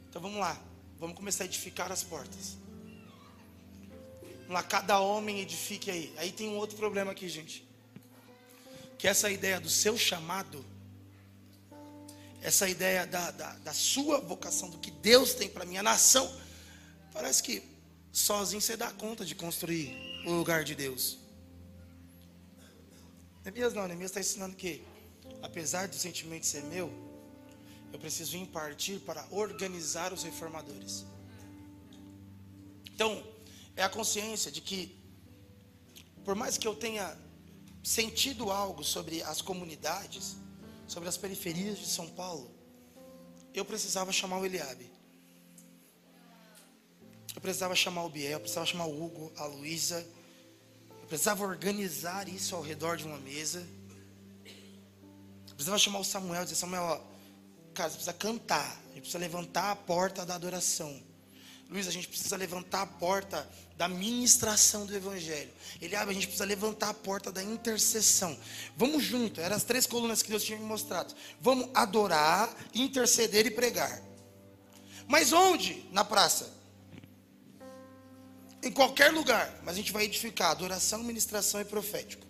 Então 0.09 0.21
vamos 0.21 0.39
lá, 0.39 0.59
vamos 0.97 1.15
começar 1.15 1.43
a 1.43 1.45
edificar 1.45 1.91
as 1.91 2.03
portas. 2.03 2.57
Vamos 4.21 4.53
lá, 4.53 4.63
cada 4.63 4.99
homem 4.99 5.39
edifique 5.39 5.91
aí. 5.91 6.11
Aí 6.17 6.31
tem 6.31 6.49
um 6.49 6.57
outro 6.57 6.75
problema 6.75 7.11
aqui, 7.11 7.29
gente. 7.29 7.63
Que 8.97 9.07
essa 9.07 9.29
ideia 9.29 9.59
do 9.59 9.69
seu 9.69 9.95
chamado, 9.95 10.65
essa 12.41 12.67
ideia 12.67 13.05
da, 13.05 13.31
da, 13.31 13.53
da 13.55 13.73
sua 13.73 14.19
vocação, 14.19 14.69
do 14.69 14.77
que 14.77 14.91
Deus 14.91 15.33
tem 15.33 15.49
para 15.49 15.65
minha 15.65 15.83
nação, 15.83 16.33
parece 17.13 17.43
que 17.43 17.63
sozinho 18.11 18.61
você 18.61 18.77
dá 18.77 18.91
conta 18.91 19.25
de 19.25 19.35
construir 19.35 20.23
o 20.25 20.31
lugar 20.31 20.63
de 20.63 20.75
Deus. 20.75 21.17
Neemias 23.43 23.73
não, 23.73 23.87
Neemias 23.87 24.11
está 24.11 24.19
ensinando 24.19 24.55
que, 24.55 24.83
apesar 25.41 25.87
do 25.87 25.95
sentimento 25.95 26.45
ser 26.45 26.63
meu, 26.63 26.91
eu 27.91 27.99
preciso 27.99 28.37
impartir 28.37 28.99
para 28.99 29.25
organizar 29.31 30.13
os 30.13 30.23
reformadores. 30.23 31.05
Então, 32.93 33.23
é 33.75 33.83
a 33.83 33.89
consciência 33.89 34.51
de 34.51 34.61
que, 34.61 34.95
por 36.23 36.35
mais 36.35 36.57
que 36.57 36.67
eu 36.67 36.75
tenha 36.75 37.17
sentido 37.83 38.51
algo 38.51 38.83
sobre 38.83 39.23
as 39.23 39.41
comunidades, 39.41 40.35
sobre 40.89 41.07
as 41.07 41.15
periferias 41.15 41.77
de 41.77 41.87
São 41.87 42.07
Paulo, 42.09 42.51
eu 43.53 43.63
precisava 43.63 44.11
chamar 44.11 44.39
o 44.39 44.45
Eliabe. 44.45 44.91
Eu 47.35 47.41
precisava 47.41 47.75
chamar 47.75 48.03
o 48.03 48.09
Biel, 48.09 48.31
eu 48.31 48.39
precisava 48.39 48.65
chamar 48.65 48.85
o 48.85 49.03
Hugo, 49.03 49.31
a 49.37 49.45
Luísa. 49.45 50.05
Eu 51.01 51.07
precisava 51.07 51.43
organizar 51.43 52.27
isso 52.27 52.55
ao 52.55 52.61
redor 52.61 52.97
de 52.97 53.05
uma 53.05 53.17
mesa. 53.19 53.65
Eu 55.47 55.53
precisava 55.53 55.77
chamar 55.77 55.99
o 55.99 56.03
Samuel 56.03 56.41
e 56.41 56.45
dizer, 56.45 56.55
Samuel, 56.55 56.83
ó, 56.83 57.01
cara, 57.73 57.89
você 57.89 57.95
precisa 57.95 58.13
cantar. 58.13 58.81
A 58.85 58.87
gente 58.87 59.01
precisa 59.01 59.19
levantar 59.19 59.71
a 59.71 59.75
porta 59.75 60.25
da 60.25 60.35
adoração. 60.35 61.01
Luiz, 61.69 61.87
a 61.87 61.91
gente 61.91 62.07
precisa 62.07 62.35
levantar 62.35 62.81
a 62.81 62.85
porta 62.87 63.47
da 63.77 63.87
ministração 63.87 64.87
do 64.87 64.95
Evangelho. 64.95 65.51
Ele 65.79 65.95
abre, 65.95 66.11
a 66.11 66.13
gente 66.13 66.25
precisa 66.25 66.45
levantar 66.45 66.89
a 66.89 66.93
porta 66.95 67.31
da 67.31 67.43
intercessão. 67.43 68.35
Vamos 68.75 69.03
junto, 69.03 69.39
eram 69.39 69.55
as 69.55 69.63
três 69.63 69.85
colunas 69.85 70.23
que 70.23 70.29
Deus 70.31 70.43
tinha 70.43 70.57
me 70.57 70.65
mostrado. 70.65 71.13
Vamos 71.39 71.69
adorar, 71.75 72.53
interceder 72.73 73.45
e 73.45 73.51
pregar. 73.51 74.01
Mas 75.07 75.31
onde? 75.31 75.85
Na 75.91 76.03
praça. 76.03 76.51
Em 78.63 78.71
qualquer 78.71 79.13
lugar. 79.13 79.61
Mas 79.63 79.75
a 79.75 79.77
gente 79.77 79.91
vai 79.91 80.05
edificar 80.05 80.49
adoração, 80.49 81.03
ministração 81.03 81.61
e 81.61 81.65
profético. 81.65 82.25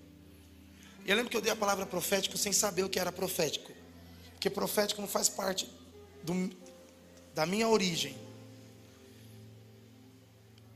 E 1.06 1.10
eu 1.10 1.16
lembro 1.16 1.32
que 1.32 1.38
eu 1.38 1.42
dei 1.42 1.52
a 1.52 1.56
palavra 1.56 1.86
profético 1.86 2.38
sem 2.38 2.52
saber 2.52 2.84
o 2.84 2.90
que 2.90 3.00
era 3.00 3.12
profético. 3.12 3.72
Porque 4.32 4.50
profético 4.50 5.00
não 5.00 5.08
faz 5.08 5.30
parte 5.30 5.68
do, 6.24 6.52
da 7.34 7.46
minha 7.46 7.68
origem. 7.70 8.29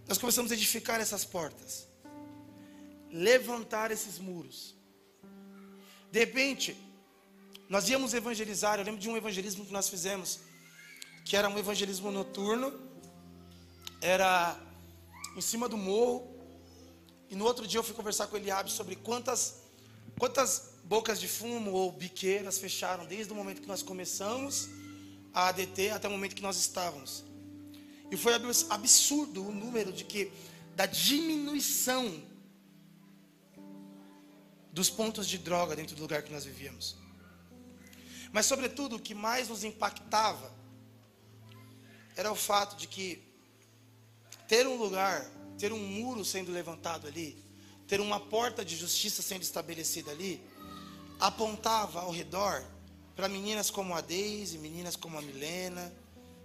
Nós 0.08 0.18
começamos 0.18 0.52
a 0.52 0.56
edificar 0.56 1.00
essas 1.00 1.24
portas, 1.24 1.88
levantar 3.10 3.92
esses 3.92 4.20
muros. 4.20 4.76
De 6.12 6.20
repente, 6.20 6.78
nós 7.70 7.90
íamos 7.90 8.14
evangelizar. 8.14 8.80
Eu 8.80 8.86
lembro 8.86 9.00
de 9.00 9.10
um 9.10 9.18
evangelismo 9.18 9.66
que 9.66 9.72
nós 9.72 9.90
fizemos, 9.90 10.42
que 11.26 11.36
era 11.36 11.50
um 11.50 11.58
evangelismo 11.58 12.12
noturno, 12.12 12.80
era 14.02 14.60
em 15.36 15.42
cima 15.42 15.70
do 15.70 15.78
morro. 15.78 16.32
E 17.30 17.36
no 17.36 17.46
outro 17.46 17.66
dia 17.66 17.80
eu 17.80 17.84
fui 17.84 17.96
conversar 17.96 18.28
com 18.28 18.36
o 18.36 18.38
Eliabe 18.38 18.70
sobre 18.72 18.96
quantas, 18.96 19.62
quantas 20.20 20.74
bocas 20.84 21.20
de 21.20 21.28
fumo 21.28 21.72
ou 21.72 21.92
biqueiras 21.92 22.60
fecharam 22.60 23.06
desde 23.06 23.32
o 23.32 23.36
momento 23.36 23.62
que 23.62 23.68
nós 23.68 23.82
começamos 23.82 24.70
a 25.34 25.48
ADT 25.48 25.90
até 25.90 26.08
o 26.08 26.12
momento 26.12 26.36
que 26.36 26.44
nós 26.44 26.58
estávamos. 26.58 27.24
E 28.12 28.18
foi 28.18 28.34
absurdo 28.70 29.48
o 29.48 29.52
número 29.52 29.92
de 29.92 30.04
que 30.04 30.32
da 30.76 30.86
diminuição 30.86 32.24
dos 34.72 34.90
pontos 34.90 35.28
de 35.28 35.38
droga 35.38 35.76
dentro 35.76 35.96
do 35.96 36.02
lugar 36.02 36.24
que 36.24 36.32
nós 36.32 36.46
vivíamos. 36.46 36.96
Mas, 38.32 38.48
sobretudo, 38.48 38.96
o 38.96 39.00
que 39.00 39.14
mais 39.14 39.48
nos 39.50 39.64
impactava 39.64 40.52
era 42.16 42.32
o 42.32 42.36
fato 42.36 42.76
de 42.76 42.88
que 42.88 43.24
ter 44.48 44.66
um 44.68 44.76
lugar, 44.76 45.24
ter 45.58 45.72
um 45.72 45.80
muro 45.80 46.26
sendo 46.26 46.52
levantado 46.52 47.08
ali, 47.08 47.38
ter 47.88 48.02
uma 48.02 48.20
porta 48.20 48.66
de 48.66 48.76
justiça 48.76 49.22
sendo 49.22 49.44
estabelecida 49.44 50.10
ali, 50.12 50.44
apontava 51.20 52.02
ao 52.02 52.12
redor 52.12 52.66
para 53.16 53.30
meninas 53.30 53.70
como 53.70 53.94
a 53.94 54.02
Deise, 54.02 54.58
meninas 54.58 54.96
como 54.96 55.18
a 55.18 55.22
Milena, 55.22 55.94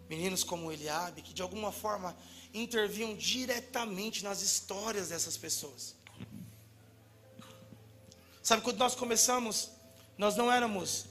meninos 0.09 0.43
como 0.43 0.73
Eliabe, 0.73 1.23
que 1.23 1.35
de 1.35 1.43
alguma 1.43 1.71
forma 1.71 2.17
interviam 2.53 3.15
diretamente 3.15 4.25
nas 4.25 4.43
histórias 4.43 5.09
dessas 5.09 5.37
pessoas. 5.37 5.95
Sabe, 8.43 8.63
quando 8.63 8.79
nós 8.79 8.95
começamos, 8.95 9.71
nós 10.17 10.35
não 10.35 10.51
éramos 10.51 11.07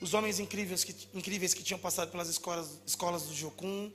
os 0.00 0.14
homens 0.14 0.38
incríveis 0.38 0.84
que, 0.84 0.94
incríveis 1.14 1.54
que 1.54 1.62
tinham 1.62 1.78
passado 1.78 2.10
pelas 2.10 2.28
escolas, 2.28 2.78
escolas 2.86 3.22
do 3.22 3.34
Jocum, 3.34 3.90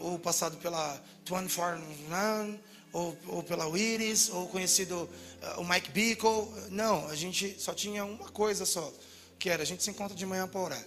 ou 0.00 0.18
passado 0.18 0.56
pela 0.58 1.00
Tuan 1.24 1.48
Farnan, 1.48 2.58
ou, 2.92 3.16
ou 3.28 3.42
pela 3.42 3.66
Wiris, 3.66 4.28
ou 4.30 4.48
conhecido 4.48 5.08
uh, 5.56 5.60
o 5.60 5.64
Mike 5.64 5.90
Bickle. 5.90 6.48
Não, 6.70 7.06
a 7.08 7.14
gente 7.14 7.58
só 7.60 7.72
tinha 7.72 8.04
uma 8.04 8.28
coisa 8.28 8.66
só, 8.66 8.92
que 9.38 9.48
era 9.48 9.62
a 9.62 9.66
gente 9.66 9.82
se 9.82 9.90
encontra 9.90 10.16
de 10.16 10.26
manhã 10.26 10.46
para 10.46 10.60
orar. 10.60 10.86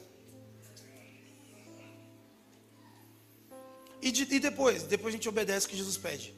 E, 4.05 4.11
de, 4.11 4.21
e 4.35 4.39
depois? 4.39 4.83
Depois 4.83 5.11
a 5.11 5.17
gente 5.17 5.27
obedece 5.27 5.65
o 5.65 5.69
que 5.69 5.75
Jesus 5.75 5.97
pede. 5.97 6.31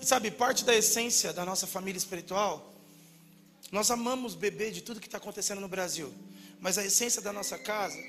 Sabe, 0.00 0.30
parte 0.30 0.64
da 0.64 0.74
essência 0.74 1.30
da 1.30 1.44
nossa 1.44 1.66
família 1.66 1.98
espiritual, 1.98 2.72
nós 3.70 3.90
amamos 3.90 4.34
beber 4.34 4.72
de 4.72 4.80
tudo 4.80 4.98
que 4.98 5.06
está 5.06 5.18
acontecendo 5.18 5.60
no 5.60 5.68
Brasil, 5.68 6.10
mas 6.58 6.78
a 6.78 6.84
essência 6.86 7.20
da 7.20 7.34
nossa 7.34 7.58
casa 7.58 8.02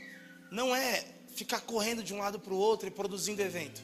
não 0.49 0.73
é 0.73 1.05
ficar 1.35 1.59
correndo 1.59 2.01
de 2.01 2.13
um 2.13 2.19
lado 2.19 2.39
para 2.39 2.53
o 2.53 2.57
outro 2.57 2.87
e 2.87 2.91
produzindo 2.91 3.41
evento. 3.41 3.83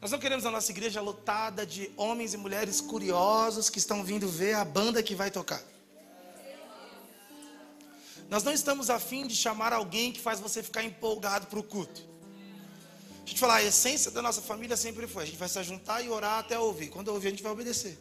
Nós 0.00 0.10
não 0.10 0.18
queremos 0.18 0.44
a 0.44 0.50
nossa 0.50 0.72
igreja 0.72 1.00
lotada 1.00 1.64
de 1.64 1.88
homens 1.96 2.34
e 2.34 2.36
mulheres 2.36 2.80
curiosos 2.80 3.70
que 3.70 3.78
estão 3.78 4.02
vindo 4.02 4.28
ver 4.28 4.54
a 4.54 4.64
banda 4.64 5.04
que 5.04 5.14
vai 5.14 5.30
tocar. 5.30 5.62
Nós 8.28 8.42
não 8.42 8.52
estamos 8.52 8.90
afim 8.90 9.26
de 9.26 9.36
chamar 9.36 9.72
alguém 9.72 10.12
que 10.12 10.20
faz 10.20 10.40
você 10.40 10.62
ficar 10.62 10.82
empolgado 10.82 11.46
para 11.46 11.58
o 11.58 11.62
culto. 11.62 12.00
A 13.24 13.26
gente 13.26 13.40
falar, 13.40 13.56
a 13.56 13.62
essência 13.62 14.10
da 14.10 14.20
nossa 14.20 14.42
família 14.42 14.76
sempre 14.76 15.06
foi: 15.06 15.22
a 15.22 15.26
gente 15.26 15.38
vai 15.38 15.48
se 15.48 15.62
juntar 15.62 16.02
e 16.02 16.08
orar 16.08 16.38
até 16.38 16.58
ouvir. 16.58 16.88
Quando 16.88 17.08
ouvir, 17.08 17.28
a 17.28 17.30
gente 17.30 17.42
vai 17.42 17.52
obedecer. 17.52 17.98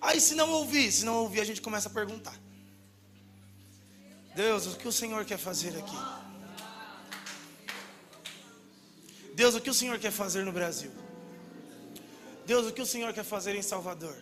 Aí, 0.00 0.20
se 0.20 0.34
não 0.34 0.50
ouvir, 0.50 0.90
se 0.90 1.04
não 1.04 1.14
ouvir, 1.18 1.40
a 1.40 1.44
gente 1.44 1.60
começa 1.60 1.88
a 1.88 1.92
perguntar: 1.92 2.36
Deus, 4.34 4.66
o 4.66 4.76
que 4.76 4.88
o 4.88 4.92
Senhor 4.92 5.24
quer 5.24 5.38
fazer 5.38 5.76
aqui? 5.76 5.96
Deus, 9.34 9.54
o 9.54 9.60
que 9.60 9.70
o 9.70 9.74
Senhor 9.74 9.98
quer 9.98 10.10
fazer 10.10 10.44
no 10.44 10.52
Brasil? 10.52 10.90
Deus, 12.44 12.66
o 12.66 12.72
que 12.72 12.82
o 12.82 12.86
Senhor 12.86 13.12
quer 13.14 13.24
fazer 13.24 13.54
em 13.54 13.62
Salvador? 13.62 14.16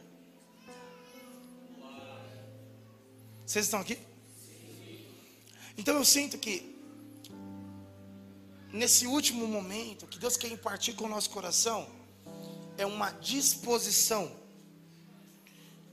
Vocês 3.50 3.64
estão 3.64 3.80
aqui? 3.80 3.98
Então 5.76 5.96
eu 5.96 6.04
sinto 6.04 6.38
que 6.38 6.72
nesse 8.72 9.08
último 9.08 9.44
momento, 9.44 10.06
que 10.06 10.20
Deus 10.20 10.36
quer 10.36 10.52
impartir 10.52 10.94
com 10.94 11.06
o 11.06 11.08
nosso 11.08 11.30
coração, 11.30 11.90
é 12.78 12.86
uma 12.86 13.10
disposição 13.10 14.30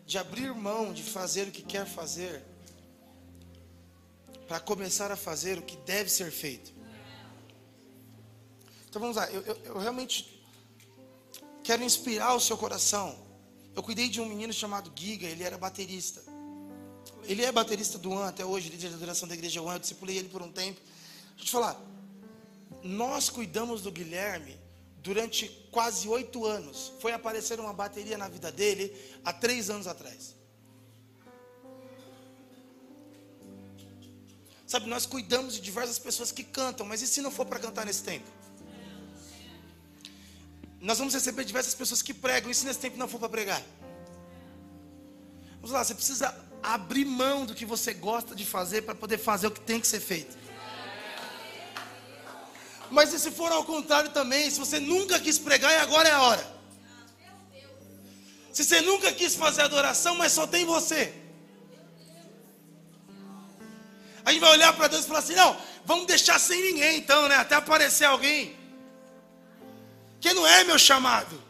de 0.05 0.19
abrir 0.19 0.53
mão 0.53 0.93
de 0.93 1.01
fazer 1.01 1.47
o 1.47 1.51
que 1.51 1.63
quer 1.63 1.87
fazer, 1.87 2.43
para 4.47 4.59
começar 4.59 5.11
a 5.11 5.15
fazer 5.17 5.57
o 5.57 5.63
que 5.63 5.77
deve 5.77 6.11
ser 6.11 6.31
feito. 6.31 6.71
Então 8.87 9.01
vamos 9.01 9.17
lá, 9.17 9.31
eu, 9.31 9.41
eu, 9.41 9.55
eu 9.63 9.77
realmente 9.79 10.43
quero 11.63 11.81
inspirar 11.83 12.35
o 12.35 12.39
seu 12.39 12.55
coração. 12.55 13.17
Eu 13.75 13.81
cuidei 13.81 14.09
de 14.09 14.21
um 14.21 14.27
menino 14.27 14.53
chamado 14.53 14.93
Giga, 14.95 15.25
ele 15.25 15.43
era 15.43 15.57
baterista. 15.57 16.36
Ele 17.27 17.43
é 17.43 17.51
baterista 17.51 17.97
do 17.97 18.13
AN 18.13 18.29
até 18.29 18.45
hoje, 18.45 18.69
líder 18.69 18.89
de 18.89 18.95
adoração 18.95 19.27
da 19.27 19.35
igreja 19.35 19.61
AN. 19.61 19.73
Eu 19.73 19.79
discipulei 19.79 20.17
ele 20.17 20.29
por 20.29 20.41
um 20.41 20.51
tempo. 20.51 20.79
Deixa 21.35 21.41
eu 21.41 21.45
te 21.45 21.51
falar. 21.51 21.79
Nós 22.81 23.29
cuidamos 23.29 23.81
do 23.81 23.91
Guilherme 23.91 24.57
durante 25.03 25.49
quase 25.69 26.07
oito 26.07 26.45
anos. 26.45 26.93
Foi 27.01 27.11
aparecer 27.11 27.59
uma 27.59 27.73
bateria 27.73 28.17
na 28.17 28.29
vida 28.29 28.49
dele 28.49 28.95
há 29.25 29.33
três 29.33 29.69
anos 29.69 29.87
atrás. 29.87 30.35
Sabe, 34.65 34.87
nós 34.87 35.05
cuidamos 35.05 35.55
de 35.55 35.61
diversas 35.61 35.99
pessoas 35.99 36.31
que 36.31 36.43
cantam, 36.43 36.85
mas 36.85 37.01
e 37.01 37.07
se 37.07 37.21
não 37.21 37.31
for 37.31 37.45
para 37.45 37.59
cantar 37.59 37.85
nesse 37.85 38.03
tempo? 38.03 38.29
Nós 40.81 40.97
vamos 40.97 41.13
receber 41.13 41.45
diversas 41.45 41.73
pessoas 41.73 42.01
que 42.01 42.13
pregam, 42.13 42.51
e 42.51 42.55
se 42.55 42.65
nesse 42.65 42.79
tempo 42.79 42.97
não 42.97 43.07
for 43.07 43.19
para 43.19 43.29
pregar? 43.29 43.63
Vamos 45.55 45.71
lá, 45.71 45.83
você 45.83 45.95
precisa 45.95 46.46
abrir 46.73 47.05
mão 47.05 47.45
do 47.45 47.55
que 47.55 47.65
você 47.65 47.93
gosta 47.93 48.35
de 48.35 48.45
fazer 48.45 48.81
para 48.81 48.95
poder 48.95 49.17
fazer 49.17 49.47
o 49.47 49.51
que 49.51 49.61
tem 49.61 49.79
que 49.79 49.87
ser 49.87 49.99
feito. 49.99 50.37
Mas 52.89 53.13
e 53.13 53.19
se 53.19 53.31
for 53.31 53.51
ao 53.51 53.63
contrário 53.63 54.11
também, 54.11 54.49
se 54.49 54.59
você 54.59 54.79
nunca 54.79 55.19
quis 55.19 55.37
pregar 55.37 55.71
e 55.73 55.77
agora 55.77 56.07
é 56.07 56.11
a 56.11 56.21
hora. 56.21 56.57
Se 58.51 58.63
você 58.63 58.81
nunca 58.81 59.11
quis 59.11 59.35
fazer 59.35 59.61
adoração, 59.61 60.15
mas 60.15 60.31
só 60.31 60.47
tem 60.47 60.65
você. 60.65 61.13
A 64.25 64.31
gente 64.31 64.41
vai 64.41 64.51
olhar 64.51 64.73
para 64.73 64.87
Deus 64.87 65.05
e 65.05 65.07
falar 65.07 65.19
assim: 65.19 65.35
não, 65.35 65.55
vamos 65.85 66.05
deixar 66.05 66.39
sem 66.39 66.61
ninguém 66.61 66.97
então, 66.97 67.29
né? 67.29 67.35
Até 67.35 67.55
aparecer 67.55 68.05
alguém. 68.05 68.57
Que 70.19 70.33
não 70.33 70.45
é 70.45 70.63
meu 70.63 70.77
chamado. 70.77 71.46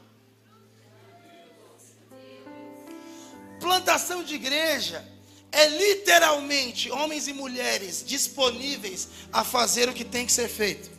Plantação 3.60 4.24
de 4.24 4.36
igreja 4.36 5.04
é 5.52 5.68
literalmente 5.68 6.92
homens 6.92 7.28
e 7.28 7.34
mulheres 7.34 8.04
disponíveis 8.06 9.08
a 9.32 9.44
fazer 9.44 9.90
o 9.90 9.94
que 9.94 10.04
tem 10.04 10.26
que 10.26 10.32
ser 10.32 10.48
feito. 10.48 10.90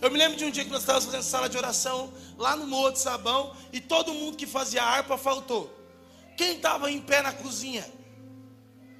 Eu 0.00 0.10
me 0.10 0.18
lembro 0.18 0.36
de 0.36 0.44
um 0.44 0.50
dia 0.50 0.64
que 0.64 0.70
nós 0.70 0.80
estávamos 0.80 1.06
fazendo 1.06 1.22
sala 1.22 1.48
de 1.48 1.56
oração 1.56 2.12
lá 2.36 2.56
no 2.56 2.66
Morro 2.66 2.90
de 2.90 2.98
Sabão 2.98 3.54
e 3.72 3.80
todo 3.80 4.14
mundo 4.14 4.36
que 4.36 4.46
fazia 4.46 4.82
harpa 4.82 5.16
faltou. 5.16 5.72
Quem 6.36 6.56
estava 6.56 6.90
em 6.90 7.00
pé 7.00 7.22
na 7.22 7.32
cozinha? 7.32 7.88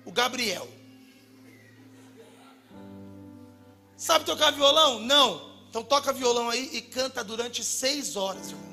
O 0.05 0.13
Gabriel. 0.13 0.69
Sabe 3.97 4.25
tocar 4.25 4.51
violão? 4.53 5.01
Não. 5.01 5.51
Então 5.71 5.83
toca 5.83 6.13
violão 6.13 6.51
aí 6.51 6.71
e 6.73 6.83
canta 6.83 7.25
durante 7.25 7.65
seis 7.65 8.15
horas, 8.15 8.51
irmão. 8.51 8.72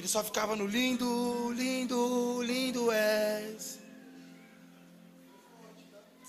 Ele 0.00 0.08
só 0.08 0.24
ficava 0.24 0.56
no 0.56 0.66
lindo, 0.66 1.52
lindo, 1.52 2.40
lindo 2.42 2.90
és. 2.90 3.78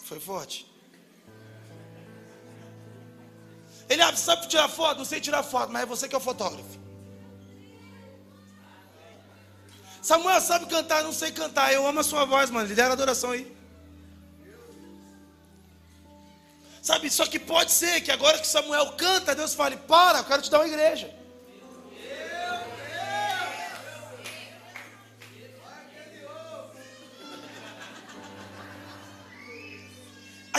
Foi 0.04 0.20
forte. 0.20 0.70
Ele 3.88 4.04
sabe 4.18 4.50
tirar 4.50 4.68
foto? 4.68 4.98
Não 4.98 5.06
sei 5.06 5.22
tirar 5.22 5.42
foto, 5.42 5.72
mas 5.72 5.84
é 5.84 5.86
você 5.86 6.10
que 6.10 6.14
é 6.14 6.18
o 6.18 6.22
fotógrafo. 6.22 6.78
Samuel 10.02 10.42
sabe 10.42 10.66
cantar, 10.66 11.02
não 11.06 11.14
sei 11.14 11.32
cantar. 11.32 11.72
Eu 11.72 11.88
amo 11.88 12.02
a 12.02 12.04
sua 12.04 12.26
voz, 12.26 12.50
mano. 12.50 12.68
Lidera 12.68 12.90
a 12.90 12.94
adoração 12.94 13.32
aí. 13.32 13.56
Sabe, 16.82 17.10
só 17.10 17.26
que 17.26 17.40
pode 17.40 17.72
ser 17.72 18.02
que 18.02 18.12
agora 18.12 18.38
que 18.38 18.48
Samuel 18.48 18.98
canta, 18.98 19.34
Deus 19.34 19.54
fale: 19.54 19.78
Para, 19.78 20.18
eu 20.18 20.26
quero 20.26 20.42
te 20.42 20.52
dar 20.52 20.60
uma 20.60 20.68
igreja. 20.68 21.21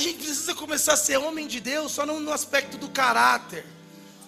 Gente 0.03 0.19
precisa 0.19 0.55
começar 0.55 0.95
a 0.95 0.97
ser 0.97 1.17
homem 1.17 1.47
de 1.47 1.61
Deus, 1.61 1.93
só 1.93 2.05
não 2.05 2.21
no 2.21 2.33
aspecto 2.33 2.77
do 2.77 2.89
caráter, 2.89 3.65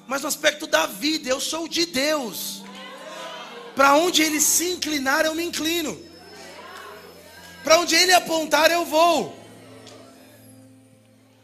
mas 0.07 0.23
no 0.23 0.29
aspecto 0.29 0.67
da 0.67 0.87
vida. 0.87 1.29
Eu 1.29 1.41
sou 1.41 1.69
de 1.69 1.87
Deus. 1.87 2.63
Para 3.75 3.97
onde 3.97 4.23
Ele 4.23 4.41
se 4.41 4.71
inclinar, 4.73 5.25
eu 5.25 5.35
me 5.35 5.45
inclino. 5.45 6.01
Para 7.63 7.79
onde 7.79 7.95
Ele 7.95 8.13
apontar, 8.13 8.71
eu 8.71 8.85
vou. 8.85 9.39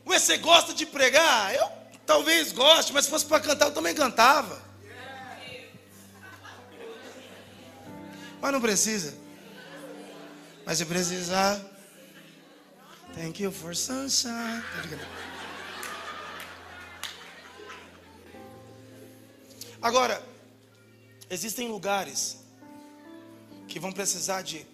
Ué, 0.06 0.18
você 0.18 0.38
gosta 0.38 0.72
de 0.72 0.86
pregar? 0.86 1.54
Eu 1.54 1.68
talvez 2.06 2.50
goste, 2.50 2.92
mas 2.92 3.04
se 3.04 3.10
fosse 3.10 3.24
para 3.24 3.38
cantar, 3.38 3.66
eu 3.66 3.72
também 3.72 3.94
cantava. 3.94 4.60
Mas 8.40 8.52
não 8.52 8.60
precisa. 8.60 9.14
Mas 10.66 10.78
se 10.78 10.84
precisar, 10.86 11.60
Thank 13.14 13.42
you 13.42 13.50
for 13.50 13.74
sunshine. 13.74 14.62
Agora, 19.82 20.22
existem 21.28 21.68
lugares 21.68 22.38
que 23.66 23.80
vão 23.80 23.92
precisar 23.92 24.42
de 24.42 24.66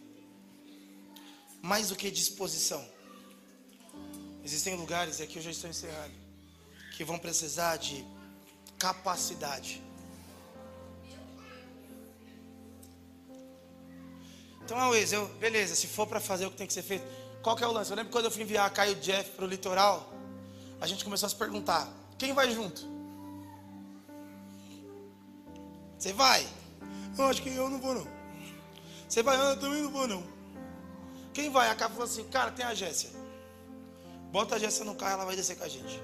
mais 1.62 1.88
do 1.88 1.96
que 1.96 2.10
disposição. 2.10 2.86
Existem 4.44 4.74
lugares, 4.76 5.18
e 5.18 5.22
aqui 5.24 5.38
eu 5.38 5.42
já 5.42 5.50
estou 5.50 5.68
encerrando, 5.68 6.14
que 6.96 7.04
vão 7.04 7.18
precisar 7.18 7.76
de 7.78 8.04
capacidade. 8.78 9.82
Então, 14.64 14.94
eu, 14.94 15.28
beleza, 15.38 15.74
se 15.74 15.86
for 15.86 16.06
para 16.06 16.20
fazer 16.20 16.46
o 16.46 16.50
que 16.50 16.56
tem 16.56 16.66
que 16.66 16.72
ser 16.72 16.82
feito, 16.82 17.04
qual 17.46 17.54
que 17.54 17.62
é 17.62 17.68
o 17.68 17.70
lance? 17.70 17.92
Eu 17.92 17.96
lembro 17.96 18.10
quando 18.10 18.24
eu 18.24 18.30
fui 18.32 18.42
enviar 18.42 18.66
a 18.66 18.70
Caio 18.70 18.90
e 18.90 18.94
Jeff 18.96 19.30
para 19.30 19.44
o 19.44 19.48
litoral, 19.48 20.12
a 20.80 20.86
gente 20.88 21.04
começou 21.04 21.28
a 21.28 21.30
se 21.30 21.36
perguntar: 21.36 21.88
quem 22.18 22.32
vai 22.32 22.50
junto? 22.50 22.84
Você 25.96 26.12
vai? 26.12 26.44
Eu 27.16 27.26
acho 27.26 27.40
que 27.40 27.54
eu 27.54 27.70
não 27.70 27.80
vou, 27.80 27.94
não. 27.94 28.06
Você 29.08 29.22
vai? 29.22 29.36
Eu 29.38 29.60
também 29.60 29.80
não 29.80 29.92
vou, 29.92 30.08
não. 30.08 30.24
Quem 31.32 31.48
vai? 31.48 31.70
A 31.70 31.76
Cá 31.76 31.88
falou 31.88 32.02
assim: 32.02 32.24
cara, 32.24 32.50
tem 32.50 32.66
a 32.66 32.74
Jéssica. 32.74 33.16
Bota 34.32 34.56
a 34.56 34.58
Jéssica 34.58 34.84
no 34.84 34.96
carro, 34.96 35.12
ela 35.12 35.24
vai 35.24 35.36
descer 35.36 35.56
com 35.56 35.62
a 35.62 35.68
gente. 35.68 36.02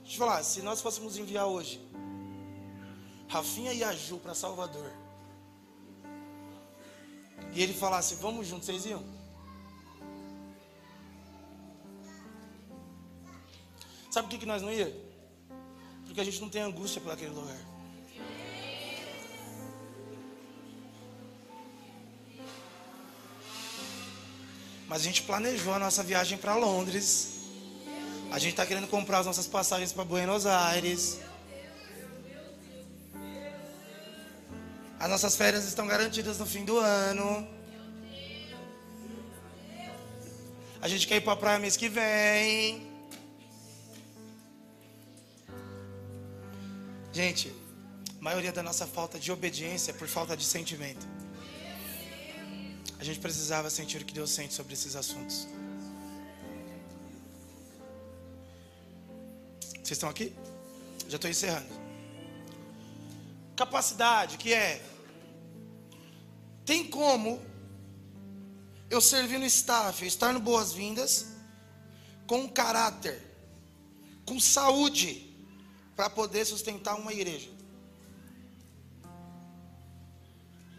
Deixa 0.00 0.14
eu 0.14 0.18
falar, 0.26 0.42
se 0.42 0.62
nós 0.62 0.80
fôssemos 0.80 1.18
enviar 1.18 1.48
hoje 1.48 1.86
Rafinha 3.28 3.74
e 3.74 3.84
a 3.84 3.92
Ju 3.92 4.16
para 4.16 4.32
Salvador, 4.32 4.90
e 7.56 7.62
ele 7.62 7.72
falasse, 7.72 8.16
vamos 8.16 8.46
juntos, 8.46 8.66
vocês 8.66 8.84
iam? 8.84 9.02
Sabe 14.10 14.28
por 14.28 14.38
que, 14.38 14.44
nós 14.44 14.60
não 14.60 14.70
ia? 14.70 14.94
Porque 16.04 16.20
a 16.20 16.24
gente 16.24 16.38
não 16.38 16.50
tem 16.50 16.60
angústia 16.60 17.00
por 17.00 17.12
aquele 17.12 17.30
lugar. 17.30 17.56
Mas 24.86 25.00
a 25.00 25.04
gente 25.04 25.22
planejou 25.22 25.72
a 25.72 25.78
nossa 25.78 26.02
viagem 26.02 26.36
para 26.36 26.54
Londres. 26.54 27.40
A 28.30 28.38
gente 28.38 28.50
está 28.50 28.66
querendo 28.66 28.86
comprar 28.86 29.20
as 29.20 29.26
nossas 29.26 29.46
passagens 29.46 29.94
para 29.94 30.04
Buenos 30.04 30.44
Aires. 30.44 31.20
As 35.06 35.10
nossas 35.10 35.36
férias 35.36 35.64
estão 35.64 35.86
garantidas 35.86 36.36
no 36.40 36.44
fim 36.44 36.64
do 36.64 36.78
ano. 36.80 37.46
A 40.80 40.88
gente 40.88 41.06
quer 41.06 41.18
ir 41.18 41.20
para 41.20 41.34
a 41.34 41.36
praia 41.36 41.60
mês 41.60 41.76
que 41.76 41.88
vem. 41.88 42.90
Gente, 47.12 47.54
a 48.18 48.24
maioria 48.28 48.50
da 48.50 48.64
nossa 48.64 48.84
falta 48.84 49.16
de 49.16 49.30
obediência 49.30 49.92
é 49.92 49.94
por 49.94 50.08
falta 50.08 50.36
de 50.36 50.44
sentimento. 50.44 51.06
A 52.98 53.04
gente 53.04 53.20
precisava 53.20 53.70
sentir 53.70 54.02
o 54.02 54.04
que 54.04 54.12
Deus 54.12 54.32
sente 54.32 54.54
sobre 54.54 54.72
esses 54.72 54.96
assuntos. 54.96 55.46
Vocês 59.84 59.92
estão 59.92 60.08
aqui? 60.08 60.34
Já 61.08 61.14
estou 61.14 61.30
encerrando. 61.30 61.72
Capacidade, 63.54 64.36
que 64.36 64.52
é. 64.52 64.95
Tem 66.66 66.84
como 66.90 67.40
eu 68.90 69.00
servir 69.00 69.38
no 69.38 69.46
staff, 69.46 70.04
estar 70.04 70.32
no 70.32 70.40
boas-vindas, 70.40 71.26
com 72.26 72.48
caráter, 72.48 73.22
com 74.24 74.40
saúde, 74.40 75.32
para 75.94 76.10
poder 76.10 76.44
sustentar 76.44 76.96
uma 76.96 77.12
igreja. 77.12 77.48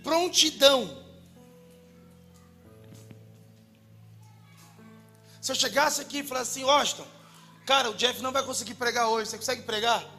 Prontidão. 0.04 1.06
Se 5.42 5.54
eu 5.54 5.56
chegasse 5.56 6.02
aqui 6.02 6.20
e 6.20 6.24
falasse 6.24 6.52
assim, 6.52 6.66
Washington, 6.66 7.08
cara, 7.66 7.90
o 7.90 7.96
Jeff 7.96 8.22
não 8.22 8.34
vai 8.34 8.44
conseguir 8.44 8.74
pregar 8.74 9.08
hoje, 9.08 9.30
você 9.30 9.38
consegue 9.38 9.64
pregar? 9.64 10.17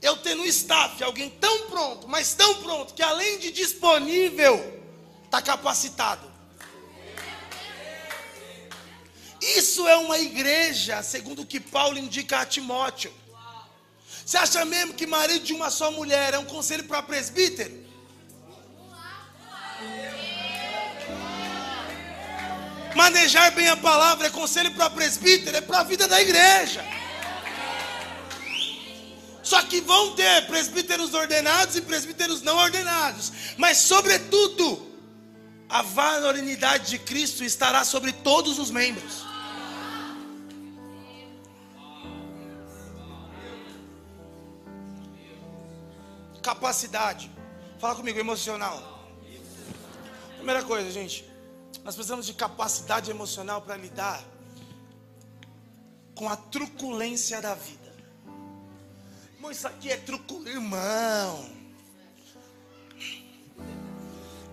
Eu 0.00 0.16
tendo 0.18 0.42
um 0.42 0.46
staff, 0.46 1.02
alguém 1.02 1.28
tão 1.28 1.68
pronto, 1.68 2.06
mas 2.06 2.34
tão 2.34 2.62
pronto, 2.62 2.94
que 2.94 3.02
além 3.02 3.38
de 3.38 3.50
disponível, 3.50 4.80
está 5.24 5.42
capacitado. 5.42 6.28
Isso 9.40 9.86
é 9.86 9.96
uma 9.96 10.18
igreja, 10.18 11.02
segundo 11.02 11.42
o 11.42 11.46
que 11.46 11.60
Paulo 11.60 11.98
indica 11.98 12.40
a 12.40 12.46
Timóteo. 12.46 13.12
Você 14.24 14.36
acha 14.36 14.64
mesmo 14.64 14.94
que 14.94 15.06
marido 15.06 15.44
de 15.44 15.52
uma 15.52 15.70
só 15.70 15.90
mulher 15.90 16.34
é 16.34 16.38
um 16.38 16.44
conselho 16.44 16.84
para 16.84 17.02
presbítero? 17.02 17.86
Manejar 22.94 23.52
bem 23.52 23.68
a 23.68 23.76
palavra 23.76 24.26
é 24.26 24.30
conselho 24.30 24.72
para 24.74 24.90
presbítero, 24.90 25.56
é 25.56 25.60
para 25.60 25.80
a 25.80 25.84
vida 25.84 26.08
da 26.08 26.20
igreja. 26.20 26.84
Só 29.48 29.62
que 29.62 29.80
vão 29.80 30.14
ter 30.14 30.46
presbíteros 30.46 31.14
ordenados 31.14 31.74
e 31.74 31.80
presbíteros 31.80 32.42
não 32.42 32.58
ordenados, 32.58 33.32
mas, 33.56 33.78
sobretudo, 33.78 34.86
a 35.66 35.80
varonilidade 35.80 36.90
de 36.90 36.98
Cristo 36.98 37.42
estará 37.42 37.82
sobre 37.82 38.12
todos 38.12 38.58
os 38.58 38.70
membros. 38.70 39.24
Capacidade. 46.42 47.30
Fala 47.78 47.94
comigo, 47.94 48.18
emocional. 48.18 49.08
Primeira 50.36 50.62
coisa, 50.62 50.90
gente. 50.90 51.24
Nós 51.84 51.94
precisamos 51.94 52.26
de 52.26 52.34
capacidade 52.34 53.10
emocional 53.10 53.62
para 53.62 53.78
lidar 53.78 54.22
com 56.14 56.28
a 56.28 56.36
truculência 56.36 57.40
da 57.40 57.54
vida. 57.54 57.87
Irmão, 59.48 59.52
isso 59.52 59.66
aqui 59.66 59.90
é 59.90 59.96
truculência, 59.96 60.58
irmão. 60.58 61.50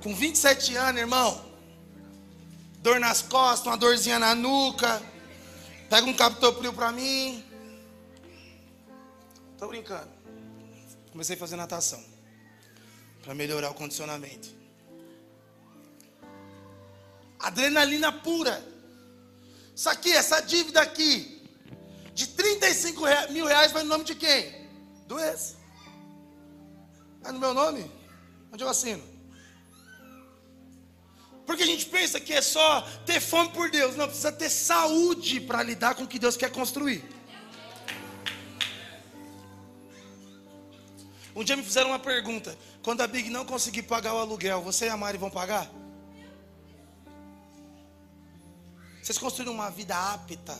Com 0.01 0.15
27 0.15 0.75
anos, 0.75 1.01
irmão. 1.01 1.45
Dor 2.79 2.99
nas 2.99 3.21
costas, 3.21 3.67
uma 3.67 3.77
dorzinha 3.77 4.19
na 4.19 4.33
nuca. 4.35 5.01
Pega 5.89 6.07
um 6.07 6.13
captopril 6.13 6.71
para 6.73 6.91
mim. 6.91 7.43
Tô 9.57 9.67
brincando. 9.67 10.09
Comecei 11.11 11.35
a 11.35 11.39
fazer 11.39 11.55
natação. 11.55 12.03
Para 13.23 13.33
melhorar 13.33 13.71
o 13.71 13.73
condicionamento. 13.73 14.49
Adrenalina 17.39 18.11
pura. 18.11 18.63
Isso 19.75 19.89
aqui, 19.89 20.11
essa 20.11 20.39
dívida 20.39 20.81
aqui. 20.81 21.43
De 22.13 22.27
35 22.27 23.01
mil 23.31 23.45
reais 23.45 23.73
vai 23.73 23.83
no 23.83 23.89
nome 23.89 24.05
de 24.05 24.15
quem? 24.15 24.64
Do 25.06 25.20
ex. 25.20 25.56
É 27.24 27.32
no 27.32 27.39
meu 27.39 27.53
nome? 27.53 27.89
Onde 28.51 28.64
eu 28.64 28.70
assino? 28.70 29.03
Porque 31.45 31.64
a 31.64 31.66
gente 31.66 31.86
pensa 31.86 32.20
que 32.20 32.34
é 32.34 32.41
só 32.41 32.82
ter 33.06 33.20
fome 33.20 33.49
por 33.49 33.70
Deus. 33.70 33.95
Não, 33.95 34.08
precisa 34.08 34.32
ter 34.32 34.49
saúde 34.49 35.39
para 35.39 35.62
lidar 35.62 35.95
com 35.95 36.03
o 36.03 36.08
que 36.08 36.18
Deus 36.18 36.36
quer 36.36 36.51
construir. 36.51 37.03
Um 41.36 41.43
dia 41.43 41.56
me 41.56 41.64
fizeram 41.64 41.89
uma 41.89 41.99
pergunta: 41.99 42.58
quando 42.82 43.01
a 43.01 43.08
Big 43.08 43.30
não 43.30 43.45
conseguir 43.45 43.84
pagar 43.84 44.14
o 44.14 44.20
aluguel, 44.20 44.62
você 44.62 44.86
e 44.86 44.89
a 44.89 44.97
Mari 44.97 45.18
vão 45.18 45.30
pagar? 45.30 45.70
Vocês 49.03 49.18
construíram 49.20 49.53
uma 49.53 49.70
vida 49.70 49.95
apta 49.95 50.58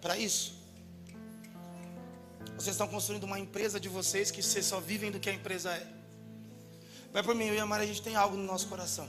para 0.00 0.16
isso? 0.16 0.61
Vocês 2.62 2.76
estão 2.76 2.86
construindo 2.86 3.24
uma 3.24 3.40
empresa 3.40 3.80
de 3.80 3.88
vocês 3.88 4.30
que 4.30 4.40
vocês 4.40 4.64
só 4.64 4.78
vivem 4.78 5.10
do 5.10 5.18
que 5.18 5.28
a 5.28 5.32
empresa 5.32 5.72
é. 5.72 5.84
Vai 7.12 7.20
por 7.20 7.34
mim, 7.34 7.46
eu 7.46 7.54
e 7.56 7.58
a 7.58 7.66
Mari, 7.66 7.82
a 7.82 7.86
gente 7.88 8.00
tem 8.00 8.14
algo 8.14 8.36
no 8.36 8.44
nosso 8.44 8.68
coração. 8.68 9.08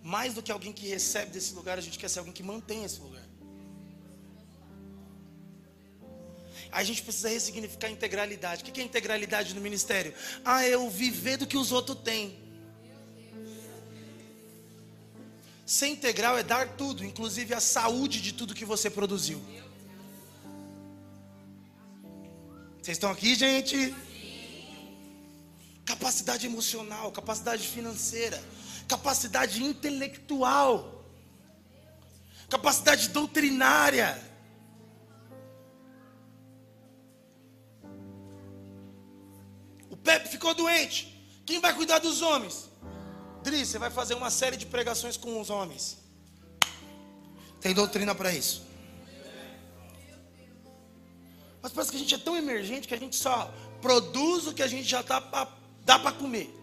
Mais 0.00 0.32
do 0.32 0.40
que 0.40 0.52
alguém 0.52 0.72
que 0.72 0.86
recebe 0.86 1.32
desse 1.32 1.54
lugar, 1.54 1.76
a 1.76 1.80
gente 1.80 1.98
quer 1.98 2.08
ser 2.08 2.20
alguém 2.20 2.32
que 2.32 2.44
mantém 2.44 2.84
esse 2.84 3.00
lugar. 3.00 3.24
A 6.70 6.84
gente 6.84 7.02
precisa 7.02 7.28
ressignificar 7.28 7.88
a 7.88 7.90
integralidade. 7.90 8.62
O 8.62 8.72
que 8.72 8.80
é 8.80 8.84
integralidade 8.84 9.56
no 9.56 9.60
ministério? 9.60 10.14
Ah, 10.44 10.64
é 10.64 10.76
o 10.76 10.88
viver 10.88 11.36
do 11.36 11.48
que 11.48 11.56
os 11.56 11.72
outros 11.72 11.98
têm. 11.98 12.38
Ser 15.66 15.88
integral 15.88 16.38
é 16.38 16.44
dar 16.44 16.76
tudo, 16.76 17.04
inclusive 17.04 17.54
a 17.54 17.60
saúde 17.60 18.20
de 18.20 18.32
tudo 18.32 18.54
que 18.54 18.64
você 18.64 18.88
produziu. 18.88 19.42
Vocês 22.88 22.96
estão 22.96 23.10
aqui, 23.10 23.34
gente? 23.34 23.94
Capacidade 25.84 26.46
emocional, 26.46 27.12
capacidade 27.12 27.68
financeira, 27.68 28.42
capacidade 28.88 29.62
intelectual, 29.62 31.04
capacidade 32.48 33.10
doutrinária. 33.10 34.18
O 39.90 39.96
Pepe 39.98 40.30
ficou 40.30 40.54
doente. 40.54 41.14
Quem 41.44 41.60
vai 41.60 41.74
cuidar 41.74 41.98
dos 41.98 42.22
homens? 42.22 42.70
Dri, 43.42 43.66
você 43.66 43.78
vai 43.78 43.90
fazer 43.90 44.14
uma 44.14 44.30
série 44.30 44.56
de 44.56 44.64
pregações 44.64 45.18
com 45.18 45.38
os 45.38 45.50
homens. 45.50 45.98
Tem 47.60 47.74
doutrina 47.74 48.14
para 48.14 48.32
isso. 48.32 48.67
Mas 51.62 51.72
parece 51.72 51.90
que 51.90 51.96
a 51.96 52.00
gente 52.00 52.14
é 52.14 52.18
tão 52.18 52.36
emergente 52.36 52.86
que 52.86 52.94
a 52.94 52.98
gente 52.98 53.16
só 53.16 53.52
produz 53.80 54.46
o 54.46 54.54
que 54.54 54.62
a 54.62 54.66
gente 54.66 54.88
já 54.88 55.02
tá 55.02 55.20
pra, 55.20 55.48
dá 55.84 55.98
para 55.98 56.12
comer. 56.12 56.54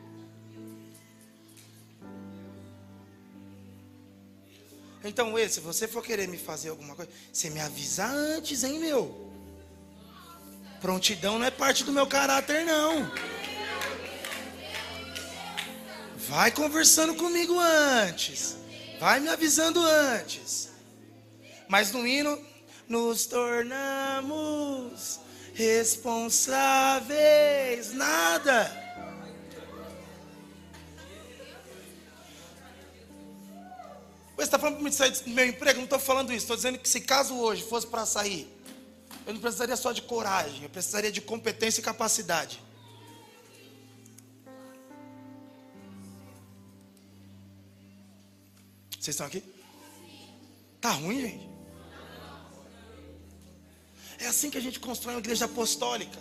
Então, 5.03 5.37
esse, 5.37 5.55
se 5.55 5.59
você 5.59 5.87
for 5.87 6.03
querer 6.03 6.27
me 6.27 6.37
fazer 6.37 6.69
alguma 6.69 6.95
coisa, 6.95 7.11
você 7.31 7.49
me 7.51 7.59
avisa 7.59 8.05
antes, 8.07 8.63
hein, 8.63 8.79
meu? 8.79 9.31
Prontidão 10.81 11.37
não 11.37 11.45
é 11.45 11.51
parte 11.51 11.83
do 11.83 11.91
meu 11.91 12.07
caráter, 12.07 12.65
não. 12.65 13.11
Vai 16.27 16.49
conversando 16.51 17.13
comigo 17.15 17.55
antes. 17.59 18.57
Vai 18.99 19.19
me 19.19 19.29
avisando 19.29 19.79
antes. 19.79 20.71
Mas 21.67 21.91
no 21.91 22.05
hino, 22.05 22.39
nos 22.87 23.25
tornamos 23.25 25.19
responsáveis. 25.53 27.93
Nada. 27.93 28.83
Você 34.35 34.43
está 34.43 34.59
falando 34.59 34.75
para 34.75 34.83
me 34.83 34.91
sair 34.91 35.11
do 35.11 35.29
meu 35.29 35.45
emprego? 35.45 35.77
Não 35.77 35.85
estou 35.85 35.97
falando 35.97 36.31
isso. 36.31 36.43
Estou 36.43 36.57
dizendo 36.57 36.77
que 36.77 36.89
se 36.89 37.01
caso 37.01 37.35
hoje 37.35 37.63
fosse 37.63 37.87
para 37.87 38.05
sair, 38.05 38.47
eu 39.25 39.33
não 39.33 39.39
precisaria 39.39 39.77
só 39.77 39.91
de 39.91 40.01
coragem, 40.01 40.63
eu 40.63 40.69
precisaria 40.69 41.11
de 41.11 41.21
competência 41.21 41.79
e 41.79 41.83
capacidade. 41.83 42.61
Vocês 48.91 49.13
estão 49.13 49.27
aqui? 49.27 49.43
Tá 50.81 50.91
ruim, 50.91 51.21
gente? 51.21 51.54
É 54.19 54.27
assim 54.27 54.49
que 54.49 54.57
a 54.57 54.61
gente 54.61 54.79
constrói 54.79 55.15
uma 55.15 55.19
igreja 55.19 55.45
apostólica. 55.45 56.19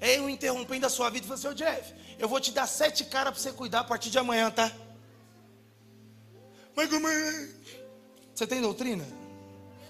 É 0.00 0.18
eu 0.18 0.28
interrompendo 0.28 0.86
a 0.86 0.90
sua 0.90 1.08
vida 1.10 1.24
e 1.24 1.28
falando 1.28 1.46
assim, 1.46 1.48
ô 1.48 1.54
Jeff, 1.54 1.94
eu 2.18 2.28
vou 2.28 2.40
te 2.40 2.50
dar 2.52 2.66
sete 2.66 3.04
caras 3.04 3.32
para 3.32 3.42
você 3.42 3.52
cuidar 3.52 3.80
a 3.80 3.84
partir 3.84 4.10
de 4.10 4.18
amanhã, 4.18 4.50
tá? 4.50 4.70
Mas 6.76 6.90
como 6.90 7.08
é? 7.08 7.48
Você 8.34 8.46
tem 8.46 8.60
doutrina? 8.60 9.04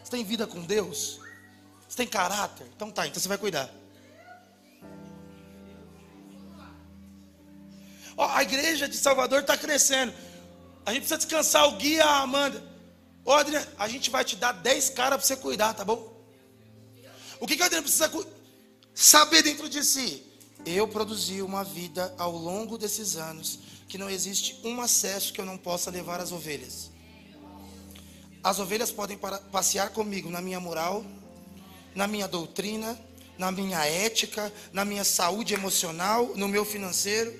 Você 0.02 0.10
tem 0.10 0.24
vida 0.24 0.46
com 0.46 0.62
Deus? 0.62 1.18
Você 1.88 1.96
tem 1.96 2.06
caráter? 2.06 2.66
Então 2.76 2.90
tá, 2.90 3.06
então 3.06 3.20
você 3.20 3.28
vai 3.28 3.38
cuidar. 3.38 3.70
Ó, 8.16 8.28
a 8.28 8.42
igreja 8.42 8.86
de 8.86 8.96
Salvador 8.96 9.40
está 9.40 9.56
crescendo. 9.56 10.12
A 10.86 10.92
gente 10.92 11.00
precisa 11.00 11.18
descansar 11.18 11.66
o 11.68 11.76
guia, 11.76 12.04
a 12.04 12.20
Amanda. 12.20 12.62
Ô 13.24 13.32
a 13.78 13.88
gente 13.88 14.10
vai 14.10 14.24
te 14.24 14.36
dar 14.36 14.52
10 14.52 14.90
caras 14.90 15.18
para 15.18 15.26
você 15.26 15.36
cuidar, 15.36 15.72
tá 15.72 15.84
bom? 15.84 16.12
O 17.40 17.46
que, 17.46 17.56
que 17.56 17.62
o 17.62 17.82
precisa 17.82 18.10
saber 18.94 19.42
dentro 19.42 19.68
de 19.68 19.82
si? 19.82 20.22
Eu 20.66 20.86
produzi 20.86 21.40
uma 21.40 21.64
vida 21.64 22.14
ao 22.18 22.32
longo 22.32 22.76
desses 22.76 23.16
anos 23.16 23.58
que 23.88 23.98
não 23.98 24.10
existe 24.10 24.60
um 24.62 24.80
acesso 24.80 25.32
que 25.32 25.40
eu 25.40 25.44
não 25.44 25.56
possa 25.56 25.90
levar 25.90 26.20
as 26.20 26.32
ovelhas. 26.32 26.90
As 28.42 28.58
ovelhas 28.58 28.90
podem 28.90 29.18
passear 29.50 29.90
comigo 29.90 30.28
na 30.28 30.42
minha 30.42 30.60
moral, 30.60 31.04
na 31.94 32.06
minha 32.06 32.28
doutrina, 32.28 32.98
na 33.38 33.50
minha 33.50 33.84
ética, 33.86 34.52
na 34.72 34.84
minha 34.84 35.04
saúde 35.04 35.54
emocional, 35.54 36.32
no 36.34 36.46
meu 36.46 36.64
financeiro. 36.64 37.30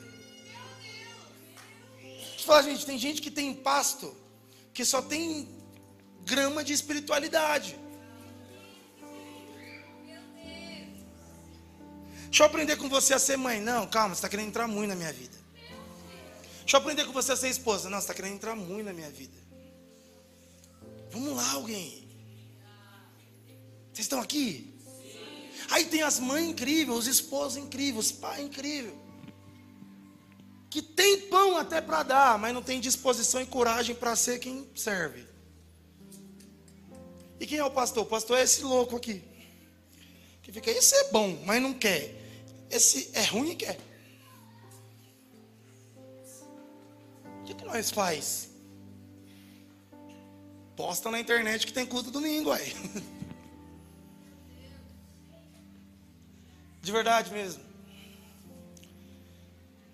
Deixa 2.01 2.41
eu 2.41 2.45
falar, 2.47 2.63
gente, 2.63 2.87
tem 2.87 2.99
gente 2.99 3.21
que 3.21 3.31
tem 3.31 3.53
pasto 3.53 4.15
que 4.73 4.85
só 4.85 5.01
tem 5.01 5.49
grama 6.25 6.65
de 6.65 6.73
espiritualidade. 6.73 7.79
Deixa 12.25 12.43
eu 12.43 12.47
aprender 12.47 12.77
com 12.77 12.89
você 12.89 13.15
a 13.15 13.19
ser 13.19 13.37
mãe. 13.37 13.61
Não, 13.61 13.87
calma, 13.87 14.15
você 14.15 14.19
está 14.19 14.29
querendo 14.29 14.49
entrar 14.49 14.67
muito 14.67 14.89
na 14.89 14.97
minha 14.97 15.13
vida. 15.13 15.37
Deixa 16.61 16.77
eu 16.77 16.81
aprender 16.81 17.05
com 17.05 17.13
você 17.13 17.33
a 17.33 17.37
ser 17.37 17.49
esposa. 17.49 17.89
Não, 17.89 17.99
você 17.99 18.05
está 18.05 18.15
querendo 18.15 18.35
entrar 18.35 18.57
muito 18.57 18.87
na 18.87 18.93
minha 18.93 19.11
vida. 19.11 19.37
Vamos 21.11 21.37
lá, 21.37 21.53
alguém. 21.53 22.09
Vocês 23.93 24.07
estão 24.07 24.21
aqui? 24.21 24.75
Aí 25.71 25.85
tem 25.85 26.03
as 26.03 26.19
mães 26.19 26.49
incríveis, 26.49 26.99
os 26.99 27.07
esposos 27.07 27.57
incríveis, 27.57 28.07
os 28.07 28.13
pais 28.13 28.45
incríveis. 28.45 28.95
Que 30.69 30.83
tem 30.83 31.29
pão 31.29 31.57
até 31.57 31.81
para 31.81 32.03
dar, 32.03 32.39
mas 32.39 32.53
não 32.53 32.63
tem 32.63 32.81
disposição 32.81 33.41
e 33.41 33.47
coragem 33.47 33.95
para 33.95 34.17
ser 34.17 34.41
quem 34.41 34.69
serve. 34.75 35.34
E 37.41 37.47
quem 37.47 37.59
é 37.59 37.65
o 37.65 37.71
pastor? 37.71 38.05
O 38.05 38.07
pastor 38.07 38.39
é 38.39 38.43
esse 38.43 38.63
louco 38.63 38.97
aqui. 38.97 39.23
Que 40.43 40.53
fica, 40.53 40.71
esse 40.71 40.95
é 40.95 41.11
bom, 41.11 41.43
mas 41.45 41.61
não 41.63 41.73
quer. 41.73 42.15
Esse 42.71 43.11
é 43.15 43.25
ruim 43.25 43.51
e 43.53 43.57
quer. 43.57 43.79
O 47.41 47.45
que, 47.45 47.55
que 47.55 47.65
nós 47.65 47.91
faz? 47.91 48.51
Posta 50.77 51.11
na 51.11 51.21
internet 51.21 51.67
que 51.67 51.73
tem 51.73 51.87
culto 51.87 52.11
domingo 52.11 52.53
aí. 52.53 52.75
De 56.83 56.93
verdade 56.93 57.33
mesmo. 57.33 57.65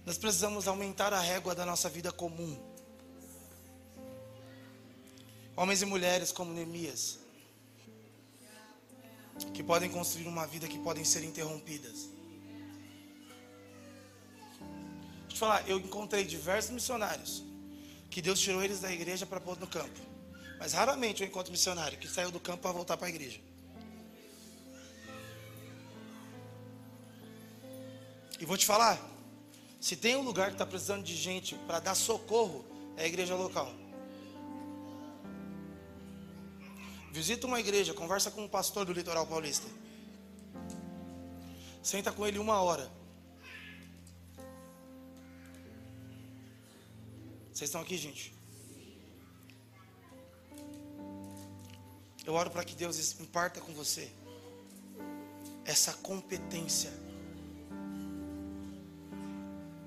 Nós 0.05 0.19
precisamos 0.19 0.67
aumentar 0.67 1.13
a 1.13 1.21
régua 1.21 1.55
da 1.55 1.65
nossa 1.65 1.89
vida 1.89 2.11
comum. 2.11 2.59
Homens 5.57 5.83
e 5.83 5.87
mulheres 5.87 6.33
como 6.33 6.53
Neemias, 6.53 7.20
que 9.53 9.63
podem 9.63 9.91
construir 9.91 10.27
uma 10.27 10.47
vida 10.47 10.69
que 10.69 10.79
podem 10.79 11.05
ser 11.05 11.25
interrompidas. 11.25 12.11
falar, 15.41 15.67
eu 15.67 15.79
encontrei 15.79 16.23
diversos 16.25 16.71
missionários 16.71 17.43
que 18.11 18.21
Deus 18.21 18.39
tirou 18.39 18.63
eles 18.63 18.81
da 18.81 18.93
igreja 18.93 19.25
para 19.25 19.41
pôr 19.41 19.59
no 19.59 19.67
campo. 19.67 20.01
Mas 20.59 20.75
raramente 20.75 21.23
eu 21.23 21.29
encontro 21.29 21.51
missionário 21.51 21.97
que 21.97 22.07
saiu 22.07 22.31
do 22.31 22.39
campo 22.39 22.59
para 22.59 22.73
voltar 22.73 22.97
para 22.99 23.07
a 23.07 23.11
igreja. 23.11 23.41
E 28.39 28.45
vou 28.45 28.57
te 28.57 28.67
falar, 28.67 29.01
se 29.81 29.97
tem 29.97 30.17
um 30.17 30.23
lugar 30.23 30.49
que 30.49 30.55
está 30.55 30.67
precisando 30.67 31.03
de 31.03 31.17
gente 31.17 31.55
para 31.67 31.81
dar 31.81 31.95
socorro, 31.95 32.65
é 32.97 33.05
a 33.05 33.07
igreja 33.07 33.35
local. 33.35 33.73
Visita 37.11 37.47
uma 37.47 37.59
igreja, 37.59 37.93
conversa 37.93 38.31
com 38.31 38.45
um 38.45 38.49
pastor 38.49 38.85
do 38.85 38.93
litoral 38.93 39.27
paulista. 39.27 39.67
Senta 41.83 42.13
com 42.13 42.27
ele 42.27 42.39
uma 42.39 42.61
hora. 42.61 42.91
Vocês 47.53 47.69
estão 47.69 47.81
aqui, 47.81 47.97
gente? 47.97 48.33
Eu 52.25 52.35
oro 52.35 52.51
para 52.51 52.65
que 52.65 52.75
Deus 52.75 53.21
imparta 53.21 53.61
com 53.61 53.73
você 53.73 54.11
essa 55.65 55.93
competência. 55.95 56.93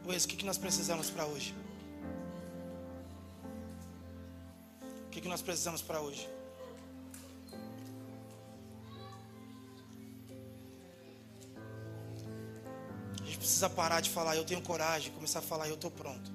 Luiz, 0.06 0.26
o 0.26 0.28
que, 0.28 0.46
nós 0.46 0.58
precisamos 0.58 1.10
para 1.10 1.26
hoje? 1.26 1.56
O 5.08 5.10
que 5.10 5.28
nós 5.28 5.42
precisamos 5.42 5.82
para 5.82 6.02
hoje? 6.02 6.28
Precisa 13.44 13.70
parar 13.70 14.00
de 14.00 14.10
falar, 14.10 14.38
eu 14.38 14.46
tenho 14.46 14.62
coragem, 14.62 15.12
começar 15.12 15.40
a 15.40 15.42
falar, 15.42 15.68
eu 15.68 15.76
estou 15.76 15.92
pronto. 15.92 16.32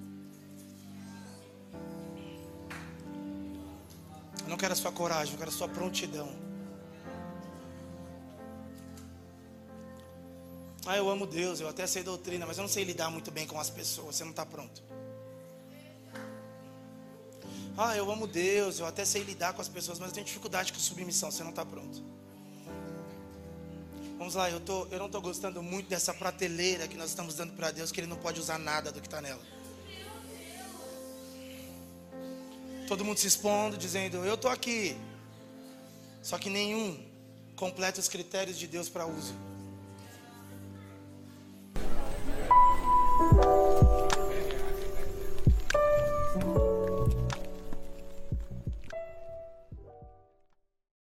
Eu 4.42 4.48
não 4.48 4.59
quero 4.59 4.74
a 4.74 4.76
sua 4.76 4.92
coragem, 4.92 5.32
eu 5.32 5.38
quero 5.38 5.50
a 5.50 5.52
sua 5.52 5.68
prontidão. 5.68 6.28
Ah, 10.86 10.96
eu 10.96 11.09
amo 11.09 11.26
Deus, 11.26 11.61
eu 11.61 11.68
até 11.68 11.86
sei 11.86 12.02
doutrina, 12.02 12.46
mas 12.46 12.59
eu 12.59 12.62
não 12.62 12.68
sei 12.68 12.84
lidar 12.84 13.11
muito 13.11 13.30
bem 13.30 13.46
com 13.46 13.59
as 13.59 13.70
pessoas. 13.70 14.16
Você 14.16 14.24
não 14.24 14.30
está 14.30 14.44
pronto. 14.44 14.82
Ah, 17.76 17.96
eu 17.96 18.11
amo 18.11 18.26
Deus, 18.26 18.80
eu 18.80 18.86
até 18.86 19.04
sei 19.04 19.22
lidar 19.22 19.54
com 19.54 19.62
as 19.62 19.68
pessoas, 19.68 19.98
mas 19.98 20.09
eu 20.09 20.14
tenho 20.14 20.26
dificuldade 20.26 20.72
com 20.72 20.78
submissão. 20.78 21.30
Você 21.30 21.42
não 21.42 21.50
está 21.50 21.64
pronto. 21.64 22.02
Vamos 24.18 24.34
lá, 24.34 24.50
eu, 24.50 24.58
tô, 24.58 24.86
eu 24.90 24.98
não 24.98 25.06
estou 25.06 25.20
gostando 25.22 25.62
muito 25.62 25.88
dessa 25.88 26.12
prateleira 26.12 26.88
que 26.88 26.96
nós 26.96 27.10
estamos 27.10 27.36
dando 27.36 27.52
para 27.52 27.70
Deus, 27.70 27.92
que 27.92 28.00
Ele 28.00 28.08
não 28.08 28.16
pode 28.16 28.40
usar 28.40 28.58
nada 28.58 28.90
do 28.90 29.00
que 29.00 29.06
está 29.06 29.22
nela. 29.22 29.40
Todo 32.88 33.04
mundo 33.04 33.18
se 33.18 33.28
expondo, 33.28 33.76
dizendo: 33.76 34.24
Eu 34.24 34.34
estou 34.34 34.50
aqui. 34.50 34.96
Só 36.20 36.36
que 36.36 36.50
nenhum 36.50 36.98
completa 37.54 38.00
os 38.00 38.08
critérios 38.08 38.58
de 38.58 38.66
Deus 38.66 38.88
para 38.88 39.06
uso. 39.06 39.34